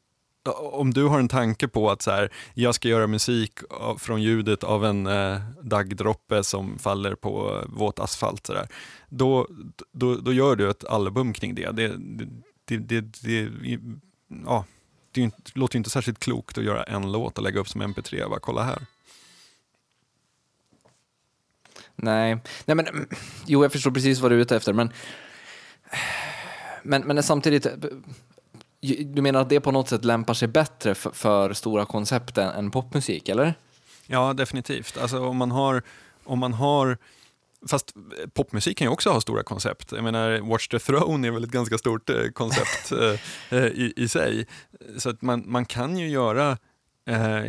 om 0.52 0.92
du 0.92 1.04
har 1.04 1.18
en 1.18 1.28
tanke 1.28 1.68
på 1.68 1.90
att 1.90 2.02
så 2.02 2.10
här, 2.10 2.32
jag 2.54 2.74
ska 2.74 2.88
göra 2.88 3.06
musik 3.06 3.52
från 3.98 4.22
ljudet 4.22 4.64
av 4.64 4.84
en 4.84 5.06
eh, 5.06 5.40
daggdroppe 5.62 6.44
som 6.44 6.78
faller 6.78 7.14
på 7.14 7.62
våt 7.66 7.98
asfalt, 7.98 8.46
så 8.46 8.52
där, 8.52 8.68
då, 9.08 9.48
då, 9.92 10.14
då 10.14 10.32
gör 10.32 10.56
du 10.56 10.70
ett 10.70 10.84
album 10.84 11.32
kring 11.32 11.54
det. 11.54 11.70
Det, 11.70 11.92
det, 12.64 12.78
det, 12.78 13.00
det, 13.00 13.50
ja, 14.46 14.64
det 15.12 15.20
inte, 15.20 15.36
det 15.44 15.60
låter 15.60 15.74
ju 15.74 15.78
inte 15.78 15.90
särskilt 15.90 16.18
klokt 16.18 16.58
att 16.58 16.64
göra 16.64 16.82
en 16.82 17.12
låt 17.12 17.38
och 17.38 17.44
lägga 17.44 17.60
upp 17.60 17.68
som 17.68 17.82
mp3 17.82 18.22
och 18.22 18.30
bara 18.30 18.40
kolla 18.40 18.62
här. 18.62 18.78
Nej, 21.96 22.38
Nej 22.64 22.74
men, 22.74 23.08
jo 23.46 23.62
jag 23.62 23.72
förstår 23.72 23.90
precis 23.90 24.20
vad 24.20 24.30
du 24.30 24.36
är 24.36 24.40
ute 24.40 24.56
efter, 24.56 24.72
men, 24.72 24.92
men, 26.82 27.02
men 27.02 27.22
samtidigt, 27.22 27.66
du 29.04 29.22
menar 29.22 29.40
att 29.40 29.48
det 29.48 29.60
på 29.60 29.72
något 29.72 29.88
sätt 29.88 30.04
lämpar 30.04 30.34
sig 30.34 30.48
bättre 30.48 30.94
för, 30.94 31.10
för 31.10 31.52
stora 31.52 31.84
koncept 31.84 32.38
än, 32.38 32.48
än 32.48 32.70
popmusik, 32.70 33.28
eller? 33.28 33.54
Ja, 34.06 34.32
definitivt. 34.32 34.98
Alltså 34.98 35.26
om 35.26 35.36
man 35.36 35.50
har, 35.50 35.82
om 36.24 36.38
man 36.38 36.52
har 36.52 36.98
Fast 37.68 37.94
popmusik 38.34 38.78
kan 38.78 38.86
ju 38.86 38.92
också 38.92 39.10
ha 39.10 39.20
stora 39.20 39.42
koncept. 39.42 39.92
Jag 39.92 40.04
menar, 40.04 40.50
Watch 40.50 40.68
the 40.68 40.78
Throne 40.78 41.28
är 41.28 41.32
väl 41.32 41.44
ett 41.44 41.50
ganska 41.50 41.78
stort 41.78 42.10
eh, 42.10 42.28
koncept 42.32 42.92
eh, 42.92 43.58
eh, 43.58 43.66
i, 43.66 43.92
i 43.96 44.08
sig. 44.08 44.46
Så 44.98 45.10
att 45.10 45.22
man, 45.22 45.44
man 45.46 45.64
kan 45.64 45.98
ju 45.98 46.08
göra 46.08 46.58
eh, 47.06 47.44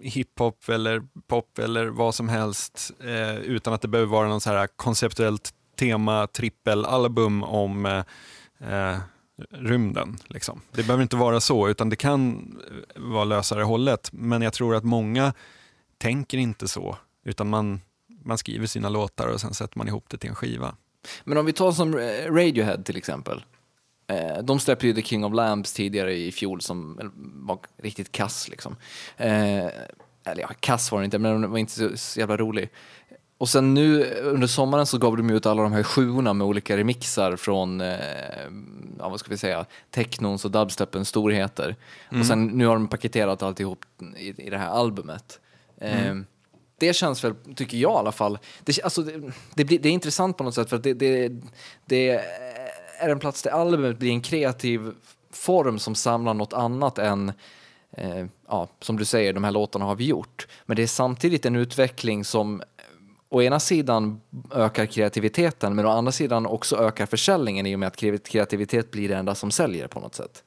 hiphop 0.00 0.68
eller 0.68 1.02
pop 1.26 1.58
eller 1.58 1.86
vad 1.86 2.14
som 2.14 2.28
helst 2.28 2.90
eh, 3.00 3.36
utan 3.36 3.72
att 3.72 3.82
det 3.82 3.88
behöver 3.88 4.12
vara 4.12 4.28
någon 4.28 4.40
så 4.40 4.50
här 4.50 4.66
konceptuellt 4.66 5.50
tema 5.78 6.26
trippelalbum 6.26 7.42
om 7.42 7.86
eh, 7.86 8.04
eh, 8.72 8.98
rymden. 9.50 10.16
Liksom. 10.26 10.60
Det 10.72 10.82
behöver 10.82 11.02
inte 11.02 11.16
vara 11.16 11.40
så, 11.40 11.68
utan 11.68 11.88
det 11.88 11.96
kan 11.96 12.54
vara 12.96 13.24
lösare 13.24 13.62
hållet. 13.62 14.08
Men 14.12 14.42
jag 14.42 14.52
tror 14.52 14.74
att 14.74 14.84
många 14.84 15.32
tänker 15.98 16.38
inte 16.38 16.68
så, 16.68 16.96
utan 17.24 17.48
man, 17.48 17.80
man 18.24 18.38
skriver 18.38 18.66
sina 18.66 18.88
låtar 18.88 19.26
och 19.26 19.40
sen 19.40 19.54
sätter 19.54 19.78
man 19.78 19.88
ihop 19.88 20.04
det 20.08 20.18
till 20.18 20.30
en 20.30 20.36
skiva. 20.36 20.74
Men 21.24 21.38
om 21.38 21.46
vi 21.46 21.52
tar 21.52 21.72
som 21.72 21.98
eh, 21.98 22.32
Radiohead 22.32 22.82
till 22.82 22.96
exempel. 22.96 23.44
Eh, 24.06 24.42
de 24.42 24.60
släppte 24.60 24.86
ju 24.86 24.94
The 24.94 25.02
King 25.02 25.24
of 25.24 25.34
Lambs 25.34 25.72
tidigare 25.72 26.16
i 26.16 26.32
fjol 26.32 26.60
som 26.60 27.00
var 27.46 27.58
riktigt 27.76 28.12
kass 28.12 28.48
liksom. 28.48 28.76
Eh, 29.16 29.66
eller 30.24 30.40
ja, 30.40 30.50
kass 30.60 30.92
var 30.92 30.98
den 30.98 31.04
inte, 31.04 31.18
men 31.18 31.40
den 31.40 31.50
var 31.50 31.58
inte 31.58 31.98
så 31.98 32.20
jävla 32.20 32.36
rolig. 32.36 32.68
Och 33.38 33.48
sen 33.48 33.74
nu 33.74 34.04
under 34.14 34.46
sommaren 34.46 34.86
så 34.86 34.98
gav 34.98 35.16
de 35.16 35.30
ut 35.30 35.46
alla 35.46 35.62
de 35.62 35.72
här 35.72 35.82
sjuorna 35.82 36.32
med 36.32 36.46
olika 36.46 36.76
remixar 36.76 37.36
från, 37.36 37.80
eh, 37.80 37.96
ja 38.98 39.08
vad 39.08 39.20
ska 39.20 39.30
vi 39.30 39.38
säga, 39.38 39.66
technons 39.90 40.44
och 40.44 40.50
dubstepens 40.50 41.08
storheter. 41.08 41.76
Och 42.20 42.26
sen 42.26 42.46
nu 42.46 42.66
har 42.66 42.74
de 42.74 42.88
paketerat 42.88 43.42
alltihop 43.42 43.84
i, 44.16 44.46
i 44.46 44.50
det 44.50 44.58
här 44.58 44.68
albumet. 44.68 45.40
Eh, 45.80 46.14
det 46.78 46.92
känns 46.92 47.24
väl, 47.24 47.34
tycker 47.56 47.76
jag 47.78 47.92
i 47.92 47.98
alla 47.98 48.12
fall, 48.12 48.38
det, 48.64 48.82
alltså, 48.82 49.02
det, 49.02 49.32
det, 49.54 49.64
blir, 49.64 49.78
det 49.78 49.88
är 49.88 49.92
intressant 49.92 50.36
på 50.36 50.44
något 50.44 50.54
sätt 50.54 50.68
för 50.68 50.76
att 50.76 50.82
det, 50.82 50.94
det, 50.94 51.32
det 51.86 52.10
är 53.00 53.08
en 53.08 53.18
plats 53.18 53.42
där 53.42 53.50
albumet 53.50 53.98
blir 53.98 54.10
en 54.10 54.20
kreativ 54.20 54.92
form 55.30 55.78
som 55.78 55.94
samlar 55.94 56.34
något 56.34 56.52
annat 56.52 56.98
än 56.98 57.32
eh, 57.90 58.26
ja, 58.48 58.68
som 58.80 58.96
du 58.96 59.04
säger, 59.04 59.32
de 59.32 59.44
här 59.44 59.50
låtarna 59.50 59.84
har 59.84 59.96
vi 59.96 60.06
gjort. 60.06 60.46
Men 60.66 60.76
det 60.76 60.82
är 60.82 60.86
samtidigt 60.86 61.46
en 61.46 61.56
utveckling 61.56 62.24
som 62.24 62.60
eh, 62.60 62.66
å 63.30 63.42
ena 63.42 63.60
sidan 63.60 64.20
ökar 64.54 64.86
kreativiteten 64.86 65.74
men 65.74 65.86
å 65.86 65.88
andra 65.88 66.12
sidan 66.12 66.46
också 66.46 66.76
ökar 66.76 67.06
försäljningen 67.06 67.66
i 67.66 67.74
och 67.74 67.78
med 67.78 67.86
att 67.86 67.96
kreativitet 68.26 68.90
blir 68.90 69.08
det 69.08 69.16
enda 69.16 69.34
som 69.34 69.50
säljer 69.50 69.88
på 69.88 70.00
något 70.00 70.14
sätt. 70.14 70.44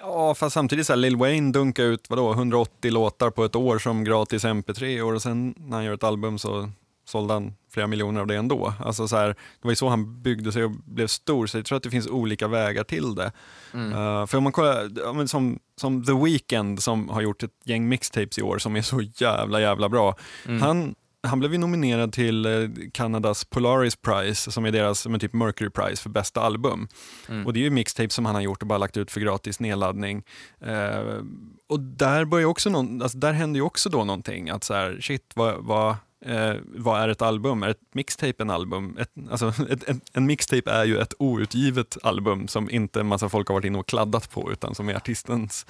Ja, 0.00 0.34
fast 0.34 0.54
samtidigt 0.54 0.86
så 0.86 0.92
här, 0.92 0.96
Lil 0.96 1.16
Wayne 1.16 1.52
dunkar 1.52 1.84
ut 1.84 2.10
vadå, 2.10 2.32
180 2.32 2.92
låtar 2.92 3.30
på 3.30 3.44
ett 3.44 3.56
år 3.56 3.78
som 3.78 4.04
gratis 4.04 4.44
MP3 4.44 5.00
och 5.14 5.22
sen 5.22 5.54
när 5.58 5.76
han 5.76 5.84
gör 5.84 5.94
ett 5.94 6.04
album 6.04 6.38
så 6.38 6.70
sålde 7.04 7.34
han 7.34 7.54
flera 7.72 7.86
miljoner 7.86 8.20
av 8.20 8.26
det 8.26 8.36
ändå. 8.36 8.72
Alltså 8.80 9.08
så 9.08 9.16
här, 9.16 9.28
det 9.28 9.34
var 9.62 9.70
ju 9.70 9.76
så 9.76 9.88
han 9.88 10.22
byggde 10.22 10.52
sig 10.52 10.64
och 10.64 10.70
blev 10.70 11.06
stor, 11.06 11.46
så 11.46 11.58
jag 11.58 11.64
tror 11.64 11.76
att 11.76 11.82
det 11.82 11.90
finns 11.90 12.06
olika 12.06 12.48
vägar 12.48 12.84
till 12.84 13.14
det. 13.14 13.32
Mm. 13.74 13.92
Uh, 13.92 14.26
för 14.26 14.38
om 14.38 14.44
man 14.44 14.52
kollar, 14.52 15.26
som, 15.26 15.58
som 15.76 16.04
The 16.04 16.12
Weeknd 16.12 16.82
som 16.82 17.08
har 17.08 17.20
gjort 17.20 17.42
ett 17.42 17.50
gäng 17.64 17.88
mixtapes 17.88 18.38
i 18.38 18.42
år 18.42 18.58
som 18.58 18.76
är 18.76 18.82
så 18.82 19.00
jävla 19.00 19.60
jävla 19.60 19.88
bra. 19.88 20.16
Mm. 20.46 20.62
Han 20.62 20.94
han 21.22 21.38
blev 21.38 21.52
ju 21.52 21.58
nominerad 21.58 22.12
till 22.12 22.46
eh, 22.46 22.68
Kanadas 22.92 23.44
Polaris 23.44 23.96
Prize, 23.96 24.52
som 24.52 24.64
är 24.64 24.70
deras 24.70 25.06
men 25.06 25.20
typ 25.20 25.32
Mercury 25.32 25.70
Prize 25.70 26.02
för 26.02 26.10
bästa 26.10 26.40
album. 26.40 26.88
Mm. 27.28 27.46
Och 27.46 27.52
det 27.52 27.60
är 27.60 27.62
ju 27.62 27.70
mixtape 27.70 28.10
som 28.10 28.26
han 28.26 28.34
har 28.34 28.42
gjort 28.42 28.62
och 28.62 28.68
bara 28.68 28.78
lagt 28.78 28.96
ut 28.96 29.10
för 29.10 29.20
gratis 29.20 29.60
nedladdning. 29.60 30.22
Eh, 30.60 31.22
och 31.68 31.80
där, 31.80 32.24
börjar 32.24 32.46
också 32.46 32.70
någon, 32.70 33.02
alltså 33.02 33.18
där 33.18 33.32
händer 33.32 33.58
ju 33.58 33.62
också 33.62 33.88
då 33.88 34.04
någonting, 34.04 34.50
att 34.50 34.64
så 34.64 34.74
här, 34.74 34.98
shit, 35.00 35.32
vad, 35.34 35.56
vad, 35.64 35.90
eh, 36.24 36.54
vad 36.64 37.00
är 37.00 37.08
ett 37.08 37.22
album? 37.22 37.62
Är 37.62 37.68
ett 37.68 37.94
mixtape 37.94 38.42
en 38.42 38.50
album? 38.50 38.96
Ett, 39.00 39.12
alltså, 39.30 39.48
ett, 39.70 39.88
ett, 39.88 39.96
en 40.12 40.26
mixtape 40.26 40.70
är 40.70 40.84
ju 40.84 40.98
ett 40.98 41.14
outgivet 41.18 41.96
album 42.02 42.48
som 42.48 42.70
inte 42.70 43.00
en 43.00 43.06
massa 43.06 43.28
folk 43.28 43.48
har 43.48 43.54
varit 43.54 43.64
inne 43.64 43.78
och 43.78 43.88
kladdat 43.88 44.30
på, 44.30 44.52
utan 44.52 44.74
som 44.74 44.88
är 44.88 44.94
artistens 44.94 45.66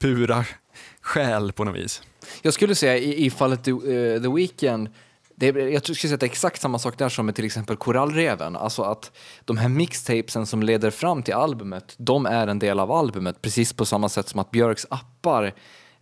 pura 0.00 0.44
själ 1.02 1.52
på 1.52 1.64
något 1.64 1.76
vis. 1.76 2.02
Jag 2.42 2.54
skulle 2.54 2.74
säga 2.74 2.96
i, 2.96 3.26
i 3.26 3.30
fallet 3.30 3.64
The, 3.64 3.70
uh, 3.70 4.22
The 4.22 4.28
Weeknd, 4.28 4.88
det, 5.40 5.46
jag 5.46 5.82
skulle 5.82 5.96
säga 5.96 6.14
att 6.14 6.20
det 6.20 6.26
är 6.26 6.30
exakt 6.30 6.60
samma 6.60 6.78
sak 6.78 6.98
där 6.98 7.08
som 7.08 7.26
med 7.26 7.34
till 7.34 7.44
exempel 7.44 7.76
Korallreven. 7.76 8.56
Alltså 8.56 8.82
att 8.82 9.12
de 9.44 9.56
här 9.56 9.68
mixtapesen 9.68 10.46
som 10.46 10.62
leder 10.62 10.90
fram 10.90 11.22
till 11.22 11.34
albumet, 11.34 11.94
de 11.96 12.26
är 12.26 12.46
en 12.46 12.58
del 12.58 12.80
av 12.80 12.92
albumet. 12.92 13.42
Precis 13.42 13.72
på 13.72 13.84
samma 13.84 14.08
sätt 14.08 14.28
som 14.28 14.40
att 14.40 14.50
Björks 14.50 14.86
appar 14.90 15.44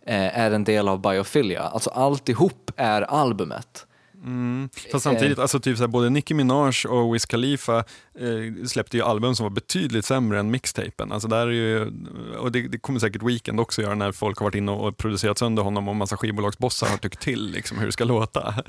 eh, 0.05 0.39
är 0.39 0.51
en 0.51 0.63
del 0.63 0.87
av 0.87 1.01
Biophilia. 1.01 1.61
Alltså 1.61 1.89
alltihop 1.89 2.71
är 2.75 3.01
albumet. 3.01 3.85
Mm. 4.23 4.69
Fast 4.91 5.03
samtidigt, 5.03 5.37
eh. 5.37 5.41
alltså 5.41 5.59
typ 5.59 5.77
så 5.77 5.83
här, 5.83 5.87
både 5.87 6.09
Nicki 6.09 6.33
Minaj 6.33 6.73
och 6.89 7.15
Wiz 7.15 7.25
Khalifa 7.25 7.77
eh, 8.19 8.65
släppte 8.67 8.97
ju 8.97 9.03
album 9.03 9.35
som 9.35 9.43
var 9.43 9.49
betydligt 9.49 10.05
sämre 10.05 10.39
än 10.39 10.51
mixtapen. 10.51 11.11
Alltså 11.11 11.27
där 11.27 11.47
är 11.47 11.51
ju, 11.51 11.91
och 12.37 12.51
det, 12.51 12.67
det 12.67 12.77
kommer 12.77 12.99
säkert 12.99 13.23
Weekend 13.23 13.59
också 13.59 13.81
göra 13.81 13.95
när 13.95 14.11
folk 14.11 14.37
har 14.37 14.45
varit 14.45 14.55
inne 14.55 14.71
och 14.71 14.97
producerat 14.97 15.37
sönder 15.37 15.63
honom 15.63 15.87
och 15.87 15.95
massa 15.95 16.17
skivbolagsbossar 16.17 16.87
har 16.87 16.97
tyckt 16.97 17.19
till 17.19 17.51
liksom, 17.51 17.77
hur 17.77 17.85
det 17.85 17.91
ska 17.91 18.03
låta. 18.03 18.53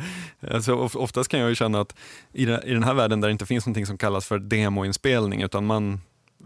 Alltså, 0.50 0.74
oftast 0.74 1.30
kan 1.30 1.40
jag 1.40 1.48
ju 1.48 1.54
känna 1.54 1.80
att 1.80 1.96
i, 2.32 2.44
det, 2.44 2.62
i 2.66 2.72
den 2.72 2.84
här 2.84 2.94
världen 2.94 3.20
där 3.20 3.28
det 3.28 3.32
inte 3.32 3.46
finns 3.46 3.66
någonting 3.66 3.86
som 3.86 3.98
kallas 3.98 4.26
för 4.26 4.38
demoinspelning 4.38 5.42
utan 5.42 5.66
man, 5.66 6.00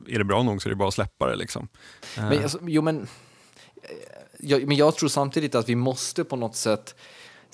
är 0.09 0.19
det 0.19 0.25
bra 0.25 0.43
nog 0.43 0.63
så 0.63 0.69
är 0.69 0.71
det 0.71 0.77
bara 0.77 0.89
att 0.89 0.95
släppa 0.95 1.27
det. 1.27 1.37
Liksom. 1.37 1.69
Men, 2.17 2.33
eh. 2.33 2.43
alltså, 2.43 2.59
jo, 2.63 2.83
men, 2.83 3.07
jag, 4.39 4.69
men 4.69 4.77
jag 4.77 4.97
tror 4.97 5.09
samtidigt 5.09 5.55
att 5.55 5.69
vi 5.69 5.75
måste 5.75 6.25
på 6.25 6.37
något 6.37 6.57
sätt 6.57 6.95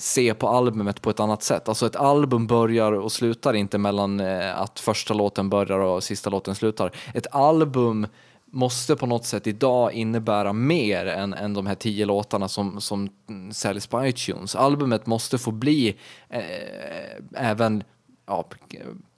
se 0.00 0.34
på 0.34 0.48
albumet 0.48 1.02
på 1.02 1.10
ett 1.10 1.20
annat 1.20 1.42
sätt. 1.42 1.68
Alltså 1.68 1.86
ett 1.86 1.96
album 1.96 2.46
börjar 2.46 2.92
och 2.92 3.12
slutar 3.12 3.54
inte 3.54 3.78
mellan 3.78 4.20
eh, 4.20 4.60
att 4.60 4.80
första 4.80 5.14
låten 5.14 5.50
börjar 5.50 5.78
och 5.78 6.04
sista 6.04 6.30
låten 6.30 6.54
slutar. 6.54 6.90
Ett 7.14 7.26
album 7.32 8.06
måste 8.52 8.96
på 8.96 9.06
något 9.06 9.24
sätt 9.24 9.46
idag 9.46 9.92
innebära 9.92 10.52
mer 10.52 11.06
än, 11.06 11.34
än 11.34 11.54
de 11.54 11.66
här 11.66 11.74
tio 11.74 12.06
låtarna 12.06 12.48
som, 12.48 12.80
som 12.80 13.08
säljs 13.52 13.86
på 13.86 14.06
iTunes. 14.06 14.56
Albumet 14.56 15.06
måste 15.06 15.38
få 15.38 15.50
bli 15.50 15.96
eh, 16.28 16.42
även 17.34 17.84
ja, 18.26 18.44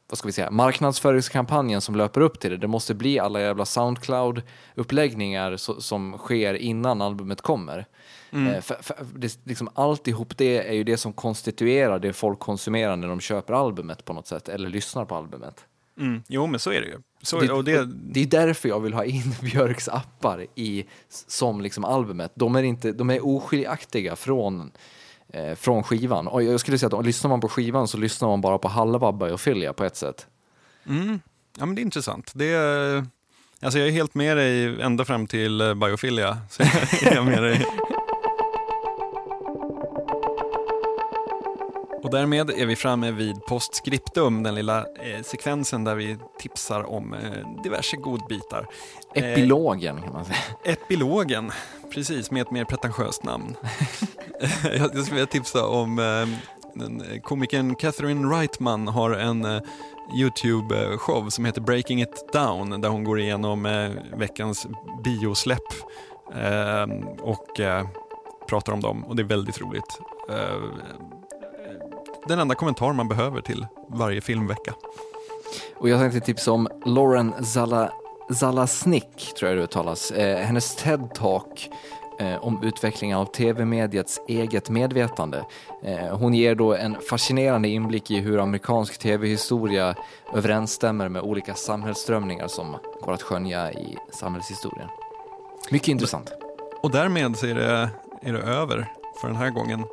vad 0.09 0.19
ska 0.19 0.29
vi 0.29 0.33
säga, 0.33 0.51
marknadsföringskampanjen 0.51 1.81
som 1.81 1.97
löper 1.97 2.21
upp 2.21 2.41
till 2.41 2.51
det. 2.51 2.57
Det 2.57 2.69
måste 2.69 2.95
bli 2.95 3.19
alla 3.19 3.41
jävla 3.41 3.65
Soundcloud-uppläggningar 3.65 5.81
som 5.81 6.19
sker 6.19 6.55
innan 6.55 7.03
albumet 7.03 7.41
kommer. 7.41 7.87
Mm. 8.33 8.55
Eh, 8.55 8.61
för, 8.61 8.75
för, 8.83 8.97
det, 9.17 9.39
liksom 9.45 9.69
alltihop 9.75 10.37
det 10.37 10.69
är 10.69 10.73
ju 10.73 10.85
det 10.85 10.97
som 10.97 11.13
konstituerar 11.13 11.99
det 11.99 12.13
folk 12.13 12.39
konsumerar 12.39 12.97
när 12.97 13.09
de 13.09 13.21
köper 13.21 13.55
albumet 13.55 14.05
på 14.05 14.13
något 14.13 14.27
sätt, 14.27 14.49
eller 14.49 14.69
lyssnar 14.69 15.05
på 15.05 15.15
albumet. 15.15 15.65
Mm. 15.99 16.23
Jo, 16.29 16.47
men 16.47 16.61
så 16.61 16.71
är 16.71 16.81
det 16.81 16.87
ju. 16.87 16.99
Så, 17.23 17.41
det, 17.41 17.53
och 17.53 17.65
det... 17.65 17.85
det 17.87 18.21
är 18.21 18.27
därför 18.27 18.69
jag 18.69 18.81
vill 18.81 18.95
ha 18.95 19.05
in 19.05 19.35
Björks 19.43 19.89
appar 19.89 20.47
i, 20.55 20.85
som 21.09 21.61
liksom 21.61 21.85
albumet. 21.85 22.33
De 22.35 22.57
är, 22.57 22.63
inte, 22.63 22.93
de 22.93 23.11
är 23.11 23.27
oskiljaktiga 23.27 24.17
från, 24.17 24.73
eh, 25.29 25.55
från 25.55 25.83
skivan. 25.83 26.29
Och 26.29 26.43
jag 26.43 26.61
skulle 26.61 26.79
säga 26.79 26.87
att 26.87 26.93
om 26.93 27.05
lyssnar 27.05 27.29
man 27.29 27.41
på 27.41 27.49
skivan 27.49 27.89
så 27.89 27.99
lyssnar 27.99 28.29
man 28.29 28.41
bara 28.41 28.59
på 28.59 28.69
halva 28.69 29.13
Biophilia 29.13 29.73
på 29.73 29.85
ett 29.85 29.97
sätt. 29.97 30.27
Mm. 30.87 31.21
Ja, 31.59 31.67
men 31.67 31.75
det 31.75 31.81
är 31.81 31.83
intressant. 31.85 32.33
Det 32.35 32.53
är, 32.53 33.07
alltså 33.61 33.79
jag 33.79 33.89
är 33.89 33.93
helt 33.93 34.15
med 34.15 34.37
dig 34.37 34.83
ända 34.83 35.05
fram 35.05 35.27
till 35.27 35.61
eh, 35.61 35.75
Biophilia. 35.75 36.39
Så 36.51 36.63
jag 37.03 37.13
är 37.13 37.23
med 37.23 37.43
dig. 37.43 37.67
Därmed 42.13 42.51
är 42.51 42.67
vi 42.67 42.77
framme 42.77 43.11
vid 43.11 43.45
postscriptum, 43.45 44.43
den 44.43 44.55
lilla 44.55 44.79
eh, 44.79 45.23
sekvensen 45.23 45.85
där 45.85 45.95
vi 45.95 46.17
tipsar 46.39 46.91
om 46.91 47.15
eh, 47.15 47.63
diverse 47.63 47.97
godbitar. 47.97 48.67
Eh, 49.15 49.25
Epilogen 49.25 50.03
kan 50.03 50.13
man 50.13 50.25
säga. 50.25 50.39
Epilogen, 50.65 51.53
precis, 51.95 52.31
med 52.31 52.43
ett 52.43 52.51
mer 52.51 52.65
pretentiöst 52.65 53.25
namn. 53.25 53.57
jag, 54.63 54.75
jag 54.75 54.91
skulle 54.91 55.11
vilja 55.11 55.27
tipsa 55.27 55.67
om 55.67 55.99
eh, 55.99 57.21
komikern 57.23 57.75
Catherine 57.75 58.37
Reitman 58.37 58.89
har 58.89 59.11
en 59.11 59.45
eh, 59.45 59.63
YouTube-show 60.17 61.31
som 61.31 61.45
heter 61.45 61.61
Breaking 61.61 62.03
It 62.03 62.33
Down 62.33 62.81
där 62.81 62.89
hon 62.89 63.05
går 63.05 63.21
igenom 63.21 63.67
eh, 63.67 63.91
veckans 64.17 64.67
biosläpp 65.05 65.73
eh, 66.35 66.87
och 67.21 67.61
eh, 67.61 67.87
pratar 68.49 68.73
om 68.73 68.81
dem 68.81 69.05
och 69.05 69.17
det 69.17 69.23
är 69.23 69.27
väldigt 69.27 69.61
roligt. 69.61 69.99
Den 72.27 72.39
enda 72.39 72.55
kommentar 72.55 72.93
man 72.93 73.09
behöver 73.09 73.41
till 73.41 73.67
varje 73.89 74.21
filmvecka. 74.21 74.75
Och 75.77 75.89
jag 75.89 76.01
tänkte 76.01 76.21
tipsa 76.21 76.53
om 76.53 76.69
Lauren 76.87 77.45
Zala, 77.45 77.93
Zalasnik, 78.35 79.35
tror 79.39 79.51
jag 79.51 79.59
det 79.59 79.65
uttalas. 79.65 80.11
Eh, 80.11 80.39
hennes 80.39 80.77
TED-talk 80.77 81.71
eh, 82.19 82.45
om 82.45 82.63
utvecklingen 82.63 83.19
av 83.19 83.25
tv-mediets 83.25 84.21
eget 84.29 84.71
medvetande. 84.71 85.45
Eh, 85.85 86.19
hon 86.19 86.35
ger 86.35 86.55
då 86.55 86.75
en 86.75 86.97
fascinerande 87.11 87.69
inblick 87.69 88.11
i 88.11 88.21
hur 88.21 88.39
amerikansk 88.39 88.99
tv-historia 88.99 89.95
överensstämmer 90.35 91.09
med 91.09 91.23
olika 91.23 91.55
samhällsströmningar 91.55 92.49
som 92.49 92.77
går 93.01 93.13
att 93.13 93.23
skönja 93.23 93.73
i 93.73 93.97
samhällshistorien. 94.13 94.89
Mycket 95.71 95.89
intressant. 95.89 96.33
Och 96.83 96.91
därmed 96.91 97.37
så 97.37 97.47
är 97.47 97.55
det, 97.55 97.91
är 98.23 98.33
det 98.33 98.43
över 98.43 99.02
för 99.23 99.29
den 99.29 99.37
här 99.37 99.51
gången. 99.51 99.85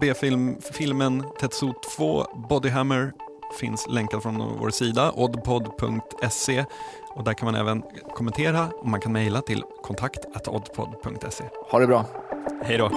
B-filmen 0.00 1.24
Tetsu 1.40 1.72
2 1.96 2.26
Bodyhammer 2.48 3.12
finns 3.60 3.86
länkad 3.88 4.22
från 4.22 4.58
vår 4.60 4.70
sida, 4.70 5.12
oddpod.se 5.12 6.64
och 7.14 7.24
där 7.24 7.34
kan 7.34 7.46
man 7.46 7.54
även 7.54 7.82
kommentera 8.14 8.68
och 8.80 8.88
man 8.88 9.00
kan 9.00 9.12
mejla 9.12 9.42
till 9.42 9.62
kontakt 9.82 10.48
oddpod.se. 10.48 11.44
Ha 11.70 11.78
det 11.78 11.86
bra. 11.86 12.04
Hej 12.64 12.78
då. 12.78 12.90